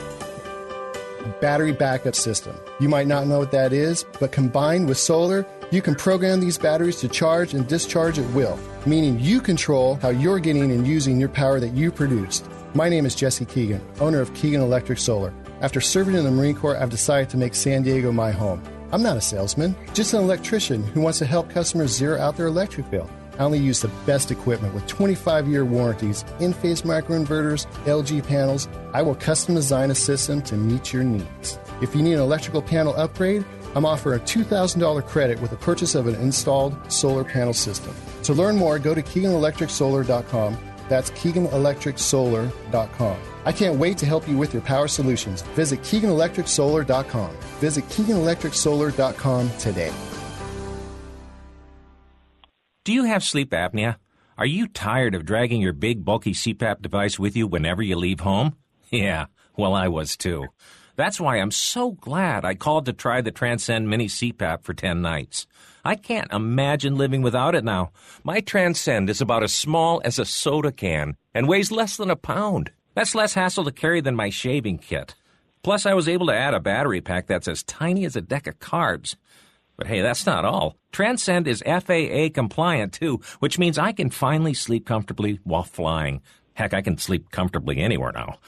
Battery 1.43 1.73
backup 1.73 2.15
system. 2.15 2.57
You 2.81 2.89
might 2.89 3.07
not 3.07 3.27
know 3.27 3.39
what 3.39 3.51
that 3.51 3.75
is, 3.75 4.07
but 4.19 4.33
combined 4.33 4.89
with 4.89 4.97
solar, 4.97 5.45
you 5.71 5.83
can 5.83 5.95
program 5.95 6.41
these 6.41 6.57
batteries 6.57 7.01
to 7.01 7.09
charge 7.09 7.53
and 7.53 7.69
discharge 7.69 8.19
at 8.19 8.27
will, 8.33 8.59
meaning 8.87 9.21
you 9.21 9.43
control 9.43 9.97
how 9.97 10.09
you're 10.09 10.39
getting 10.39 10.73
and 10.73 10.87
using 10.87 11.21
your 11.21 11.29
power 11.29 11.61
that 11.61 11.75
you 11.75 11.93
produced. 11.93 12.49
My 12.73 12.89
name 12.89 13.05
is 13.05 13.15
Jesse 13.15 13.45
Keegan, 13.45 13.87
owner 14.01 14.23
of 14.23 14.33
Keegan 14.33 14.63
Electric 14.63 15.01
Solar. 15.01 15.35
After 15.61 15.83
serving 15.83 16.15
in 16.15 16.25
the 16.25 16.31
Marine 16.31 16.57
Corps, 16.57 16.79
I've 16.79 16.89
decided 16.89 17.29
to 17.29 17.37
make 17.37 17.55
San 17.55 17.83
Diego 17.83 18.11
my 18.11 18.31
home. 18.31 18.63
I'm 18.91 19.03
not 19.03 19.19
a 19.19 19.21
salesman, 19.21 19.77
just 19.93 20.15
an 20.15 20.23
electrician 20.23 20.83
who 20.83 21.03
wants 21.03 21.19
to 21.19 21.27
help 21.27 21.51
customers 21.51 21.91
zero 21.91 22.19
out 22.19 22.39
their 22.39 22.47
electric 22.47 22.91
bill. 22.91 23.11
I 23.39 23.45
only 23.45 23.59
use 23.59 23.81
the 23.81 23.89
best 24.07 24.31
equipment 24.31 24.75
with 24.75 24.87
25 24.87 25.49
year 25.49 25.65
warranties, 25.65 26.25
Enphase 26.39 26.83
microinverters, 26.83 27.67
LG 27.85 28.27
panels. 28.27 28.69
I 28.93 29.01
will 29.03 29.15
custom 29.15 29.55
design 29.55 29.91
a 29.91 29.95
system 29.95 30.43
to 30.43 30.57
meet 30.57 30.93
your 30.93 31.05
needs. 31.05 31.59
If 31.81 31.95
you 31.95 32.03
need 32.03 32.15
an 32.15 32.21
electrical 32.21 32.63
panel 32.63 32.95
upgrade, 32.97 33.45
I'm 33.75 33.87
offering 33.87 34.21
a 34.21 34.25
$2,000 34.25 35.07
credit 35.07 35.41
with 35.41 35.51
the 35.51 35.57
purchase 35.57 35.95
of 35.95 36.07
an 36.07 36.15
installed 36.17 36.93
solar 36.93 37.25
panel 37.25 37.55
system. 37.55 37.95
To 38.25 38.35
learn 38.35 38.57
more, 38.57 38.79
go 38.79 38.95
to 38.95 39.03
KeeganElectricSolar.com. 39.03 40.59
That's 40.89 41.11
KeeganElectricSolar.com. 41.13 43.17
I 43.45 43.53
can't 43.53 43.79
wait 43.79 43.99
to 43.99 44.07
help 44.07 44.29
you 44.29 44.37
with 44.37 44.53
your 44.53 44.63
power 44.63 44.89
solutions. 44.89 45.43
Visit 45.55 45.81
KeeganElectricSolar.com. 45.81 47.31
Visit 47.61 47.89
KeeganElectricSolar.com 47.89 49.51
today. 49.59 49.93
Do 52.85 52.93
you 52.93 53.05
have 53.05 53.23
sleep 53.23 53.51
apnea? 53.51 53.99
Are 54.37 54.45
you 54.45 54.67
tired 54.67 55.15
of 55.15 55.25
dragging 55.25 55.61
your 55.61 55.73
big, 55.73 56.05
bulky 56.05 56.33
CPAP 56.33 56.83
device 56.83 57.17
with 57.17 57.37
you 57.37 57.47
whenever 57.47 57.81
you 57.81 57.97
leave 57.97 58.21
home? 58.21 58.57
Yeah, 58.91 59.27
well, 59.57 59.73
I 59.73 59.89
was 59.89 60.19
too. 60.19 60.49
That's 60.97 61.19
why 61.19 61.37
I'm 61.37 61.53
so 61.53 61.93
glad 61.93 62.45
I 62.45 62.55
called 62.55 62.85
to 62.87 62.93
try 62.93 63.23
the 63.23 63.31
Transcend 63.31 63.89
Mini 63.89 64.07
CPAP 64.07 64.65
for 64.65 64.75
10 64.75 65.01
nights. 65.01 65.47
I 65.83 65.95
can't 65.95 66.31
imagine 66.31 66.97
living 66.97 67.23
without 67.23 67.55
it 67.55 67.65
now. 67.65 67.93
My 68.23 68.41
Transcend 68.41 69.09
is 69.09 69.23
about 69.23 69.45
as 69.45 69.55
small 69.55 70.03
as 70.05 70.19
a 70.19 70.27
soda 70.27 70.73
can 70.73 71.17
and 71.33 71.49
weighs 71.49 71.71
less 71.71 71.97
than 71.97 72.11
a 72.11 72.17
pound. 72.17 72.73
That's 72.95 73.15
less 73.15 73.33
hassle 73.33 73.65
to 73.65 73.73
carry 73.73 74.03
than 74.03 74.17
my 74.17 74.29
shaving 74.29 74.77
kit. 74.77 75.15
Plus, 75.63 75.87
I 75.87 75.95
was 75.95 76.09
able 76.09 76.27
to 76.27 76.37
add 76.37 76.53
a 76.53 76.61
battery 76.61 77.01
pack 77.01 77.29
that's 77.29 77.49
as 77.49 77.63
tiny 77.63 78.05
as 78.05 78.17
a 78.17 78.21
deck 78.21 78.47
of 78.47 78.59
cards. 78.59 79.17
But 79.83 79.89
hey, 79.89 80.01
that's 80.01 80.27
not 80.27 80.45
all. 80.45 80.77
Transcend 80.93 81.49
is 81.49 81.61
FAA 81.67 82.29
compliant 82.33 82.93
too, 82.93 83.21
which 83.41 83.59
means 83.59 83.79
I 83.79 83.91
can 83.91 84.11
finally 84.11 84.55
sleep 84.55 84.87
comfortably 84.87 85.41
while 85.43 85.65
flying. 85.65 86.21
Heck, 86.55 86.73
I 86.73 86.83
can 86.83 86.99
sleep 86.99 87.33
comfortably 87.33 87.79
anywhere 87.79 88.13
now. 88.13 88.39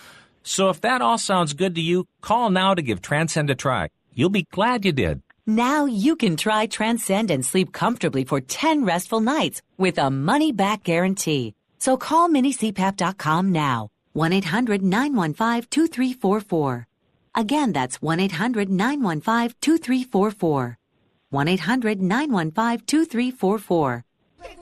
So 0.44 0.68
if 0.68 0.80
that 0.82 1.02
all 1.02 1.18
sounds 1.18 1.52
good 1.52 1.74
to 1.74 1.80
you, 1.80 2.06
call 2.20 2.50
now 2.50 2.72
to 2.72 2.82
give 2.82 3.02
Transcend 3.02 3.50
a 3.50 3.56
try. 3.56 3.88
You'll 4.14 4.30
be 4.30 4.46
glad 4.52 4.84
you 4.84 4.92
did. 4.92 5.22
Now 5.44 5.86
you 5.86 6.14
can 6.14 6.36
try 6.36 6.66
Transcend 6.66 7.32
and 7.32 7.44
sleep 7.44 7.72
comfortably 7.72 8.22
for 8.22 8.40
10 8.40 8.84
restful 8.84 9.18
nights 9.18 9.61
with 9.76 9.98
a 9.98 10.11
money 10.11 10.52
back 10.52 10.84
guarantee. 10.84 11.56
So 11.80 11.96
call 11.96 12.28
minicpap.com 12.28 13.50
now. 13.50 13.88
1 14.12 14.32
800 14.32 14.82
915 14.82 15.66
2344. 15.68 16.86
Again, 17.34 17.72
that's 17.72 18.00
1 18.00 18.20
800 18.20 18.70
915 18.70 19.56
2344. 19.61 20.78
1 21.35 21.49
800 21.49 22.01
915 22.01 22.87
2344. 22.87 24.05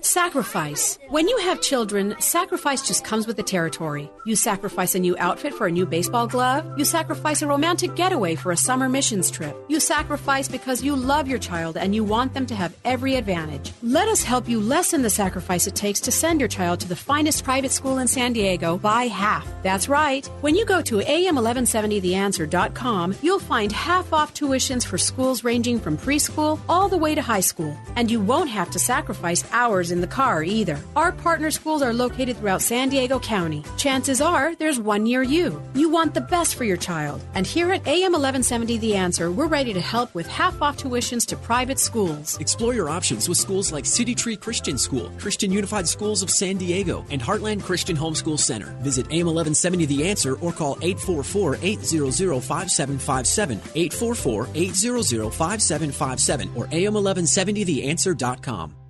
Sacrifice. 0.04 0.98
When 1.10 1.28
you 1.28 1.36
have 1.38 1.60
children, 1.60 2.16
sacrifice 2.18 2.86
just 2.86 3.04
comes 3.04 3.26
with 3.26 3.36
the 3.36 3.42
territory. 3.42 4.10
You 4.26 4.36
sacrifice 4.36 4.94
a 4.94 4.98
new 4.98 5.16
outfit 5.18 5.54
for 5.54 5.66
a 5.66 5.70
new 5.70 5.86
baseball 5.86 6.26
glove. 6.26 6.66
You 6.76 6.84
sacrifice 6.84 7.40
a 7.40 7.46
romantic 7.46 7.94
getaway 7.94 8.34
for 8.34 8.52
a 8.52 8.56
summer 8.56 8.88
missions 8.88 9.30
trip. 9.30 9.56
You 9.68 9.80
sacrifice 9.80 10.48
because 10.48 10.82
you 10.82 10.96
love 10.96 11.28
your 11.28 11.38
child 11.38 11.76
and 11.76 11.94
you 11.94 12.04
want 12.04 12.34
them 12.34 12.46
to 12.46 12.54
have 12.54 12.76
every 12.84 13.14
advantage. 13.14 13.72
Let 13.82 14.08
us 14.08 14.22
help 14.22 14.48
you 14.48 14.60
lessen 14.60 15.02
the 15.02 15.10
sacrifice 15.10 15.66
it 15.66 15.74
takes 15.74 16.00
to 16.00 16.10
send 16.10 16.40
your 16.40 16.48
child 16.48 16.80
to 16.80 16.88
the 16.88 16.96
finest 16.96 17.44
private 17.44 17.70
school 17.70 17.98
in 17.98 18.08
San 18.08 18.32
Diego 18.32 18.78
by 18.78 19.04
half. 19.04 19.46
That's 19.62 19.88
right. 19.88 20.26
When 20.42 20.56
you 20.56 20.64
go 20.64 20.82
to 20.82 20.98
am1170theanswer.com, 20.98 23.14
you'll 23.22 23.38
find 23.38 23.72
half 23.72 24.12
off 24.12 24.34
tuitions 24.34 24.84
for 24.84 24.98
schools 24.98 25.44
ranging 25.44 25.78
from 25.78 25.96
preschool 25.96 26.58
all 26.68 26.88
the 26.88 26.98
way 26.98 27.14
to 27.14 27.22
high 27.22 27.40
school. 27.40 27.76
And 27.96 28.10
you 28.10 28.20
won't 28.20 28.50
have 28.50 28.70
to 28.72 28.78
sacrifice 28.78 29.44
hours 29.52 29.71
in 29.80 30.00
the 30.00 30.06
car 30.06 30.42
either. 30.42 30.78
Our 30.96 31.12
partner 31.12 31.50
schools 31.50 31.82
are 31.82 31.92
located 31.92 32.36
throughout 32.36 32.62
San 32.62 32.88
Diego 32.88 33.18
County. 33.18 33.64
Chances 33.76 34.20
are 34.20 34.54
there's 34.56 34.78
one 34.78 35.04
near 35.04 35.22
you. 35.22 35.62
You 35.74 35.88
want 35.88 36.14
the 36.14 36.20
best 36.20 36.56
for 36.56 36.64
your 36.64 36.76
child. 36.76 37.22
And 37.34 37.46
here 37.46 37.72
at 37.72 37.86
AM 37.86 38.12
1170 38.12 38.78
The 38.78 38.94
Answer, 38.94 39.30
we're 39.30 39.46
ready 39.46 39.72
to 39.72 39.80
help 39.80 40.14
with 40.14 40.26
half 40.26 40.60
off 40.60 40.76
tuitions 40.76 41.26
to 41.26 41.36
private 41.36 41.78
schools. 41.78 42.38
Explore 42.38 42.74
your 42.74 42.88
options 42.88 43.28
with 43.28 43.38
schools 43.38 43.72
like 43.72 43.86
City 43.86 44.14
Tree 44.14 44.36
Christian 44.36 44.76
School, 44.76 45.10
Christian 45.18 45.50
Unified 45.50 45.88
Schools 45.88 46.22
of 46.22 46.30
San 46.30 46.56
Diego, 46.56 47.04
and 47.10 47.22
Heartland 47.22 47.62
Christian 47.62 47.96
Homeschool 47.96 48.38
Center. 48.38 48.76
Visit 48.82 49.06
AM 49.06 49.26
1170 49.26 49.86
The 49.86 50.08
Answer 50.08 50.34
or 50.36 50.52
call 50.52 50.78
844 50.82 51.58
800 51.62 52.42
5757, 52.42 53.58
844 53.74 54.48
800 54.54 55.32
5757, 55.32 56.50
or 56.54 56.66
AM1170TheAnswer.com. 56.66 58.81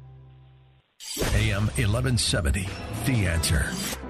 AM 1.20 1.64
1170, 1.76 2.66
The 3.04 3.26
Answer. 3.26 3.66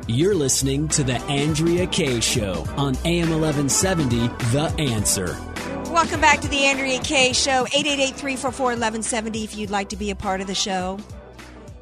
You're 0.07 0.37
listening 0.37 0.87
to 0.89 1.03
The 1.03 1.17
Andrea 1.23 1.85
Kaye 1.89 2.21
Show 2.21 2.65
on 2.77 2.97
AM 3.05 3.31
1170, 3.31 4.29
The 4.53 4.73
Answer. 4.79 5.37
Welcome 5.93 6.21
back 6.21 6.41
to 6.43 6.49
the 6.49 6.65
Andrea 6.67 7.01
Kaye 7.01 7.33
Show, 7.33 7.65
888-344-1170 7.65 9.43
if 9.43 9.57
you'd 9.57 9.71
like 9.71 9.89
to 9.89 9.97
be 9.97 10.11
a 10.11 10.15
part 10.15 10.41
of 10.41 10.47
the 10.47 10.55
show. 10.55 11.01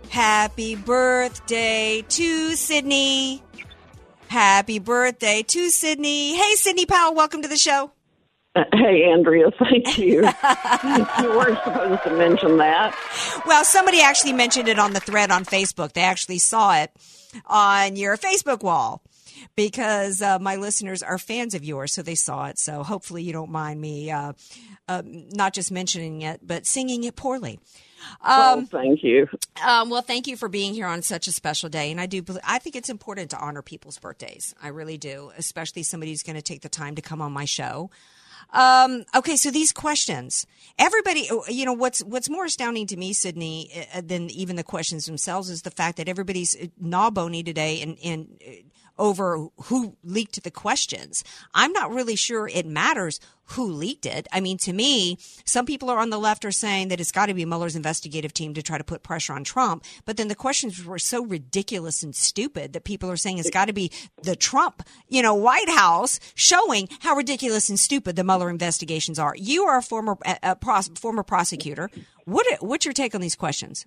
Happy 0.09 0.75
birthday 0.75 2.03
to 2.09 2.57
Sidney. 2.57 3.43
Happy 4.29 4.79
birthday 4.79 5.43
to 5.43 5.69
Sidney. 5.69 6.35
Hey, 6.35 6.55
Sidney 6.55 6.87
Powell, 6.87 7.15
welcome 7.15 7.43
to 7.43 7.49
the 7.49 7.59
show. 7.59 7.93
Uh, 8.55 8.65
Hey, 8.73 9.05
Andrea, 9.05 9.51
thank 9.59 9.99
you. 9.99 10.23
you 10.23 11.31
weren't 11.31 11.59
supposed 11.65 12.03
to 12.05 12.15
mention 12.17 12.57
that. 12.59 12.95
Well, 13.47 13.65
somebody 13.65 14.01
actually 14.03 14.33
mentioned 14.33 14.69
it 14.69 14.79
on 14.79 14.93
the 14.93 15.01
thread 15.01 15.31
on 15.31 15.45
Facebook. 15.45 15.93
They 15.93 16.03
actually 16.03 16.39
saw 16.39 16.75
it 16.77 16.91
on 17.47 17.97
your 17.97 18.17
Facebook 18.17 18.63
wall 18.63 19.03
because 19.57 20.21
uh, 20.23 20.39
my 20.41 20.57
listeners 20.57 21.03
are 21.03 21.19
fans 21.19 21.55
of 21.55 21.65
yours, 21.65 21.93
so 21.93 22.03
they 22.03 22.15
saw 22.15 22.47
it. 22.47 22.59
So 22.59 22.83
hopefully 22.83 23.23
you 23.23 23.33
don't 23.33 23.51
mind 23.51 23.81
me 23.81 24.11
uh, 24.11 24.33
uh, 24.89 25.03
not 25.05 25.55
just 25.55 25.71
mentioning 25.71 26.23
it, 26.23 26.41
but 26.43 26.67
singing 26.67 27.05
it 27.05 27.15
poorly. 27.17 27.61
well, 28.25 28.65
thank 28.65 29.05
you. 29.05 29.29
Um, 29.65 29.91
well, 29.91 30.03
thank 30.03 30.27
you 30.27 30.37
for 30.37 30.49
being 30.49 30.75
here 30.75 30.87
on 30.87 31.03
such 31.03 31.29
a 31.29 31.33
special 31.33 31.69
day, 31.69 31.91
and 31.91 32.01
I 32.01 32.07
do. 32.07 32.25
I 32.45 32.59
think 32.59 32.75
it's 32.75 32.89
important 32.89 33.31
to 33.31 33.39
honor 33.39 33.63
people's 33.63 33.99
birthdays. 33.99 34.55
I 34.63 34.69
really 34.69 34.99
do, 34.99 35.31
especially 35.37 35.83
somebody 35.85 36.13
who's 36.13 36.23
going 36.23 36.37
to 36.37 36.43
take 36.43 36.63
the 36.63 36.69
time 36.69 36.97
to 36.97 37.03
come 37.03 37.23
on 37.23 37.33
my 37.33 37.45
show. 37.45 37.91
Um, 38.53 39.05
okay, 39.15 39.37
so 39.37 39.51
these 39.51 39.73
questions, 39.73 40.47
everybody, 40.79 41.29
you 41.49 41.65
know, 41.65 41.73
what's 41.73 42.03
what's 42.03 42.29
more 42.29 42.45
astounding 42.45 42.87
to 42.89 42.97
me, 42.97 43.13
Sidney, 43.13 43.87
uh, 43.95 44.01
than 44.05 44.31
even 44.31 44.57
the 44.57 44.65
questions 44.65 45.07
themselves 45.07 45.51
is 45.51 45.63
the 45.63 45.71
fact 45.71 45.97
that 45.99 46.09
everybody's 46.09 46.57
gnaw 46.79 47.11
bony 47.11 47.43
today 47.43 47.81
and 47.83 47.97
and 48.03 48.41
uh, 48.47 48.51
over 49.01 49.49
who 49.65 49.97
leaked 50.05 50.43
the 50.45 50.51
questions. 50.51 51.25
I'm 51.55 51.73
not 51.73 51.91
really 51.91 52.15
sure 52.15 52.47
it 52.47 52.67
matters 52.67 53.19
who 53.55 53.65
leaked 53.65 54.07
it. 54.07 54.29
I 54.31 54.41
mean, 54.41 54.59
to 54.59 54.73
me, 54.73 55.19
some 55.45 55.67
people 55.67 55.91
are 55.91 55.99
on 55.99 56.11
the 56.11 56.19
left 56.19 56.45
are 56.45 56.53
saying 56.53 56.89
that 56.89 57.01
it's 57.01 57.11
got 57.11 57.27
to 57.27 57.35
be 57.35 57.45
Mueller's 57.45 57.75
investigative 57.75 58.33
team 58.33 58.55
to 58.55 58.63
try 58.63 58.79
to 58.79 58.85
put 58.85 59.03
pressure 59.03 59.33
on 59.33 59.43
Trump. 59.43 59.85
But 60.05 60.17
then 60.17 60.29
the 60.29 60.37
questions 60.37 60.85
were 60.85 61.01
so 61.01 61.25
ridiculous 61.25 62.05
and 62.05 62.15
stupid 62.15 62.75
that 62.75 62.85
people 62.85 63.11
are 63.11 63.17
saying 63.17 63.39
it's 63.39 63.51
got 63.51 63.65
to 63.65 63.73
be 63.73 63.91
the 64.23 64.37
Trump, 64.37 64.85
you 65.09 65.23
know, 65.23 65.35
White 65.35 65.71
House 65.71 66.21
showing 66.35 66.89
how 67.01 67.17
ridiculous 67.17 67.69
and 67.69 67.81
stupid 67.81 68.15
the 68.15 68.23
Mueller 68.23 68.51
investigations 68.51 69.19
are. 69.19 69.35
You 69.37 69.65
are 69.65 69.79
a 69.79 69.83
former 69.83 70.17
a, 70.25 70.39
a 70.43 70.57
pros, 70.57 70.89
former 70.89 71.25
prosecutor. 71.25 71.91
What 72.27 72.47
what's 72.61 72.85
your 72.85 72.95
take 72.95 73.15
on 73.15 73.21
these 73.21 73.37
questions? 73.37 73.87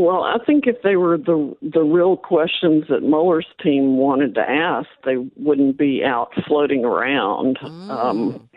Well, 0.00 0.22
I 0.22 0.38
think 0.46 0.66
if 0.66 0.80
they 0.82 0.96
were 0.96 1.18
the 1.18 1.54
the 1.60 1.82
real 1.82 2.16
questions 2.16 2.84
that 2.88 3.02
Mueller's 3.02 3.46
team 3.62 3.98
wanted 3.98 4.34
to 4.36 4.40
ask, 4.40 4.88
they 5.04 5.16
wouldn't 5.36 5.76
be 5.76 6.02
out 6.02 6.30
floating 6.46 6.86
around. 6.86 7.58
Um, 7.90 8.48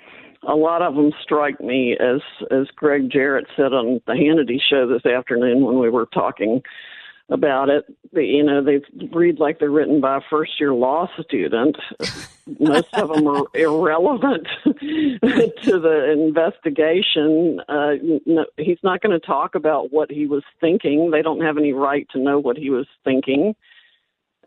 a 0.47 0.55
lot 0.55 0.81
of 0.81 0.95
them 0.95 1.11
strike 1.21 1.59
me 1.59 1.97
as 1.99 2.21
as 2.49 2.67
Gregg 2.77 3.11
Jarrett 3.11 3.47
said 3.57 3.73
on 3.73 3.99
the 4.07 4.13
Hannity 4.13 4.57
show 4.57 4.87
this 4.87 5.05
afternoon 5.05 5.65
when 5.65 5.79
we 5.79 5.89
were 5.89 6.05
talking 6.05 6.61
about 7.29 7.69
it. 7.69 7.85
You 8.11 8.43
know, 8.43 8.63
they 8.63 8.81
read 9.11 9.39
like 9.39 9.59
they're 9.59 9.71
written 9.71 10.01
by 10.01 10.17
a 10.17 10.21
first 10.29 10.59
year 10.59 10.73
law 10.73 11.07
student. 11.21 11.77
Most 12.59 12.93
of 12.93 13.09
them 13.09 13.27
are 13.27 13.45
irrelevant 13.53 14.47
to 14.65 15.79
the 15.79 16.11
investigation. 16.11 17.61
Uh, 17.67 17.93
no, 18.25 18.45
he's 18.57 18.79
not 18.83 19.01
going 19.01 19.17
to 19.19 19.25
talk 19.25 19.55
about 19.55 19.91
what 19.91 20.11
he 20.11 20.25
was 20.25 20.43
thinking. 20.59 21.11
They 21.11 21.21
don't 21.21 21.41
have 21.41 21.57
any 21.57 21.73
right 21.73 22.07
to 22.11 22.19
know 22.19 22.39
what 22.39 22.57
he 22.57 22.69
was 22.69 22.87
thinking. 23.03 23.55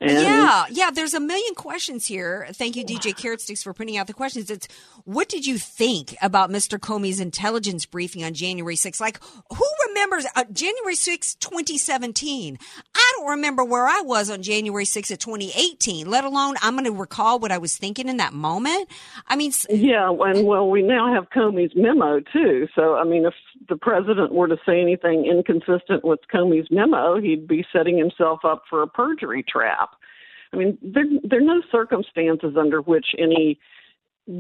And 0.00 0.10
yeah, 0.10 0.66
yeah. 0.70 0.90
There's 0.90 1.14
a 1.14 1.20
million 1.20 1.54
questions 1.54 2.06
here. 2.06 2.46
Thank 2.52 2.76
you, 2.76 2.84
DJ 2.84 3.16
Carrot 3.16 3.40
Sticks, 3.40 3.62
for 3.62 3.72
putting 3.72 3.96
out 3.96 4.06
the 4.06 4.12
questions. 4.12 4.50
It's 4.50 4.68
what 5.04 5.28
did 5.28 5.46
you 5.46 5.56
think 5.56 6.14
about 6.20 6.50
Mr. 6.50 6.78
Comey's 6.78 7.18
intelligence 7.18 7.86
briefing 7.86 8.22
on 8.22 8.34
January 8.34 8.76
6th? 8.76 9.00
Like, 9.00 9.20
who 9.50 9.66
remembers 9.96 10.26
uh, 10.36 10.44
January 10.52 10.94
6th, 10.94 11.38
2017? 11.40 12.58
I 12.94 13.12
don't 13.16 13.30
remember 13.30 13.64
where 13.64 13.86
I 13.86 14.02
was 14.04 14.28
on 14.30 14.42
January 14.42 14.84
6th 14.84 15.10
of 15.10 15.18
2018, 15.18 16.08
let 16.08 16.24
alone 16.24 16.56
I'm 16.60 16.74
going 16.74 16.84
to 16.84 16.92
recall 16.92 17.38
what 17.38 17.50
I 17.50 17.58
was 17.58 17.76
thinking 17.76 18.08
in 18.08 18.18
that 18.18 18.34
moment. 18.34 18.90
I 19.26 19.36
mean, 19.36 19.52
Yeah, 19.70 20.10
and 20.10 20.46
well, 20.46 20.68
we 20.68 20.82
now 20.82 21.12
have 21.14 21.30
Comey's 21.30 21.72
memo 21.74 22.20
too. 22.20 22.68
So, 22.74 22.96
I 22.96 23.04
mean, 23.04 23.24
if 23.24 23.34
the 23.68 23.76
president 23.76 24.32
were 24.32 24.48
to 24.48 24.58
say 24.66 24.80
anything 24.80 25.24
inconsistent 25.24 26.04
with 26.04 26.20
Comey's 26.32 26.68
memo, 26.70 27.18
he'd 27.18 27.48
be 27.48 27.64
setting 27.72 27.96
himself 27.96 28.40
up 28.44 28.64
for 28.68 28.82
a 28.82 28.86
perjury 28.86 29.42
trap. 29.42 29.90
I 30.52 30.56
mean, 30.56 30.78
there 30.82 31.04
there 31.24 31.40
are 31.40 31.42
no 31.42 31.62
circumstances 31.72 32.54
under 32.58 32.80
which 32.80 33.06
any 33.18 33.58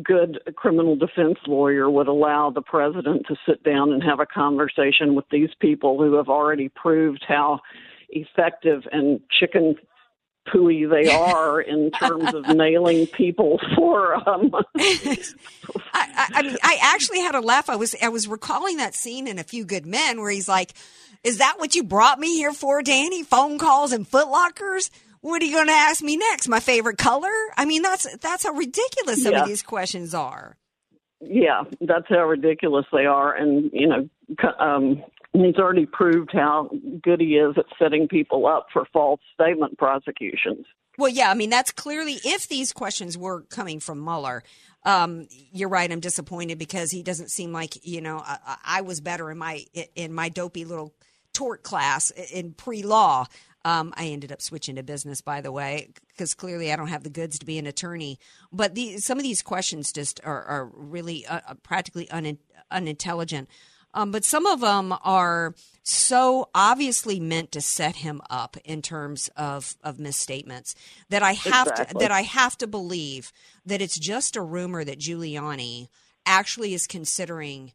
good 0.02 0.40
criminal 0.56 0.96
defense 0.96 1.38
lawyer 1.46 1.88
would 1.88 2.08
allow 2.08 2.50
the 2.50 2.62
president 2.62 3.26
to 3.28 3.36
sit 3.48 3.62
down 3.62 3.92
and 3.92 4.02
have 4.02 4.18
a 4.18 4.26
conversation 4.26 5.14
with 5.14 5.24
these 5.30 5.50
people 5.60 5.98
who 5.98 6.14
have 6.14 6.28
already 6.28 6.68
proved 6.68 7.24
how 7.26 7.60
effective 8.08 8.82
and 8.90 9.20
chicken 9.38 9.76
pooey 10.52 10.88
they 10.88 11.10
are 11.14 11.60
in 11.60 11.90
terms 11.92 12.34
of 12.34 12.48
nailing 12.48 13.06
people 13.08 13.60
for 13.76 14.16
um 14.28 14.50
I, 15.94 16.28
I 16.34 16.42
mean, 16.42 16.56
I 16.62 16.78
actually 16.82 17.20
had 17.20 17.34
a 17.34 17.40
laugh. 17.40 17.68
I 17.68 17.76
was 17.76 17.94
I 18.02 18.08
was 18.08 18.28
recalling 18.28 18.76
that 18.78 18.94
scene 18.94 19.26
in 19.26 19.38
A 19.38 19.44
Few 19.44 19.64
Good 19.64 19.86
Men 19.86 20.20
where 20.20 20.30
he's 20.30 20.48
like, 20.48 20.72
"Is 21.24 21.38
that 21.38 21.54
what 21.58 21.74
you 21.74 21.82
brought 21.82 22.18
me 22.18 22.36
here 22.36 22.52
for, 22.52 22.82
Danny? 22.82 23.22
Phone 23.22 23.58
calls 23.58 23.92
and 23.92 24.08
footlockers? 24.08 24.90
What 25.26 25.42
are 25.42 25.44
you 25.44 25.54
going 25.54 25.66
to 25.66 25.72
ask 25.72 26.02
me 26.02 26.16
next? 26.16 26.46
My 26.48 26.60
favorite 26.60 26.98
color? 26.98 27.32
I 27.56 27.64
mean, 27.64 27.82
that's 27.82 28.06
that's 28.18 28.44
how 28.44 28.52
ridiculous 28.52 29.22
some 29.24 29.32
Yeah. 29.32 29.42
of 29.42 29.48
these 29.48 29.62
questions 29.62 30.14
are." 30.14 30.56
Yeah, 31.20 31.64
that's 31.80 32.06
how 32.08 32.24
ridiculous 32.26 32.86
they 32.92 33.06
are, 33.06 33.34
and 33.34 33.70
you 33.72 33.86
know, 33.88 34.08
um, 34.60 35.02
he's 35.32 35.56
already 35.56 35.86
proved 35.86 36.30
how 36.32 36.70
good 37.02 37.20
he 37.20 37.36
is 37.38 37.56
at 37.58 37.64
setting 37.78 38.06
people 38.06 38.46
up 38.46 38.66
for 38.72 38.84
false 38.92 39.20
statement 39.34 39.78
prosecutions. 39.78 40.66
Well, 40.98 41.08
yeah, 41.08 41.30
I 41.30 41.34
mean, 41.34 41.50
that's 41.50 41.72
clearly 41.72 42.18
if 42.24 42.46
these 42.48 42.72
questions 42.72 43.18
were 43.18 43.42
coming 43.42 43.80
from 43.80 44.04
Mueller. 44.04 44.42
Um, 44.84 45.26
you're 45.52 45.68
right. 45.68 45.90
I'm 45.90 46.00
disappointed 46.00 46.58
because 46.58 46.90
he 46.92 47.02
doesn't 47.02 47.30
seem 47.32 47.50
like 47.52 47.84
you 47.84 48.00
know 48.00 48.18
I, 48.18 48.38
I 48.46 48.56
I 48.78 48.80
was 48.82 49.00
better 49.00 49.30
in 49.32 49.38
my 49.38 49.64
in 49.96 50.12
my 50.12 50.28
dopey 50.28 50.64
little 50.64 50.94
tort 51.32 51.62
class 51.64 52.10
in 52.32 52.52
pre-law. 52.52 53.26
Um, 53.66 53.92
I 53.96 54.06
ended 54.06 54.30
up 54.30 54.40
switching 54.40 54.76
to 54.76 54.84
business, 54.84 55.20
by 55.20 55.40
the 55.40 55.50
way, 55.50 55.88
because 56.06 56.34
clearly 56.34 56.72
I 56.72 56.76
don't 56.76 56.86
have 56.86 57.02
the 57.02 57.10
goods 57.10 57.36
to 57.40 57.46
be 57.46 57.58
an 57.58 57.66
attorney. 57.66 58.20
But 58.52 58.76
the, 58.76 58.98
some 58.98 59.18
of 59.18 59.24
these 59.24 59.42
questions 59.42 59.90
just 59.90 60.20
are, 60.22 60.44
are 60.44 60.70
really 60.72 61.26
uh, 61.26 61.40
uh, 61.48 61.54
practically 61.64 62.08
un, 62.12 62.38
unintelligent. 62.70 63.48
Um, 63.92 64.12
but 64.12 64.24
some 64.24 64.46
of 64.46 64.60
them 64.60 64.94
are 65.02 65.56
so 65.82 66.48
obviously 66.54 67.18
meant 67.18 67.50
to 67.52 67.60
set 67.60 67.96
him 67.96 68.20
up 68.30 68.56
in 68.64 68.82
terms 68.82 69.30
of, 69.36 69.74
of 69.82 69.98
misstatements 69.98 70.76
that 71.08 71.24
I 71.24 71.32
have 71.32 71.66
Exactly. 71.66 71.86
to 71.86 71.98
that 71.98 72.12
I 72.12 72.22
have 72.22 72.56
to 72.58 72.68
believe 72.68 73.32
that 73.64 73.82
it's 73.82 73.98
just 73.98 74.36
a 74.36 74.42
rumor 74.42 74.84
that 74.84 75.00
Giuliani 75.00 75.88
actually 76.24 76.72
is 76.72 76.86
considering 76.86 77.72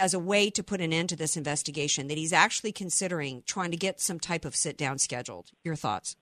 as 0.00 0.14
a 0.14 0.18
way 0.18 0.50
to 0.50 0.62
put 0.62 0.80
an 0.80 0.92
end 0.92 1.08
to 1.10 1.16
this 1.16 1.36
investigation 1.36 2.08
that 2.08 2.18
he's 2.18 2.32
actually 2.32 2.72
considering 2.72 3.42
trying 3.46 3.70
to 3.70 3.76
get 3.76 4.00
some 4.00 4.20
type 4.20 4.44
of 4.44 4.56
sit 4.56 4.76
down 4.76 4.98
scheduled. 4.98 5.50
Your 5.64 5.76
thoughts? 5.76 6.16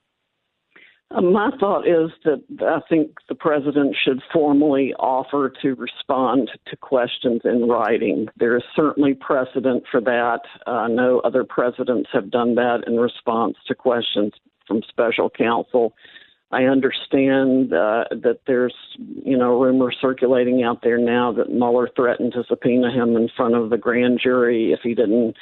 Uh, 1.10 1.20
my 1.20 1.50
thought 1.60 1.86
is 1.86 2.10
that 2.24 2.42
I 2.60 2.80
think 2.88 3.12
the 3.28 3.34
president 3.34 3.94
should 4.02 4.20
formally 4.32 4.94
offer 4.94 5.52
to 5.62 5.74
respond 5.74 6.50
to 6.66 6.76
questions 6.76 7.42
in 7.44 7.68
writing. 7.68 8.26
There 8.36 8.56
is 8.56 8.64
certainly 8.74 9.14
precedent 9.14 9.84
for 9.90 10.00
that. 10.00 10.40
Uh, 10.66 10.88
no 10.88 11.20
other 11.20 11.44
presidents 11.44 12.08
have 12.12 12.30
done 12.30 12.54
that 12.56 12.84
in 12.86 12.96
response 12.96 13.56
to 13.68 13.74
questions 13.74 14.32
from 14.66 14.82
special 14.88 15.30
counsel. 15.30 15.94
I 16.50 16.64
understand 16.64 17.72
uh, 17.72 18.04
that 18.10 18.40
there's, 18.46 18.74
you 18.98 19.36
know, 19.36 19.60
rumors 19.60 19.96
circulating 20.00 20.62
out 20.62 20.82
there 20.82 20.98
now 20.98 21.32
that 21.32 21.50
Mueller 21.50 21.88
threatened 21.96 22.32
to 22.34 22.44
subpoena 22.48 22.92
him 22.92 23.16
in 23.16 23.28
front 23.36 23.54
of 23.54 23.70
the 23.70 23.78
grand 23.78 24.20
jury 24.22 24.72
if 24.72 24.80
he 24.82 24.94
didn't 24.94 25.36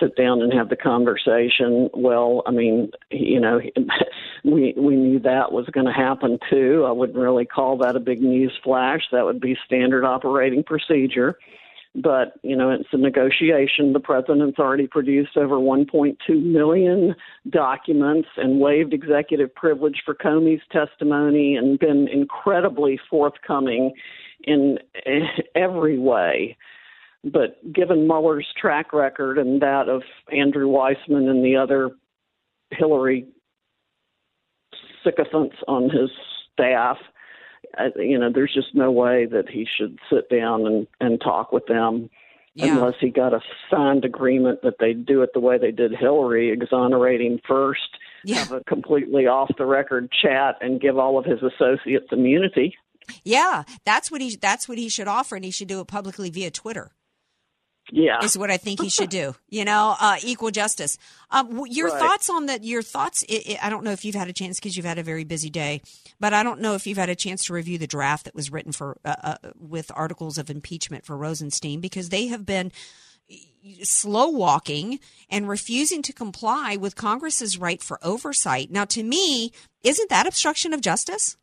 sit 0.00 0.16
down 0.16 0.42
and 0.42 0.52
have 0.52 0.68
the 0.68 0.76
conversation. 0.76 1.88
Well, 1.94 2.42
I 2.46 2.50
mean, 2.50 2.90
you 3.10 3.40
know, 3.40 3.60
we 4.44 4.74
we 4.76 4.96
knew 4.96 5.20
that 5.20 5.52
was 5.52 5.66
going 5.66 5.86
to 5.86 5.92
happen 5.92 6.38
too. 6.50 6.84
I 6.86 6.92
wouldn't 6.92 7.18
really 7.18 7.46
call 7.46 7.78
that 7.78 7.96
a 7.96 8.00
big 8.00 8.20
news 8.20 8.52
flash. 8.62 9.02
That 9.12 9.24
would 9.24 9.40
be 9.40 9.56
standard 9.64 10.04
operating 10.04 10.64
procedure. 10.64 11.38
But 12.02 12.34
you 12.42 12.54
know, 12.54 12.70
it's 12.70 12.88
a 12.92 12.96
negotiation. 12.96 13.92
The 13.92 14.00
president's 14.00 14.58
already 14.58 14.86
produced 14.86 15.36
over 15.36 15.56
1.2 15.56 16.16
million 16.42 17.14
documents 17.50 18.28
and 18.36 18.60
waived 18.60 18.92
executive 18.92 19.54
privilege 19.54 20.02
for 20.04 20.14
Comey's 20.14 20.62
testimony 20.70 21.56
and 21.56 21.78
been 21.78 22.08
incredibly 22.08 23.00
forthcoming 23.10 23.92
in 24.44 24.78
every 25.54 25.98
way. 25.98 26.56
But 27.24 27.60
given 27.72 28.06
Mueller's 28.06 28.46
track 28.60 28.92
record 28.92 29.38
and 29.38 29.60
that 29.60 29.88
of 29.88 30.02
Andrew 30.30 30.68
Weissmann 30.68 31.28
and 31.28 31.44
the 31.44 31.56
other 31.56 31.90
Hillary 32.70 33.26
sycophants 35.02 35.56
on 35.66 35.84
his 35.84 36.10
staff, 36.52 36.98
you 37.96 38.18
know, 38.18 38.30
there's 38.32 38.52
just 38.54 38.74
no 38.74 38.90
way 38.90 39.26
that 39.26 39.48
he 39.48 39.66
should 39.66 39.98
sit 40.10 40.28
down 40.30 40.66
and, 40.66 40.86
and 41.00 41.20
talk 41.20 41.52
with 41.52 41.66
them 41.66 42.10
Yeah. 42.54 42.76
unless 42.76 42.94
he 43.00 43.10
got 43.10 43.32
a 43.32 43.40
signed 43.70 44.04
agreement 44.04 44.62
that 44.62 44.74
they'd 44.80 45.06
do 45.06 45.22
it 45.22 45.30
the 45.34 45.40
way 45.40 45.58
they 45.58 45.70
did 45.70 45.92
Hillary, 45.92 46.50
exonerate 46.50 47.20
him 47.20 47.40
first, 47.46 47.88
have 48.28 48.52
a 48.52 48.60
completely 48.64 49.26
off 49.26 49.50
the 49.56 49.66
record 49.66 50.10
chat, 50.10 50.56
and 50.60 50.80
give 50.80 50.98
all 50.98 51.18
of 51.18 51.24
his 51.24 51.40
associates 51.42 52.08
immunity. 52.10 52.74
Yeah, 53.24 53.62
that's 53.84 54.10
what 54.10 54.20
he 54.20 54.36
that's 54.36 54.68
what 54.68 54.76
he 54.76 54.88
should 54.90 55.08
offer, 55.08 55.36
and 55.36 55.44
he 55.44 55.50
should 55.50 55.68
do 55.68 55.80
it 55.80 55.86
publicly 55.86 56.28
via 56.30 56.50
Twitter. 56.50 56.90
Yeah, 57.90 58.24
is 58.24 58.36
what 58.36 58.50
I 58.50 58.56
think 58.56 58.80
he 58.80 58.88
should 58.88 59.10
do. 59.22 59.34
You 59.48 59.64
know, 59.64 59.96
uh, 59.98 60.16
equal 60.22 60.50
justice. 60.50 60.98
Um, 61.30 61.64
your 61.66 61.88
Right. 61.88 61.98
thoughts 61.98 62.28
on 62.30 62.46
that? 62.46 62.64
Your 62.64 62.82
thoughts? 62.82 63.24
I, 63.30 63.58
I 63.62 63.66
I 63.66 63.70
don't 63.70 63.84
know 63.84 63.92
if 63.92 64.04
you've 64.04 64.14
had 64.14 64.28
a 64.28 64.32
chance 64.32 64.58
because 64.58 64.76
you've 64.76 64.86
had 64.86 64.98
a 64.98 65.02
very 65.02 65.24
busy 65.24 65.50
day, 65.50 65.80
but 66.20 66.32
I 66.34 66.42
don't 66.42 66.60
know 66.60 66.74
if 66.74 66.86
you've 66.86 66.98
had 66.98 67.08
a 67.10 67.14
chance 67.16 67.44
to 67.46 67.52
review 67.54 67.78
the 67.78 67.86
draft 67.86 68.24
that 68.24 68.34
was 68.34 68.50
written 68.52 68.72
for 68.72 68.96
uh, 69.04 69.14
uh, 69.22 69.36
with 69.58 69.90
articles 69.94 70.38
of 70.38 70.50
impeachment 70.50 71.04
for 71.04 71.16
Rosenstein 71.16 71.80
because 71.80 72.08
they 72.10 72.26
have 72.28 72.44
been 72.46 72.72
slow 73.82 74.28
walking 74.28 74.98
and 75.28 75.48
refusing 75.48 76.00
to 76.02 76.12
comply 76.12 76.76
with 76.76 76.96
Congress's 76.96 77.58
right 77.58 77.82
for 77.82 77.98
oversight. 78.02 78.70
Now, 78.70 78.86
to 78.86 79.02
me, 79.02 79.52
isn't 79.82 80.08
that 80.08 80.26
obstruction 80.26 80.72
of 80.72 80.80
justice? 80.80 81.36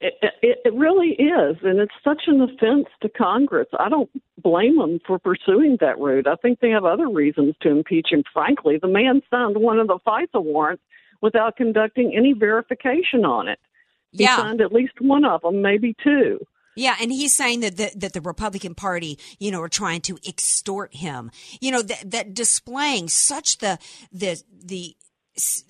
It, 0.00 0.14
it, 0.42 0.58
it 0.64 0.74
really 0.74 1.10
is, 1.10 1.56
and 1.62 1.78
it's 1.78 1.92
such 2.04 2.22
an 2.26 2.40
offense 2.40 2.86
to 3.02 3.08
Congress. 3.08 3.68
I 3.78 3.88
don't 3.88 4.10
blame 4.42 4.78
them 4.78 5.00
for 5.06 5.18
pursuing 5.18 5.76
that 5.80 5.98
route. 5.98 6.26
I 6.26 6.36
think 6.36 6.60
they 6.60 6.70
have 6.70 6.84
other 6.84 7.08
reasons 7.08 7.54
to 7.62 7.70
impeach 7.70 8.08
him. 8.10 8.22
Frankly, 8.32 8.78
the 8.80 8.88
man 8.88 9.22
signed 9.30 9.56
one 9.56 9.78
of 9.78 9.86
the 9.88 9.98
FISA 10.06 10.42
warrants 10.42 10.82
without 11.20 11.56
conducting 11.56 12.14
any 12.16 12.32
verification 12.32 13.24
on 13.24 13.48
it. 13.48 13.58
He 14.10 14.24
Yeah. 14.24 14.36
signed 14.36 14.60
at 14.60 14.72
least 14.72 15.00
one 15.00 15.24
of 15.24 15.42
them, 15.42 15.62
maybe 15.62 15.94
two. 16.02 16.38
Yeah, 16.74 16.96
and 17.00 17.12
he's 17.12 17.34
saying 17.34 17.60
that 17.60 17.76
the, 17.76 17.92
that 17.96 18.12
the 18.14 18.20
Republican 18.22 18.74
Party, 18.74 19.18
you 19.38 19.50
know, 19.50 19.60
are 19.60 19.68
trying 19.68 20.00
to 20.02 20.18
extort 20.26 20.94
him. 20.94 21.30
You 21.60 21.70
know, 21.70 21.82
that, 21.82 22.10
that 22.10 22.34
displaying 22.34 23.08
such 23.08 23.58
the 23.58 23.78
the 24.10 24.42
the 24.64 24.96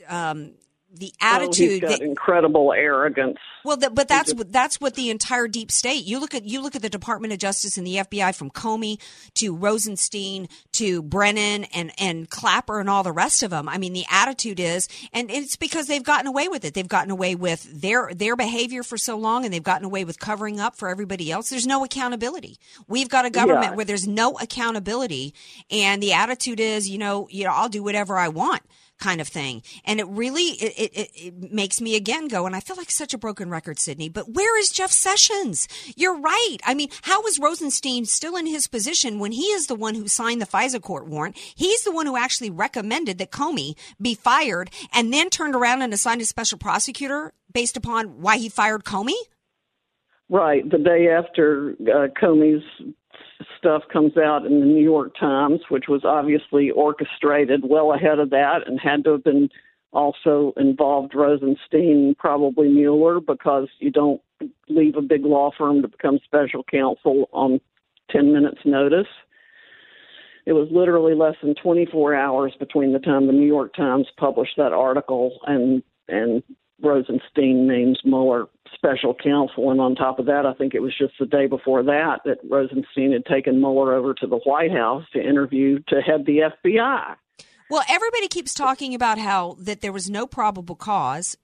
um 0.08 0.52
the 0.95 1.12
Oh, 1.22 1.26
attitude 1.26 1.80
got 1.82 1.90
that 1.90 2.01
incredible 2.03 2.72
arrogance. 2.72 3.38
well, 3.64 3.76
that, 3.78 3.95
but 3.95 4.09
that's 4.09 4.34
what 4.34 4.53
that's 4.53 4.80
what 4.80 4.95
the 4.95 5.09
entire 5.11 5.49
deep 5.49 5.72
state. 5.72 6.05
You 6.05 6.18
look 6.20 6.34
at 6.34 6.45
you 6.45 6.61
look 6.62 6.76
at 6.76 6.82
the 6.82 6.90
Department 6.90 7.32
of 7.32 7.38
Justice 7.38 7.78
and 7.78 7.86
the 7.86 7.97
FBI 7.97 8.34
from 8.34 8.51
Comey 8.51 8.99
to 9.36 9.55
Rosenstein 9.57 10.49
to 10.72 11.03
Brennan 11.03 11.64
and 11.74 11.93
and 11.99 12.28
Clapper 12.28 12.78
and 12.78 12.90
all 12.90 13.03
the 13.03 13.12
rest 13.12 13.43
of 13.43 13.51
them. 13.51 13.68
I 13.68 13.78
mean, 13.78 13.93
the 13.95 14.05
attitude 14.11 14.61
is, 14.61 14.88
and 15.12 15.30
it's 15.30 15.57
because 15.57 15.86
they've 15.86 16.03
gotten 16.05 16.26
away 16.26 16.49
with 16.49 16.64
it. 16.64 16.74
They've 16.74 16.86
gotten 16.86 17.11
away 17.11 17.34
with 17.34 17.62
their 17.80 18.11
their 18.14 18.36
behavior 18.36 18.82
for 18.82 18.99
so 18.99 19.16
long, 19.16 19.45
and 19.45 19.53
they've 19.55 19.62
gotten 19.62 19.86
away 19.86 20.05
with 20.05 20.18
covering 20.18 20.61
up 20.61 20.76
for 20.76 20.88
everybody 20.88 21.32
else. 21.32 21.49
There's 21.49 21.66
no 21.66 21.84
accountability. 21.84 22.59
We've 22.86 23.09
got 23.09 23.24
a 23.24 23.30
government 23.30 23.70
Yeah. 23.72 23.74
where 23.76 23.84
there's 23.86 24.07
no 24.07 24.36
accountability, 24.38 25.34
and 25.70 26.03
the 26.03 26.12
attitude 26.12 26.61
is, 26.61 26.88
you 26.88 26.99
know, 26.99 27.28
you 27.30 27.45
know, 27.45 27.53
I'll 27.53 27.68
do 27.68 27.82
whatever 27.82 28.18
I 28.18 28.28
want 28.28 28.62
kind 29.03 29.20
of 29.20 29.26
thing. 29.26 29.62
And 29.84 29.98
it 29.98 30.07
really 30.07 30.53
it, 30.62 30.92
it, 30.94 31.11
it, 31.14 31.53
makes 31.53 31.80
me 31.80 31.96
again 31.96 32.28
go, 32.28 32.46
and 32.46 32.55
I 32.55 32.61
feel 32.61 32.76
like 32.76 32.90
such 32.90 33.12
a 33.12 33.18
broken 33.18 33.50
record, 33.50 33.80
Sidney. 33.80 34.09
But 34.09 34.32
where 34.32 34.57
is 34.59 34.70
Jeff 34.70 34.92
Sessions? 34.92 35.66
You're 35.96 36.18
right. 36.18 36.59
I 36.64 36.74
mean, 36.74 36.88
how 37.03 37.22
is 37.26 37.40
Rosenstein 37.40 38.05
still 38.05 38.36
in 38.36 38.46
his 38.46 38.68
position 38.68 39.18
when 39.18 39.32
he 39.32 39.46
is 39.46 39.66
the 39.66 39.74
one 39.74 39.96
who 39.96 40.07
signed 40.07 40.40
the 40.40 40.46
FISA 40.46 40.80
court 40.80 41.09
warrant? 41.09 41.36
He's 41.36 41.82
the 41.82 41.90
one 41.90 42.07
who 42.07 42.16
actually 42.16 42.50
recommended 42.50 43.18
that 43.18 43.32
Comey 43.32 43.76
be 44.00 44.14
fired, 44.14 44.70
and 44.94 45.12
then 45.12 45.30
turned 45.30 45.57
around 45.57 45.82
and 45.82 45.92
assigned 45.92 46.20
a 46.20 46.24
special 46.24 46.59
prosecutor 46.59 47.32
based 47.53 47.76
upon 47.76 48.22
why 48.22 48.36
he 48.36 48.48
fired 48.48 48.84
Comey. 48.84 49.20
Right, 50.28 50.68
the 50.70 50.78
day 50.78 51.09
after 51.09 51.74
uh, 51.80 52.07
Comey's 52.22 52.64
stuff 53.62 53.82
comes 53.92 54.16
out 54.16 54.44
in 54.44 54.58
the 54.58 54.66
New 54.66 54.82
York 54.82 55.12
Times, 55.18 55.60
which 55.68 55.84
was 55.88 56.04
obviously 56.04 56.70
orchestrated 56.70 57.62
well 57.64 57.92
ahead 57.92 58.18
of 58.18 58.30
that 58.30 58.66
and 58.66 58.80
had 58.80 59.04
to 59.04 59.12
have 59.12 59.24
been 59.24 59.48
also 59.92 60.52
involved 60.56 61.14
Rosenstein, 61.14 62.16
probably 62.18 62.68
Mueller, 62.68 63.20
because 63.20 63.68
you 63.78 63.90
don't 63.90 64.20
leave 64.68 64.96
a 64.96 65.02
big 65.02 65.24
law 65.24 65.52
firm 65.56 65.80
to 65.82 65.88
become 65.88 66.18
special 66.24 66.64
counsel 66.64 67.28
on 67.32 67.60
10 68.10 68.32
minutes' 68.32 68.62
notice. 68.64 69.06
It 70.44 70.54
was 70.54 70.68
literally 70.72 71.14
less 71.14 71.36
than 71.40 71.54
24 71.54 72.16
hours 72.16 72.52
between 72.58 72.92
the 72.92 72.98
time 72.98 73.28
the 73.28 73.32
New 73.32 73.46
York 73.46 73.74
Times 73.74 74.08
published 74.16 74.56
that 74.56 74.72
article 74.72 75.38
and 75.46 75.84
and 76.08 76.42
Rosenstein 76.82 77.68
names 77.68 78.00
Mueller 78.04 78.46
special 78.74 79.14
counsel, 79.14 79.70
and 79.70 79.80
on 79.80 79.94
top 79.94 80.18
of 80.18 80.26
that, 80.26 80.46
I 80.46 80.54
think 80.54 80.74
it 80.74 80.80
was 80.80 80.96
just 80.96 81.14
the 81.18 81.26
day 81.26 81.46
before 81.46 81.82
that 81.82 82.20
that 82.24 82.38
Rosenstein 82.48 83.12
had 83.12 83.24
taken 83.26 83.60
Mueller 83.60 83.94
over 83.94 84.14
to 84.14 84.26
the 84.26 84.38
White 84.38 84.72
House 84.72 85.04
to 85.12 85.20
interview 85.20 85.78
to 85.88 86.00
head 86.00 86.26
the 86.26 86.50
FBI. 86.64 87.16
Well, 87.70 87.84
everybody 87.88 88.28
keeps 88.28 88.52
talking 88.52 88.94
about 88.94 89.18
how 89.18 89.56
that 89.60 89.80
there 89.80 89.92
was 89.92 90.10
no 90.10 90.26
probable 90.26 90.76
cause. 90.76 91.38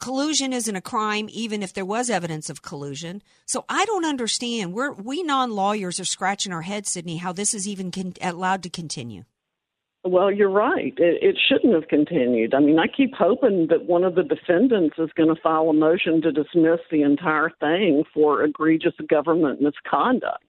Collusion 0.00 0.52
isn't 0.52 0.76
a 0.76 0.80
crime, 0.80 1.28
even 1.30 1.62
if 1.62 1.74
there 1.74 1.84
was 1.84 2.08
evidence 2.08 2.48
of 2.48 2.62
collusion. 2.62 3.20
So 3.46 3.64
I 3.68 3.84
don't 3.84 4.04
understand. 4.04 4.72
We're 4.72 4.92
we 4.92 5.22
non 5.22 5.50
lawyers 5.50 5.98
are 5.98 6.04
scratching 6.04 6.52
our 6.52 6.62
heads, 6.62 6.90
Sidney, 6.90 7.16
how 7.16 7.32
this 7.32 7.52
is 7.52 7.66
even 7.66 7.90
con- 7.90 8.14
allowed 8.22 8.62
to 8.62 8.70
continue. 8.70 9.24
Well, 10.08 10.30
you're 10.30 10.50
right. 10.50 10.94
It, 10.96 11.22
it 11.22 11.38
shouldn't 11.48 11.74
have 11.74 11.88
continued. 11.88 12.54
I 12.54 12.60
mean, 12.60 12.78
I 12.78 12.86
keep 12.86 13.14
hoping 13.14 13.66
that 13.68 13.84
one 13.84 14.04
of 14.04 14.14
the 14.14 14.22
defendants 14.22 14.96
is 14.98 15.10
going 15.14 15.34
to 15.34 15.40
file 15.40 15.68
a 15.68 15.74
motion 15.74 16.22
to 16.22 16.32
dismiss 16.32 16.80
the 16.90 17.02
entire 17.02 17.50
thing 17.60 18.04
for 18.14 18.42
egregious 18.42 18.94
government 19.08 19.60
misconduct. 19.60 20.44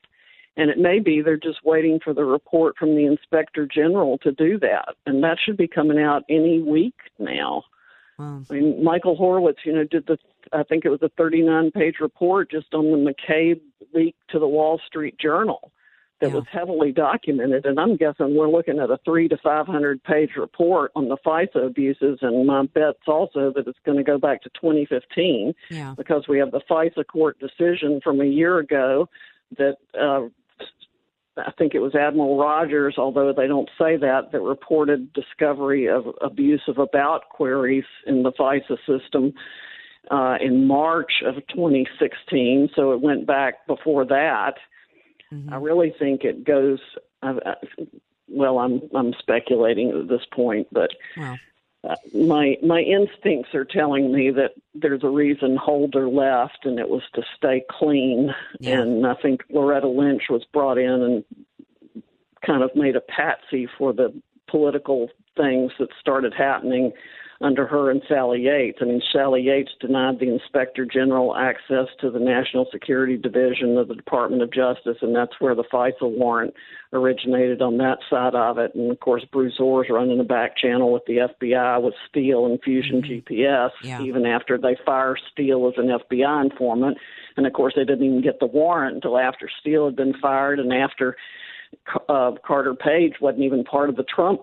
And 0.55 0.69
it 0.69 0.77
may 0.77 0.99
be 0.99 1.21
they're 1.21 1.37
just 1.37 1.65
waiting 1.65 1.99
for 2.03 2.13
the 2.13 2.25
report 2.25 2.77
from 2.77 2.95
the 2.95 3.05
inspector 3.05 3.67
general 3.67 4.17
to 4.19 4.31
do 4.31 4.57
that. 4.59 4.95
And 5.05 5.23
that 5.23 5.37
should 5.43 5.57
be 5.57 5.67
coming 5.67 5.99
out 5.99 6.23
any 6.29 6.61
week 6.61 6.95
now. 7.17 7.63
I 8.49 8.53
mean, 8.53 8.83
Michael 8.83 9.15
Horowitz, 9.15 9.59
you 9.65 9.73
know, 9.73 9.85
did 9.85 10.07
the, 10.07 10.17
I 10.51 10.63
think 10.63 10.83
it 10.83 10.89
was 10.89 11.01
a 11.01 11.09
39 11.17 11.71
page 11.71 11.95
report 12.01 12.51
just 12.51 12.73
on 12.73 12.91
the 12.91 12.97
McCabe 12.97 13.61
leak 13.93 14.15
to 14.29 14.39
the 14.39 14.47
Wall 14.47 14.79
Street 14.85 15.17
Journal 15.17 15.71
that 16.21 16.31
was 16.31 16.45
heavily 16.51 16.91
documented. 16.91 17.65
And 17.65 17.79
I'm 17.79 17.95
guessing 17.95 18.35
we're 18.35 18.49
looking 18.49 18.79
at 18.79 18.89
a 18.89 18.99
three 19.05 19.27
to 19.29 19.37
500 19.37 20.03
page 20.03 20.31
report 20.37 20.91
on 20.95 21.07
the 21.07 21.17
FISA 21.25 21.65
abuses. 21.65 22.19
And 22.21 22.45
my 22.45 22.63
bet's 22.65 22.97
also 23.07 23.51
that 23.55 23.67
it's 23.67 23.79
going 23.85 23.97
to 23.97 24.03
go 24.03 24.17
back 24.17 24.41
to 24.43 24.49
2015 24.49 25.53
Yeah. 25.69 25.93
because 25.97 26.27
we 26.27 26.39
have 26.39 26.51
the 26.51 26.61
FISA 26.69 27.05
court 27.07 27.37
decision 27.39 28.01
from 28.03 28.21
a 28.21 28.25
year 28.25 28.59
ago 28.59 29.09
that 29.57 29.77
uh, 29.99 30.27
I 31.37 31.51
think 31.57 31.73
it 31.73 31.79
was 31.79 31.95
Admiral 31.95 32.37
Rogers, 32.37 32.95
although 32.97 33.33
they 33.33 33.47
don't 33.47 33.69
say 33.77 33.97
that, 33.97 34.31
that 34.31 34.41
reported 34.41 35.13
discovery 35.13 35.87
of 35.87 36.05
abusive 36.21 36.77
about 36.77 37.29
queries 37.29 37.85
in 38.05 38.23
the 38.23 38.31
FISA 38.31 38.77
system 38.85 39.33
uh, 40.11 40.35
in 40.41 40.67
March 40.67 41.23
of 41.25 41.35
2016. 41.47 42.69
So 42.75 42.91
it 42.91 43.01
went 43.01 43.25
back 43.25 43.65
before 43.67 44.05
that. 44.05 44.55
Mm-hmm. 45.33 45.53
I 45.53 45.57
really 45.57 45.93
think 45.97 46.23
it 46.23 46.43
goes. 46.43 46.79
Uh, 47.21 47.33
well, 48.27 48.59
I'm 48.59 48.81
I'm 48.95 49.13
speculating 49.19 49.89
at 49.89 50.07
this 50.07 50.25
point, 50.33 50.67
but 50.71 50.91
wow. 51.17 51.37
uh, 51.87 51.95
my 52.13 52.57
my 52.63 52.81
instincts 52.81 53.53
are 53.53 53.65
telling 53.65 54.13
me 54.13 54.31
that 54.31 54.51
there's 54.73 55.03
a 55.03 55.09
reason 55.09 55.57
Holder 55.57 56.07
left, 56.07 56.59
and 56.63 56.79
it 56.79 56.89
was 56.89 57.03
to 57.15 57.21
stay 57.35 57.63
clean. 57.69 58.33
Yeah. 58.59 58.81
And 58.81 59.05
I 59.05 59.15
think 59.15 59.41
Loretta 59.49 59.87
Lynch 59.87 60.23
was 60.29 60.45
brought 60.53 60.77
in 60.77 60.89
and 60.89 62.03
kind 62.45 62.63
of 62.63 62.71
made 62.75 62.95
a 62.95 63.01
patsy 63.01 63.67
for 63.77 63.93
the 63.93 64.13
political 64.47 65.09
things 65.37 65.71
that 65.79 65.89
started 65.99 66.33
happening 66.33 66.91
under 67.41 67.65
her 67.65 67.89
and 67.89 68.01
Sally 68.07 68.41
Yates. 68.41 68.79
I 68.81 68.85
mean, 68.85 69.01
Sally 69.13 69.41
Yates 69.41 69.71
denied 69.79 70.19
the 70.19 70.27
Inspector 70.27 70.83
General 70.87 71.35
access 71.37 71.87
to 72.01 72.11
the 72.11 72.19
National 72.19 72.67
Security 72.69 73.15
Division 73.15 73.77
of 73.77 73.87
the 73.87 73.95
Department 73.95 74.41
of 74.41 74.51
Justice, 74.51 74.97
and 75.01 75.15
that's 75.15 75.39
where 75.39 75.55
the 75.55 75.63
FISA 75.63 76.01
warrant 76.01 76.53
originated 76.91 77.61
on 77.61 77.77
that 77.77 77.99
side 78.09 78.35
of 78.35 78.57
it. 78.57 78.75
And 78.75 78.91
of 78.91 78.99
course, 78.99 79.23
Bruce 79.31 79.57
Ohr's 79.59 79.87
running 79.89 80.17
the 80.17 80.23
back 80.25 80.57
channel 80.57 80.91
with 80.91 81.05
the 81.05 81.29
FBI 81.29 81.81
with 81.81 81.93
Steele 82.09 82.45
and 82.45 82.59
Fusion 82.61 83.01
mm-hmm. 83.01 83.33
GPS, 83.33 83.69
yeah. 83.83 84.01
even 84.01 84.25
after 84.25 84.57
they 84.57 84.75
fire 84.85 85.15
Steele 85.31 85.67
as 85.67 85.75
an 85.77 85.87
FBI 85.87 86.43
informant. 86.43 86.97
And 87.37 87.47
of 87.47 87.53
course, 87.53 87.73
they 87.75 87.85
didn't 87.85 88.05
even 88.05 88.21
get 88.21 88.41
the 88.41 88.47
warrant 88.47 88.95
until 88.95 89.17
after 89.17 89.49
Steele 89.61 89.85
had 89.85 89.95
been 89.95 90.13
fired 90.19 90.59
and 90.59 90.73
after 90.73 91.15
uh, 92.09 92.31
Carter 92.45 92.75
Page 92.75 93.13
wasn't 93.21 93.43
even 93.43 93.63
part 93.63 93.89
of 93.89 93.95
the 93.95 94.03
Trump 94.03 94.41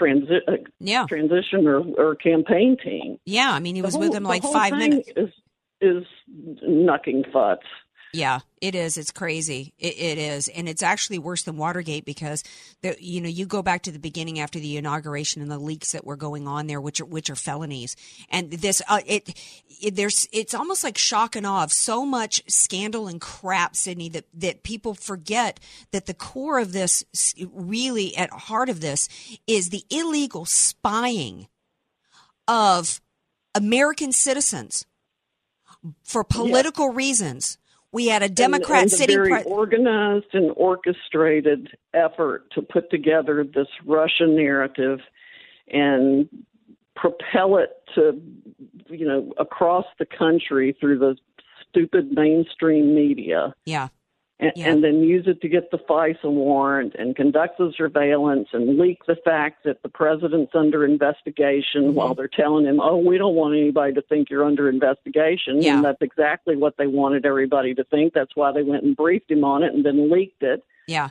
transi- 0.00 0.46
uh, 0.48 0.56
yeah. 0.78 1.06
transition 1.08 1.66
or, 1.66 1.80
or 1.98 2.14
campaign 2.14 2.76
team. 2.82 3.18
Yeah, 3.24 3.52
I 3.52 3.60
mean, 3.60 3.74
he 3.74 3.82
was 3.82 3.94
whole, 3.94 4.02
with 4.02 4.12
them 4.12 4.24
like 4.24 4.42
five 4.42 4.72
minutes. 4.72 5.08
Is, 5.16 5.30
is 5.80 6.04
knucking 6.62 7.24
futz. 7.32 7.58
Yeah, 8.14 8.40
it 8.60 8.74
is. 8.74 8.98
It's 8.98 9.10
crazy. 9.10 9.72
It, 9.78 9.98
it 9.98 10.18
is, 10.18 10.48
and 10.48 10.68
it's 10.68 10.82
actually 10.82 11.18
worse 11.18 11.44
than 11.44 11.56
Watergate 11.56 12.04
because 12.04 12.44
the, 12.82 12.94
you 13.00 13.22
know 13.22 13.28
you 13.28 13.46
go 13.46 13.62
back 13.62 13.82
to 13.82 13.90
the 13.90 13.98
beginning 13.98 14.38
after 14.38 14.58
the 14.58 14.76
inauguration 14.76 15.40
and 15.40 15.50
the 15.50 15.58
leaks 15.58 15.92
that 15.92 16.04
were 16.04 16.16
going 16.16 16.46
on 16.46 16.66
there, 16.66 16.80
which 16.80 17.00
are 17.00 17.06
which 17.06 17.30
are 17.30 17.34
felonies, 17.34 17.96
and 18.28 18.50
this 18.50 18.82
uh, 18.86 19.00
it, 19.06 19.34
it 19.80 19.96
there's 19.96 20.28
it's 20.30 20.52
almost 20.52 20.84
like 20.84 20.98
shock 20.98 21.36
and 21.36 21.46
awe 21.46 21.64
of 21.64 21.72
so 21.72 22.04
much 22.04 22.42
scandal 22.48 23.08
and 23.08 23.18
crap, 23.18 23.74
Sidney, 23.74 24.10
that 24.10 24.26
that 24.34 24.62
people 24.62 24.92
forget 24.92 25.58
that 25.92 26.04
the 26.04 26.14
core 26.14 26.58
of 26.58 26.72
this, 26.72 27.02
really 27.50 28.14
at 28.14 28.28
heart 28.30 28.68
of 28.68 28.82
this, 28.82 29.08
is 29.46 29.70
the 29.70 29.84
illegal 29.88 30.44
spying 30.44 31.48
of 32.46 33.00
American 33.54 34.12
citizens 34.12 34.84
for 36.04 36.22
political 36.24 36.90
yeah. 36.90 36.96
reasons 36.96 37.58
we 37.92 38.06
had 38.06 38.22
a 38.22 38.28
Democrat 38.28 38.82
and, 38.82 38.90
and 38.90 38.90
sitting. 38.90 39.16
very 39.16 39.42
pre- 39.42 39.42
organized 39.44 40.32
and 40.32 40.52
orchestrated 40.56 41.68
effort 41.94 42.50
to 42.52 42.62
put 42.62 42.90
together 42.90 43.44
this 43.44 43.68
Russian 43.84 44.34
narrative 44.34 45.00
and 45.68 46.28
propel 46.96 47.58
it 47.58 47.70
to, 47.94 48.20
you 48.88 49.06
know, 49.06 49.32
across 49.38 49.84
the 49.98 50.06
country 50.06 50.76
through 50.80 50.98
the 50.98 51.16
stupid 51.68 52.12
mainstream 52.12 52.94
media. 52.94 53.54
Yeah 53.64 53.88
and, 54.42 54.52
yeah. 54.56 54.68
and 54.68 54.82
then 54.82 55.00
use 55.00 55.26
it 55.26 55.40
to 55.40 55.48
get 55.48 55.70
the 55.70 55.78
FISA 55.78 56.24
warrant 56.24 56.94
and 56.98 57.14
conduct 57.14 57.58
the 57.58 57.72
surveillance 57.76 58.48
and 58.52 58.78
leak 58.78 58.98
the 59.06 59.16
fact 59.24 59.64
that 59.64 59.82
the 59.82 59.88
president's 59.88 60.52
under 60.54 60.84
investigation 60.84 61.84
mm-hmm. 61.84 61.94
while 61.94 62.14
they're 62.14 62.28
telling 62.28 62.66
him, 62.66 62.80
oh, 62.80 62.96
we 62.96 63.18
don't 63.18 63.36
want 63.36 63.54
anybody 63.54 63.92
to 63.94 64.02
think 64.02 64.30
you're 64.30 64.44
under 64.44 64.68
investigation. 64.68 65.62
Yeah. 65.62 65.76
And 65.76 65.84
that's 65.84 66.02
exactly 66.02 66.56
what 66.56 66.76
they 66.76 66.88
wanted 66.88 67.24
everybody 67.24 67.72
to 67.74 67.84
think. 67.84 68.14
That's 68.14 68.34
why 68.34 68.52
they 68.52 68.62
went 68.62 68.82
and 68.82 68.96
briefed 68.96 69.30
him 69.30 69.44
on 69.44 69.62
it 69.62 69.72
and 69.72 69.84
then 69.84 70.10
leaked 70.10 70.42
it. 70.42 70.64
Yeah. 70.88 71.10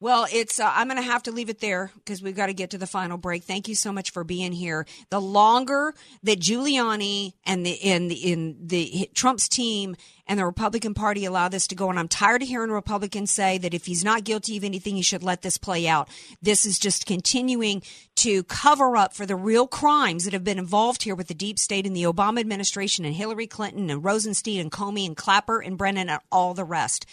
Well, 0.00 0.28
it's 0.32 0.60
uh, 0.60 0.72
I'm 0.72 0.86
going 0.86 1.02
to 1.02 1.02
have 1.02 1.24
to 1.24 1.32
leave 1.32 1.48
it 1.48 1.58
there 1.58 1.90
because 1.96 2.22
we've 2.22 2.36
got 2.36 2.46
to 2.46 2.54
get 2.54 2.70
to 2.70 2.78
the 2.78 2.86
final 2.86 3.18
break. 3.18 3.42
Thank 3.42 3.66
you 3.66 3.74
so 3.74 3.92
much 3.92 4.12
for 4.12 4.22
being 4.22 4.52
here. 4.52 4.86
The 5.10 5.20
longer 5.20 5.92
that 6.22 6.38
Giuliani 6.38 7.32
and 7.44 7.66
the 7.66 7.72
in 7.72 8.06
the 8.06 8.14
in 8.14 8.56
the 8.64 9.10
Trump's 9.12 9.48
team 9.48 9.96
and 10.28 10.38
the 10.38 10.46
Republican 10.46 10.94
Party 10.94 11.24
allow 11.24 11.48
this 11.48 11.66
to 11.68 11.74
go, 11.74 11.90
and 11.90 11.98
I'm 11.98 12.06
tired 12.06 12.42
of 12.42 12.48
hearing 12.48 12.70
Republicans 12.70 13.32
say 13.32 13.58
that 13.58 13.74
if 13.74 13.86
he's 13.86 14.04
not 14.04 14.22
guilty 14.22 14.56
of 14.56 14.62
anything, 14.62 14.94
he 14.94 15.02
should 15.02 15.24
let 15.24 15.42
this 15.42 15.58
play 15.58 15.88
out. 15.88 16.08
This 16.40 16.64
is 16.64 16.78
just 16.78 17.04
continuing 17.04 17.82
to 18.16 18.44
cover 18.44 18.96
up 18.96 19.14
for 19.14 19.26
the 19.26 19.34
real 19.34 19.66
crimes 19.66 20.24
that 20.24 20.32
have 20.32 20.44
been 20.44 20.60
involved 20.60 21.02
here 21.02 21.16
with 21.16 21.26
the 21.26 21.34
deep 21.34 21.58
state 21.58 21.86
and 21.86 21.96
the 21.96 22.04
Obama 22.04 22.38
administration 22.38 23.04
and 23.04 23.16
Hillary 23.16 23.48
Clinton 23.48 23.90
and 23.90 24.04
Rosenstein 24.04 24.60
and 24.60 24.70
Comey 24.70 25.06
and 25.06 25.16
Clapper 25.16 25.58
and 25.58 25.76
Brennan 25.76 26.08
and 26.08 26.20
all 26.30 26.54
the 26.54 26.64
rest. 26.64 27.04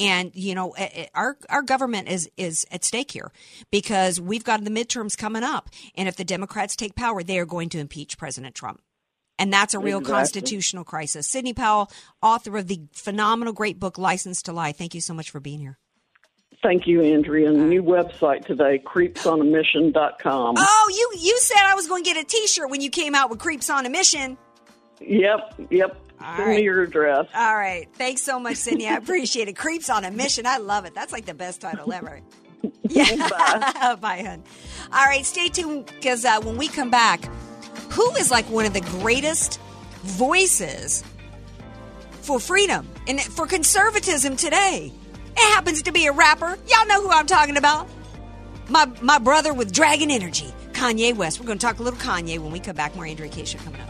And 0.00 0.32
you 0.34 0.54
know, 0.54 0.74
our 1.14 1.36
our 1.50 1.62
government 1.62 2.08
is 2.08 2.30
is 2.36 2.66
at 2.72 2.84
stake 2.84 3.10
here 3.10 3.30
because 3.70 4.20
we've 4.20 4.44
got 4.44 4.64
the 4.64 4.70
midterms 4.70 5.16
coming 5.16 5.44
up, 5.44 5.68
and 5.94 6.08
if 6.08 6.16
the 6.16 6.24
Democrats 6.24 6.74
take 6.74 6.94
power, 6.94 7.22
they 7.22 7.38
are 7.38 7.46
going 7.46 7.68
to 7.68 7.78
impeach 7.78 8.16
President 8.16 8.54
Trump. 8.54 8.80
And 9.38 9.52
that's 9.52 9.72
a 9.72 9.78
real 9.78 9.98
exactly. 9.98 10.18
constitutional 10.18 10.84
crisis. 10.84 11.26
Sidney 11.26 11.54
Powell, 11.54 11.90
author 12.22 12.58
of 12.58 12.68
the 12.68 12.82
phenomenal, 12.92 13.54
great 13.54 13.78
book, 13.78 13.96
License 13.96 14.42
to 14.42 14.52
Lie. 14.52 14.72
Thank 14.72 14.94
you 14.94 15.00
so 15.00 15.14
much 15.14 15.30
for 15.30 15.40
being 15.40 15.60
here. 15.60 15.78
Thank 16.62 16.86
you, 16.86 17.02
Andrea. 17.02 17.48
And 17.48 17.58
the 17.58 17.64
new 17.64 17.82
website 17.82 18.44
today, 18.44 18.82
creepsonamission.com. 18.84 20.54
Oh, 20.58 20.92
you, 20.94 21.18
you 21.18 21.38
said 21.38 21.62
I 21.64 21.74
was 21.74 21.86
going 21.86 22.04
to 22.04 22.12
get 22.12 22.22
a 22.22 22.26
t 22.26 22.46
shirt 22.46 22.68
when 22.68 22.82
you 22.82 22.90
came 22.90 23.14
out 23.14 23.30
with 23.30 23.38
Creeps 23.38 23.70
on 23.70 23.86
a 23.86 23.90
Mission. 23.90 24.36
Yep, 25.00 25.54
yep. 25.70 25.96
All 26.22 26.36
Send 26.36 26.48
right. 26.48 26.56
me 26.58 26.62
your 26.64 26.82
address. 26.82 27.26
All 27.34 27.56
right. 27.56 27.88
Thanks 27.94 28.20
so 28.22 28.38
much, 28.38 28.56
Sidney. 28.56 28.86
I 28.86 28.96
appreciate 28.96 29.48
it. 29.48 29.56
Creeps 29.56 29.88
on 29.88 30.04
a 30.04 30.10
mission. 30.10 30.44
I 30.46 30.58
love 30.58 30.84
it. 30.84 30.94
That's 30.94 31.12
like 31.12 31.24
the 31.26 31.34
best 31.34 31.60
title 31.60 31.92
ever. 31.92 32.20
Yeah. 32.90 33.16
Bye. 33.16 33.94
Bye, 34.00 34.22
hun. 34.22 34.42
All 34.92 35.04
right. 35.06 35.24
Stay 35.24 35.48
tuned 35.48 35.86
because 35.86 36.24
uh, 36.26 36.40
when 36.42 36.58
we 36.58 36.68
come 36.68 36.90
back, 36.90 37.24
who 37.92 38.10
is 38.16 38.30
like 38.30 38.44
one 38.50 38.66
of 38.66 38.74
the 38.74 38.82
greatest 38.82 39.58
voices 40.02 41.02
for 42.20 42.38
freedom 42.38 42.86
and 43.06 43.18
for 43.20 43.46
conservatism 43.46 44.36
today? 44.36 44.92
It 45.36 45.54
happens 45.54 45.82
to 45.82 45.92
be 45.92 46.06
a 46.06 46.12
rapper. 46.12 46.58
Y'all 46.68 46.86
know 46.86 47.00
who 47.00 47.10
I'm 47.10 47.26
talking 47.26 47.56
about. 47.56 47.88
My 48.68 48.86
my 49.00 49.18
brother 49.18 49.54
with 49.54 49.72
Dragon 49.72 50.10
Energy, 50.10 50.52
Kanye 50.72 51.14
West. 51.16 51.40
We're 51.40 51.46
going 51.46 51.58
to 51.58 51.64
talk 51.66 51.78
a 51.78 51.82
little 51.82 51.98
Kanye 51.98 52.38
when 52.40 52.50
we 52.52 52.60
come 52.60 52.76
back. 52.76 52.94
More 52.94 53.06
Andrea 53.06 53.30
Kaye 53.30 53.44
coming 53.56 53.80
up. 53.80 53.89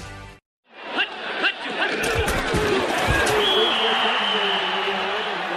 Bye. 1.97 2.20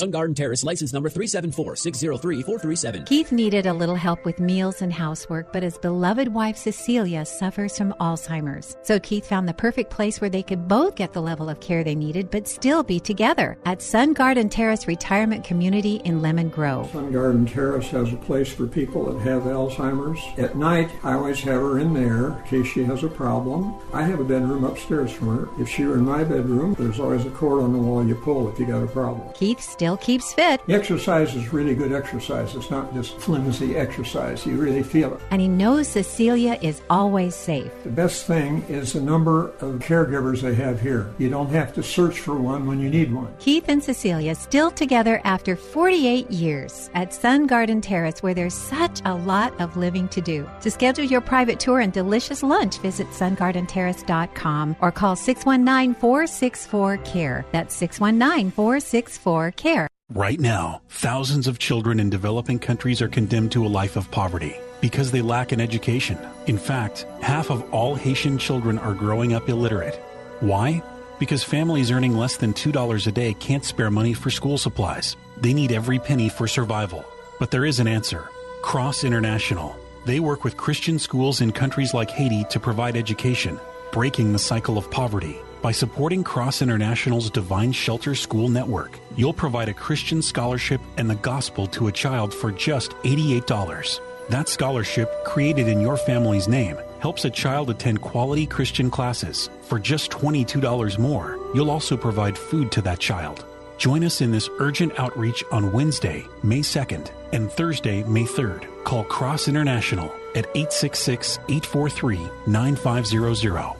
Sun 0.00 0.10
Garden 0.12 0.34
Terrace, 0.34 0.64
license 0.64 0.94
number 0.94 1.10
374-603-437. 1.10 3.04
Keith 3.04 3.32
needed 3.32 3.66
a 3.66 3.74
little 3.74 3.94
help 3.94 4.24
with 4.24 4.40
meals 4.40 4.80
and 4.80 4.90
housework, 4.90 5.52
but 5.52 5.62
his 5.62 5.76
beloved 5.76 6.28
wife 6.28 6.56
Cecilia 6.56 7.26
suffers 7.26 7.76
from 7.76 7.92
Alzheimer's. 8.00 8.78
So 8.82 8.98
Keith 8.98 9.26
found 9.26 9.46
the 9.46 9.52
perfect 9.52 9.90
place 9.90 10.18
where 10.18 10.30
they 10.30 10.42
could 10.42 10.66
both 10.66 10.94
get 10.94 11.12
the 11.12 11.20
level 11.20 11.50
of 11.50 11.60
care 11.60 11.84
they 11.84 11.94
needed, 11.94 12.30
but 12.30 12.48
still 12.48 12.82
be 12.82 12.98
together 12.98 13.58
at 13.66 13.82
Sun 13.82 14.14
Garden 14.14 14.48
Terrace 14.48 14.88
Retirement 14.88 15.44
Community 15.44 15.96
in 16.06 16.22
Lemon 16.22 16.48
Grove. 16.48 16.90
Sun 16.92 17.12
Garden 17.12 17.44
Terrace 17.44 17.88
has 17.88 18.10
a 18.10 18.16
place 18.16 18.50
for 18.50 18.66
people 18.66 19.04
that 19.12 19.20
have 19.20 19.42
Alzheimer's. 19.42 20.18
At 20.38 20.56
night, 20.56 20.90
I 21.04 21.12
always 21.12 21.40
have 21.40 21.60
her 21.60 21.78
in 21.78 21.92
there 21.92 22.28
in 22.28 22.44
case 22.44 22.68
she 22.68 22.84
has 22.84 23.04
a 23.04 23.08
problem. 23.08 23.74
I 23.92 24.04
have 24.04 24.20
a 24.20 24.24
bedroom 24.24 24.64
upstairs 24.64 25.12
from 25.12 25.36
her. 25.36 25.62
If 25.62 25.68
she 25.68 25.84
were 25.84 25.98
in 25.98 26.06
my 26.06 26.24
bedroom, 26.24 26.74
there's 26.78 27.00
always 27.00 27.26
a 27.26 27.30
cord 27.30 27.62
on 27.62 27.74
the 27.74 27.78
wall 27.78 28.02
you 28.02 28.14
pull 28.14 28.48
if 28.48 28.58
you 28.58 28.64
got 28.64 28.82
a 28.82 28.86
problem. 28.86 29.30
Keith 29.34 29.60
still 29.60 29.89
keeps 29.96 30.32
fit. 30.32 30.60
Exercise 30.68 31.34
is 31.34 31.52
really 31.52 31.74
good 31.74 31.92
exercise. 31.92 32.54
It's 32.54 32.70
not 32.70 32.92
just 32.94 33.18
flimsy 33.18 33.76
exercise. 33.76 34.46
You 34.46 34.56
really 34.56 34.82
feel 34.82 35.14
it. 35.14 35.20
And 35.30 35.40
he 35.40 35.48
knows 35.48 35.88
Cecilia 35.88 36.58
is 36.62 36.82
always 36.90 37.34
safe. 37.34 37.70
The 37.84 37.90
best 37.90 38.26
thing 38.26 38.62
is 38.68 38.92
the 38.92 39.00
number 39.00 39.48
of 39.60 39.80
caregivers 39.80 40.42
they 40.42 40.54
have 40.54 40.80
here. 40.80 41.12
You 41.18 41.30
don't 41.30 41.50
have 41.50 41.74
to 41.74 41.82
search 41.82 42.20
for 42.20 42.36
one 42.36 42.66
when 42.66 42.80
you 42.80 42.90
need 42.90 43.12
one. 43.12 43.34
Keith 43.38 43.64
and 43.68 43.82
Cecilia 43.82 44.34
still 44.34 44.70
together 44.70 45.20
after 45.24 45.56
48 45.56 46.30
years 46.30 46.90
at 46.94 47.14
Sun 47.14 47.46
Garden 47.46 47.80
Terrace, 47.80 48.22
where 48.22 48.34
there's 48.34 48.54
such 48.54 49.00
a 49.04 49.14
lot 49.14 49.58
of 49.60 49.76
living 49.76 50.08
to 50.08 50.20
do. 50.20 50.48
To 50.60 50.70
schedule 50.70 51.04
your 51.04 51.20
private 51.20 51.60
tour 51.60 51.80
and 51.80 51.92
delicious 51.92 52.42
lunch, 52.42 52.78
visit 52.78 53.06
sungardenterrace.com 53.08 54.76
or 54.80 54.92
call 54.92 55.16
619 55.16 55.94
464 55.94 56.96
CARE. 56.98 57.44
That's 57.52 57.74
619 57.74 58.50
464 58.52 59.52
CARE. 59.52 59.79
Right 60.14 60.40
now, 60.40 60.82
thousands 60.88 61.46
of 61.46 61.60
children 61.60 62.00
in 62.00 62.10
developing 62.10 62.58
countries 62.58 63.00
are 63.00 63.06
condemned 63.06 63.52
to 63.52 63.64
a 63.64 63.68
life 63.68 63.94
of 63.94 64.10
poverty 64.10 64.56
because 64.80 65.12
they 65.12 65.22
lack 65.22 65.52
an 65.52 65.60
education. 65.60 66.18
In 66.48 66.58
fact, 66.58 67.06
half 67.22 67.48
of 67.48 67.62
all 67.72 67.94
Haitian 67.94 68.36
children 68.36 68.76
are 68.80 68.92
growing 68.92 69.34
up 69.34 69.48
illiterate. 69.48 70.02
Why? 70.40 70.82
Because 71.20 71.44
families 71.44 71.92
earning 71.92 72.16
less 72.16 72.36
than 72.36 72.52
$2 72.52 73.06
a 73.06 73.12
day 73.12 73.34
can't 73.34 73.64
spare 73.64 73.88
money 73.88 74.12
for 74.12 74.30
school 74.30 74.58
supplies. 74.58 75.14
They 75.36 75.54
need 75.54 75.70
every 75.70 76.00
penny 76.00 76.28
for 76.28 76.48
survival. 76.48 77.04
But 77.38 77.52
there 77.52 77.64
is 77.64 77.78
an 77.78 77.86
answer 77.86 78.28
Cross 78.62 79.04
International. 79.04 79.76
They 80.06 80.18
work 80.18 80.42
with 80.42 80.56
Christian 80.56 80.98
schools 80.98 81.40
in 81.40 81.52
countries 81.52 81.94
like 81.94 82.10
Haiti 82.10 82.42
to 82.50 82.58
provide 82.58 82.96
education, 82.96 83.60
breaking 83.92 84.32
the 84.32 84.40
cycle 84.40 84.76
of 84.76 84.90
poverty. 84.90 85.38
By 85.62 85.72
supporting 85.72 86.24
Cross 86.24 86.62
International's 86.62 87.28
Divine 87.28 87.72
Shelter 87.72 88.14
School 88.14 88.48
Network, 88.48 88.98
you'll 89.14 89.34
provide 89.34 89.68
a 89.68 89.74
Christian 89.74 90.22
scholarship 90.22 90.80
and 90.96 91.08
the 91.08 91.16
gospel 91.16 91.66
to 91.66 91.88
a 91.88 91.92
child 91.92 92.32
for 92.32 92.50
just 92.50 92.92
$88. 93.02 94.00
That 94.30 94.48
scholarship, 94.48 95.22
created 95.24 95.68
in 95.68 95.82
your 95.82 95.98
family's 95.98 96.48
name, 96.48 96.78
helps 97.00 97.26
a 97.26 97.30
child 97.30 97.68
attend 97.68 98.00
quality 98.00 98.46
Christian 98.46 98.90
classes. 98.90 99.50
For 99.60 99.78
just 99.78 100.10
$22 100.10 100.98
more, 100.98 101.38
you'll 101.54 101.70
also 101.70 101.94
provide 101.94 102.38
food 102.38 102.72
to 102.72 102.82
that 102.82 103.00
child. 103.00 103.44
Join 103.76 104.02
us 104.02 104.22
in 104.22 104.30
this 104.30 104.48
urgent 104.60 104.98
outreach 104.98 105.44
on 105.50 105.72
Wednesday, 105.72 106.24
May 106.42 106.60
2nd, 106.60 107.10
and 107.34 107.52
Thursday, 107.52 108.02
May 108.04 108.24
3rd. 108.24 108.66
Call 108.84 109.04
Cross 109.04 109.46
International 109.46 110.06
at 110.34 110.46
866 110.54 111.38
843 111.48 112.18
9500. 112.46 113.79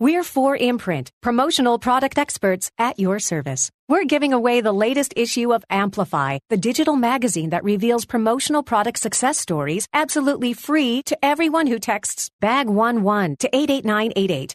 We're 0.00 0.22
4imprint, 0.22 1.08
promotional 1.22 1.80
product 1.80 2.18
experts 2.18 2.70
at 2.78 3.00
your 3.00 3.18
service. 3.18 3.68
We're 3.88 4.04
giving 4.04 4.32
away 4.32 4.60
the 4.60 4.70
latest 4.70 5.12
issue 5.16 5.52
of 5.52 5.64
Amplify, 5.70 6.38
the 6.50 6.56
digital 6.56 6.94
magazine 6.94 7.50
that 7.50 7.64
reveals 7.64 8.04
promotional 8.04 8.62
product 8.62 9.00
success 9.00 9.38
stories 9.38 9.88
absolutely 9.92 10.52
free 10.52 11.02
to 11.02 11.18
everyone 11.24 11.66
who 11.66 11.80
texts 11.80 12.30
BAG11 12.40 13.38
to 13.38 13.56
88988. 13.56 14.54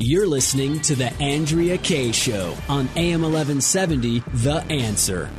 You're 0.00 0.26
listening 0.26 0.80
to 0.80 0.96
The 0.96 1.12
Andrea 1.22 1.78
Kaye 1.78 2.10
Show 2.10 2.56
on 2.68 2.88
AM 2.96 3.22
1170, 3.22 4.24
The 4.34 4.64
Answer. 4.68 5.30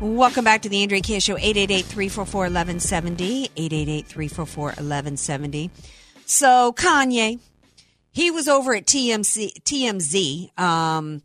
Welcome 0.00 0.44
back 0.44 0.62
to 0.62 0.68
the 0.68 0.82
Andrea 0.82 1.00
Kaye 1.00 1.20
Show, 1.20 1.36
888-344-1170, 1.36 3.50
888-344-1170. 3.54 5.70
So 6.26 6.74
Kanye, 6.76 7.38
he 8.10 8.32
was 8.32 8.48
over 8.48 8.74
at 8.74 8.86
TMC, 8.86 9.62
TMZ, 9.62 10.58
um, 10.58 11.22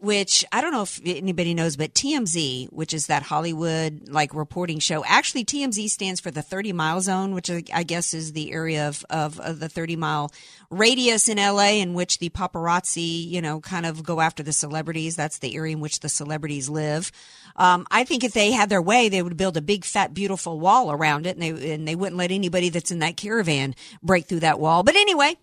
which 0.00 0.46
I 0.50 0.62
don't 0.62 0.72
know 0.72 0.82
if 0.82 0.98
anybody 1.04 1.52
knows, 1.52 1.76
but 1.76 1.92
TMZ, 1.92 2.72
which 2.72 2.94
is 2.94 3.08
that 3.08 3.22
Hollywood 3.22 4.08
like 4.08 4.34
reporting 4.34 4.78
show, 4.78 5.04
actually 5.04 5.44
TMZ 5.44 5.90
stands 5.90 6.20
for 6.20 6.30
the 6.30 6.40
30 6.40 6.72
mile 6.72 7.02
zone, 7.02 7.34
which 7.34 7.50
I 7.50 7.82
guess 7.82 8.14
is 8.14 8.32
the 8.32 8.50
area 8.50 8.88
of, 8.88 9.04
of, 9.10 9.38
of 9.40 9.60
the 9.60 9.68
30 9.68 9.96
mile 9.96 10.32
radius 10.70 11.28
in 11.28 11.36
LA 11.36 11.72
in 11.72 11.92
which 11.92 12.18
the 12.18 12.30
paparazzi, 12.30 13.28
you 13.28 13.42
know, 13.42 13.60
kind 13.60 13.84
of 13.84 14.02
go 14.02 14.20
after 14.20 14.42
the 14.42 14.54
celebrities. 14.54 15.16
That's 15.16 15.38
the 15.38 15.54
area 15.54 15.74
in 15.74 15.80
which 15.80 16.00
the 16.00 16.08
celebrities 16.08 16.70
live. 16.70 17.12
Um, 17.56 17.86
I 17.90 18.04
think 18.04 18.24
if 18.24 18.32
they 18.32 18.52
had 18.52 18.70
their 18.70 18.80
way, 18.80 19.10
they 19.10 19.20
would 19.20 19.36
build 19.36 19.58
a 19.58 19.62
big, 19.62 19.84
fat, 19.84 20.14
beautiful 20.14 20.58
wall 20.58 20.90
around 20.90 21.26
it, 21.26 21.36
and 21.36 21.42
they 21.42 21.74
and 21.74 21.86
they 21.86 21.94
wouldn't 21.94 22.16
let 22.16 22.30
anybody 22.30 22.70
that's 22.70 22.90
in 22.90 23.00
that 23.00 23.18
caravan 23.18 23.74
break 24.02 24.26
through 24.26 24.40
that 24.40 24.58
wall. 24.58 24.82
But 24.82 24.96
anyway, 24.96 25.36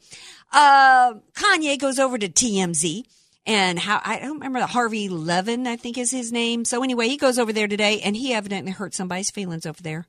uh, 0.52 1.14
Kanye 1.36 1.78
goes 1.78 2.00
over 2.00 2.18
to 2.18 2.28
TMZ 2.28 3.04
and 3.48 3.80
how 3.80 4.02
I 4.04 4.20
don't 4.20 4.34
remember 4.34 4.60
the 4.60 4.68
Harvey 4.68 5.10
Levin, 5.10 5.66
I 5.66 5.78
think 5.78 5.98
is 5.98 6.12
his 6.12 6.32
name. 6.32 6.66
So 6.66 6.84
anyway, 6.84 7.08
he 7.08 7.18
goes 7.18 7.40
over 7.40 7.54
there 7.54 7.68
today 7.68 8.02
and 8.02 8.16
he 8.16 8.34
evidently 8.34 8.74
hurt 8.74 8.94
somebody's 8.94 9.32
feelings 9.32 9.66
over 9.66 9.82
there 9.82 10.06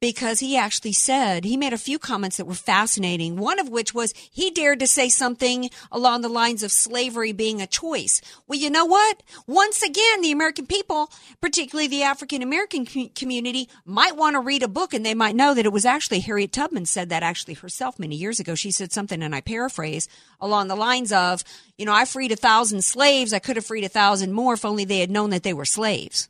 because 0.00 0.40
he 0.40 0.56
actually 0.56 0.92
said 0.92 1.44
he 1.44 1.56
made 1.56 1.72
a 1.72 1.78
few 1.78 1.98
comments 1.98 2.36
that 2.36 2.46
were 2.46 2.54
fascinating. 2.54 3.36
One 3.36 3.58
of 3.58 3.68
which 3.68 3.94
was 3.94 4.12
he 4.30 4.50
dared 4.50 4.80
to 4.80 4.86
say 4.86 5.08
something 5.08 5.70
along 5.90 6.20
the 6.20 6.28
lines 6.28 6.62
of 6.62 6.70
slavery 6.72 7.32
being 7.32 7.60
a 7.60 7.66
choice. 7.66 8.20
Well, 8.46 8.58
you 8.58 8.70
know 8.70 8.84
what? 8.84 9.22
Once 9.46 9.82
again, 9.82 10.20
the 10.20 10.32
American 10.32 10.66
people, 10.66 11.10
particularly 11.40 11.88
the 11.88 12.02
African 12.02 12.42
American 12.42 12.86
community, 13.14 13.68
might 13.84 14.16
want 14.16 14.34
to 14.34 14.40
read 14.40 14.62
a 14.62 14.68
book 14.68 14.92
and 14.92 15.04
they 15.04 15.14
might 15.14 15.36
know 15.36 15.54
that 15.54 15.66
it 15.66 15.72
was 15.72 15.86
actually 15.86 16.20
Harriet 16.20 16.52
Tubman 16.52 16.86
said 16.86 17.08
that 17.08 17.22
actually 17.22 17.54
herself 17.54 17.98
many 17.98 18.16
years 18.16 18.40
ago. 18.40 18.54
She 18.54 18.70
said 18.70 18.92
something, 18.92 19.22
and 19.22 19.34
I 19.34 19.40
paraphrase 19.40 20.08
along 20.40 20.68
the 20.68 20.76
lines 20.76 21.12
of, 21.12 21.42
you 21.78 21.86
know, 21.86 21.94
I 21.94 22.04
freed 22.04 22.32
a 22.32 22.36
thousand 22.36 22.84
slaves. 22.84 23.32
I 23.32 23.38
could 23.38 23.56
have 23.56 23.66
freed 23.66 23.84
a 23.84 23.88
thousand 23.88 24.32
more 24.32 24.54
if 24.54 24.64
only 24.64 24.84
they 24.84 25.00
had 25.00 25.10
known 25.10 25.30
that 25.30 25.42
they 25.42 25.54
were 25.54 25.64
slaves. 25.64 26.28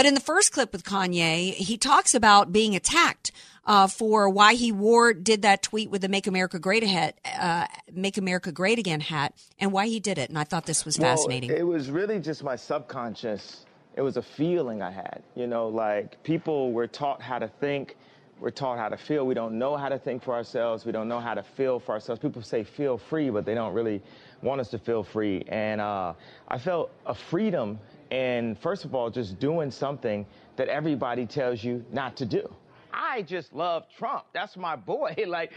But 0.00 0.06
in 0.06 0.14
the 0.14 0.20
first 0.20 0.52
clip 0.52 0.72
with 0.72 0.82
Kanye, 0.82 1.52
he 1.52 1.76
talks 1.76 2.14
about 2.14 2.52
being 2.52 2.74
attacked 2.74 3.32
uh, 3.66 3.86
for 3.86 4.30
why 4.30 4.54
he 4.54 4.72
wore 4.72 5.12
did 5.12 5.42
that 5.42 5.62
tweet 5.62 5.90
with 5.90 6.00
the 6.00 6.08
"Make 6.08 6.26
America 6.26 6.58
Great 6.58 6.82
Again," 6.82 7.12
uh, 7.38 7.66
"Make 7.92 8.16
America 8.16 8.50
Great 8.50 8.78
Again" 8.78 9.00
hat, 9.00 9.34
and 9.58 9.72
why 9.72 9.88
he 9.88 10.00
did 10.00 10.16
it. 10.16 10.30
And 10.30 10.38
I 10.38 10.44
thought 10.44 10.64
this 10.64 10.86
was 10.86 10.98
well, 10.98 11.14
fascinating. 11.14 11.50
It 11.50 11.66
was 11.66 11.90
really 11.90 12.18
just 12.18 12.42
my 12.42 12.56
subconscious. 12.56 13.66
It 13.94 14.00
was 14.00 14.16
a 14.16 14.22
feeling 14.22 14.80
I 14.80 14.90
had. 14.90 15.22
You 15.34 15.46
know, 15.46 15.68
like 15.68 16.22
people 16.22 16.72
were 16.72 16.86
taught 16.86 17.20
how 17.20 17.38
to 17.38 17.48
think. 17.60 17.94
We're 18.40 18.48
taught 18.48 18.78
how 18.78 18.88
to 18.88 18.96
feel. 18.96 19.26
We 19.26 19.34
don't 19.34 19.58
know 19.58 19.76
how 19.76 19.90
to 19.90 19.98
think 19.98 20.22
for 20.22 20.32
ourselves. 20.32 20.86
We 20.86 20.92
don't 20.92 21.08
know 21.08 21.20
how 21.20 21.34
to 21.34 21.42
feel 21.42 21.78
for 21.78 21.92
ourselves. 21.92 22.22
People 22.22 22.40
say 22.40 22.64
feel 22.64 22.96
free, 22.96 23.28
but 23.28 23.44
they 23.44 23.54
don't 23.54 23.74
really 23.74 24.00
want 24.40 24.62
us 24.62 24.70
to 24.70 24.78
feel 24.78 25.04
free. 25.04 25.44
And 25.46 25.78
uh, 25.78 26.14
I 26.48 26.56
felt 26.56 26.90
a 27.04 27.14
freedom 27.14 27.78
and 28.10 28.58
first 28.58 28.84
of 28.84 28.94
all, 28.94 29.10
just 29.10 29.38
doing 29.38 29.70
something 29.70 30.26
that 30.56 30.68
everybody 30.68 31.26
tells 31.26 31.62
you 31.62 31.84
not 31.92 32.16
to 32.16 32.26
do. 32.26 32.52
I 32.92 33.22
just 33.22 33.52
love 33.52 33.84
Trump. 33.96 34.24
That's 34.32 34.56
my 34.56 34.76
boy. 34.76 35.14
Like, 35.26 35.56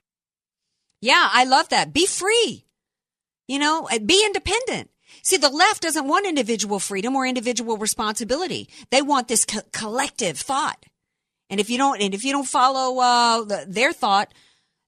Yeah, 1.02 1.30
I 1.32 1.46
love 1.46 1.70
that. 1.70 1.94
Be 1.94 2.06
free. 2.06 2.66
You 3.48 3.60
know, 3.60 3.88
uh, 3.92 4.00
be 4.00 4.24
independent. 4.26 4.90
See, 5.22 5.38
the 5.38 5.50
left 5.50 5.82
doesn't 5.82 6.08
want 6.08 6.26
individual 6.26 6.80
freedom 6.80 7.16
or 7.16 7.26
individual 7.26 7.78
responsibility. 7.78 8.70
They 8.90 9.02
want 9.02 9.28
this 9.28 9.46
co- 9.46 9.62
collective 9.72 10.38
thought. 10.38 10.86
And 11.50 11.60
if 11.60 11.70
you 11.70 11.78
don't, 11.78 12.02
and 12.02 12.14
if 12.14 12.24
you 12.24 12.32
don't 12.32 12.48
follow 12.48 13.00
uh, 13.00 13.44
the, 13.44 13.66
their 13.68 13.94
thought, 13.94 14.34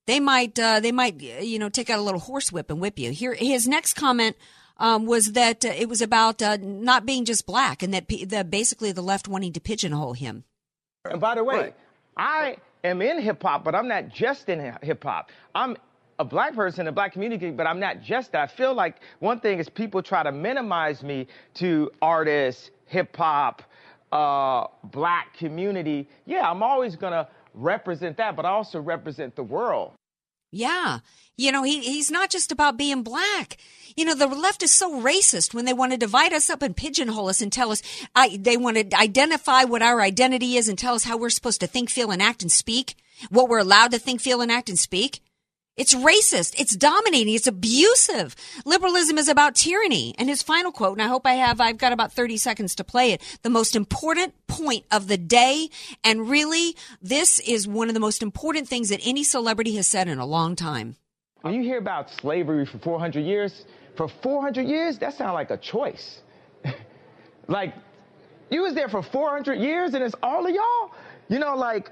they 0.07 0.19
might, 0.19 0.57
uh, 0.57 0.79
they 0.79 0.91
might, 0.91 1.21
you 1.21 1.59
know, 1.59 1.69
take 1.69 1.89
out 1.89 1.99
a 1.99 2.01
little 2.01 2.19
horsewhip 2.21 2.69
and 2.69 2.79
whip 2.79 2.97
you. 2.97 3.11
Here, 3.11 3.33
his 3.33 3.67
next 3.67 3.93
comment 3.95 4.35
um, 4.77 5.05
was 5.05 5.33
that 5.33 5.63
uh, 5.63 5.69
it 5.69 5.89
was 5.89 6.01
about 6.01 6.41
uh, 6.41 6.57
not 6.61 7.05
being 7.05 7.25
just 7.25 7.45
black, 7.45 7.81
and 7.83 7.93
that 7.93 8.07
p- 8.07 8.25
the, 8.25 8.43
basically 8.43 8.91
the 8.91 9.01
left 9.01 9.27
wanting 9.27 9.53
to 9.53 9.59
pigeonhole 9.59 10.13
him. 10.13 10.43
and 11.05 11.19
by 11.19 11.35
the 11.35 11.43
way, 11.43 11.73
I 12.17 12.57
am 12.83 13.01
in 13.01 13.19
hip 13.21 13.41
hop, 13.41 13.63
but 13.63 13.75
I'm 13.75 13.87
not 13.87 14.09
just 14.09 14.49
in 14.49 14.75
hip 14.81 15.03
hop. 15.03 15.31
I'm 15.53 15.77
a 16.19 16.25
black 16.25 16.55
person 16.55 16.81
in 16.81 16.85
the 16.85 16.91
black 16.91 17.13
community, 17.13 17.51
but 17.51 17.67
I'm 17.67 17.79
not 17.79 18.01
just 18.01 18.31
that. 18.31 18.41
I 18.41 18.47
feel 18.47 18.73
like 18.73 18.97
one 19.19 19.39
thing 19.39 19.59
is 19.59 19.67
people 19.69 20.01
try 20.01 20.23
to 20.23 20.31
minimize 20.31 21.03
me 21.03 21.27
to 21.55 21.91
artists, 22.01 22.71
hip 22.85 23.15
hop, 23.15 23.61
uh, 24.11 24.67
black 24.85 25.37
community. 25.37 26.07
Yeah, 26.25 26.49
I'm 26.49 26.63
always 26.63 26.95
gonna 26.95 27.27
represent 27.53 28.17
that, 28.17 28.35
but 28.35 28.45
I 28.45 28.49
also 28.49 28.79
represent 28.79 29.35
the 29.35 29.43
world. 29.43 29.91
Yeah. 30.51 30.99
You 31.37 31.51
know, 31.51 31.63
he, 31.63 31.81
he's 31.81 32.09
not 32.09 32.29
just 32.29 32.51
about 32.51 32.77
being 32.77 33.03
black. 33.03 33.57
You 33.97 34.05
know, 34.05 34.15
the 34.15 34.27
left 34.27 34.63
is 34.63 34.71
so 34.71 35.01
racist 35.01 35.53
when 35.53 35.65
they 35.65 35.73
want 35.73 35.91
to 35.91 35.97
divide 35.97 36.33
us 36.33 36.49
up 36.49 36.61
and 36.61 36.75
pigeonhole 36.75 37.29
us 37.29 37.41
and 37.41 37.51
tell 37.51 37.71
us, 37.71 37.81
I, 38.15 38.37
they 38.37 38.57
want 38.57 38.77
to 38.77 38.97
identify 38.97 39.63
what 39.63 39.81
our 39.81 40.01
identity 40.01 40.57
is 40.57 40.67
and 40.67 40.77
tell 40.77 40.95
us 40.95 41.05
how 41.05 41.17
we're 41.17 41.29
supposed 41.29 41.61
to 41.61 41.67
think, 41.67 41.89
feel, 41.89 42.11
and 42.11 42.21
act 42.21 42.41
and 42.41 42.51
speak, 42.51 42.95
what 43.29 43.49
we're 43.49 43.59
allowed 43.59 43.91
to 43.91 43.99
think, 43.99 44.21
feel, 44.21 44.41
and 44.41 44.51
act 44.51 44.69
and 44.69 44.79
speak. 44.79 45.21
It's 45.77 45.93
racist. 45.93 46.55
It's 46.57 46.73
dominating. 46.73 47.33
It's 47.33 47.47
abusive. 47.47 48.33
Liberalism 48.65 49.17
is 49.17 49.27
about 49.27 49.55
tyranny. 49.55 50.15
And 50.17 50.29
his 50.29 50.41
final 50.41 50.71
quote, 50.71 50.97
and 50.97 51.01
I 51.01 51.09
hope 51.09 51.27
I 51.27 51.33
have, 51.33 51.59
I've 51.59 51.77
got 51.77 51.91
about 51.91 52.13
30 52.13 52.37
seconds 52.37 52.75
to 52.75 52.85
play 52.85 53.11
it. 53.11 53.21
The 53.41 53.49
most 53.49 53.75
important 53.75 54.33
point 54.47 54.85
of 54.89 55.09
the 55.09 55.17
day. 55.17 55.69
And 56.01 56.29
really, 56.29 56.77
this 57.01 57.39
is 57.39 57.67
one 57.67 57.89
of 57.89 57.93
the 57.93 57.99
most 57.99 58.23
important 58.23 58.69
things 58.69 58.87
that 58.87 59.01
any 59.03 59.25
celebrity 59.25 59.75
has 59.75 59.85
said 59.85 60.07
in 60.07 60.17
a 60.17 60.25
long 60.25 60.55
time. 60.55 60.95
When 61.41 61.53
you 61.53 61.61
hear 61.61 61.77
about 61.77 62.09
slavery 62.09 62.65
for 62.65 62.77
400 62.79 63.19
years, 63.19 63.65
for 63.97 64.07
400 64.07 64.63
years, 64.63 64.97
that 64.99 65.13
sounds 65.13 65.33
like 65.33 65.51
a 65.51 65.57
choice. 65.57 66.21
like, 67.47 67.73
you 68.49 68.61
was 68.61 68.75
there 68.75 68.87
for 68.87 69.03
400 69.03 69.55
years 69.55 69.93
and 69.93 70.01
it's 70.01 70.15
all 70.23 70.47
of 70.47 70.55
y'all? 70.55 70.91
You 71.27 71.39
know, 71.39 71.55
like, 71.55 71.91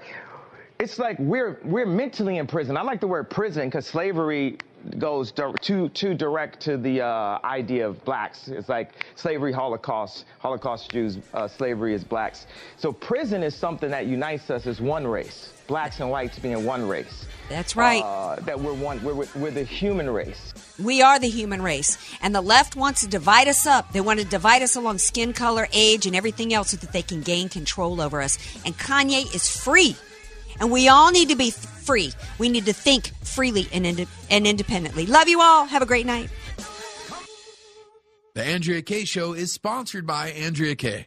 it's 0.84 0.98
like 0.98 1.18
we're 1.18 1.58
we're 1.64 1.86
mentally 1.86 2.36
in 2.36 2.46
prison. 2.46 2.76
I 2.76 2.82
like 2.82 3.00
the 3.00 3.08
word 3.08 3.30
prison 3.30 3.68
because 3.68 3.86
slavery 3.86 4.58
goes 4.98 5.32
di- 5.32 5.54
too 5.62 5.88
too 5.88 6.12
direct 6.12 6.60
to 6.60 6.76
the 6.76 7.00
uh, 7.00 7.38
idea 7.42 7.88
of 7.88 8.04
blacks. 8.04 8.48
It's 8.48 8.68
like 8.68 8.90
slavery, 9.16 9.50
Holocaust, 9.50 10.26
Holocaust 10.40 10.90
Jews, 10.90 11.16
uh, 11.32 11.48
slavery 11.48 11.94
is 11.94 12.04
blacks. 12.04 12.46
So 12.76 12.92
prison 12.92 13.42
is 13.42 13.54
something 13.54 13.90
that 13.90 14.06
unites 14.06 14.50
us 14.50 14.66
as 14.66 14.78
one 14.78 15.06
race, 15.06 15.54
blacks 15.66 16.00
and 16.00 16.10
whites 16.10 16.38
being 16.38 16.66
one 16.66 16.86
race. 16.86 17.24
That's 17.48 17.76
right. 17.76 18.02
Uh, 18.02 18.36
that 18.40 18.60
we're 18.60 18.74
one. 18.74 19.02
We're, 19.02 19.14
we're 19.14 19.28
we're 19.36 19.50
the 19.50 19.64
human 19.64 20.10
race. 20.10 20.52
We 20.78 21.00
are 21.00 21.18
the 21.18 21.30
human 21.30 21.62
race. 21.62 21.96
And 22.20 22.34
the 22.34 22.42
left 22.42 22.76
wants 22.76 23.00
to 23.00 23.08
divide 23.08 23.48
us 23.48 23.66
up. 23.66 23.92
They 23.92 24.02
want 24.02 24.20
to 24.20 24.26
divide 24.26 24.60
us 24.60 24.76
along 24.76 24.98
skin 24.98 25.32
color, 25.32 25.66
age, 25.72 26.04
and 26.04 26.14
everything 26.14 26.52
else 26.52 26.70
so 26.72 26.76
that 26.76 26.92
they 26.92 27.02
can 27.02 27.22
gain 27.22 27.48
control 27.48 28.02
over 28.02 28.20
us. 28.20 28.38
And 28.66 28.76
Kanye 28.76 29.34
is 29.34 29.48
free. 29.48 29.96
And 30.60 30.70
we 30.70 30.88
all 30.88 31.10
need 31.10 31.28
to 31.30 31.36
be 31.36 31.50
free. 31.50 32.12
We 32.38 32.48
need 32.48 32.66
to 32.66 32.72
think 32.72 33.08
freely 33.24 33.68
and, 33.72 33.86
inde- 33.86 34.08
and 34.30 34.46
independently. 34.46 35.06
Love 35.06 35.28
you 35.28 35.40
all. 35.40 35.66
Have 35.66 35.82
a 35.82 35.86
great 35.86 36.06
night. 36.06 36.30
The 38.34 38.42
Andrea 38.42 38.82
Kaye 38.82 39.04
Show 39.04 39.32
is 39.32 39.52
sponsored 39.52 40.06
by 40.06 40.30
Andrea 40.30 40.74
Kaye. 40.74 41.06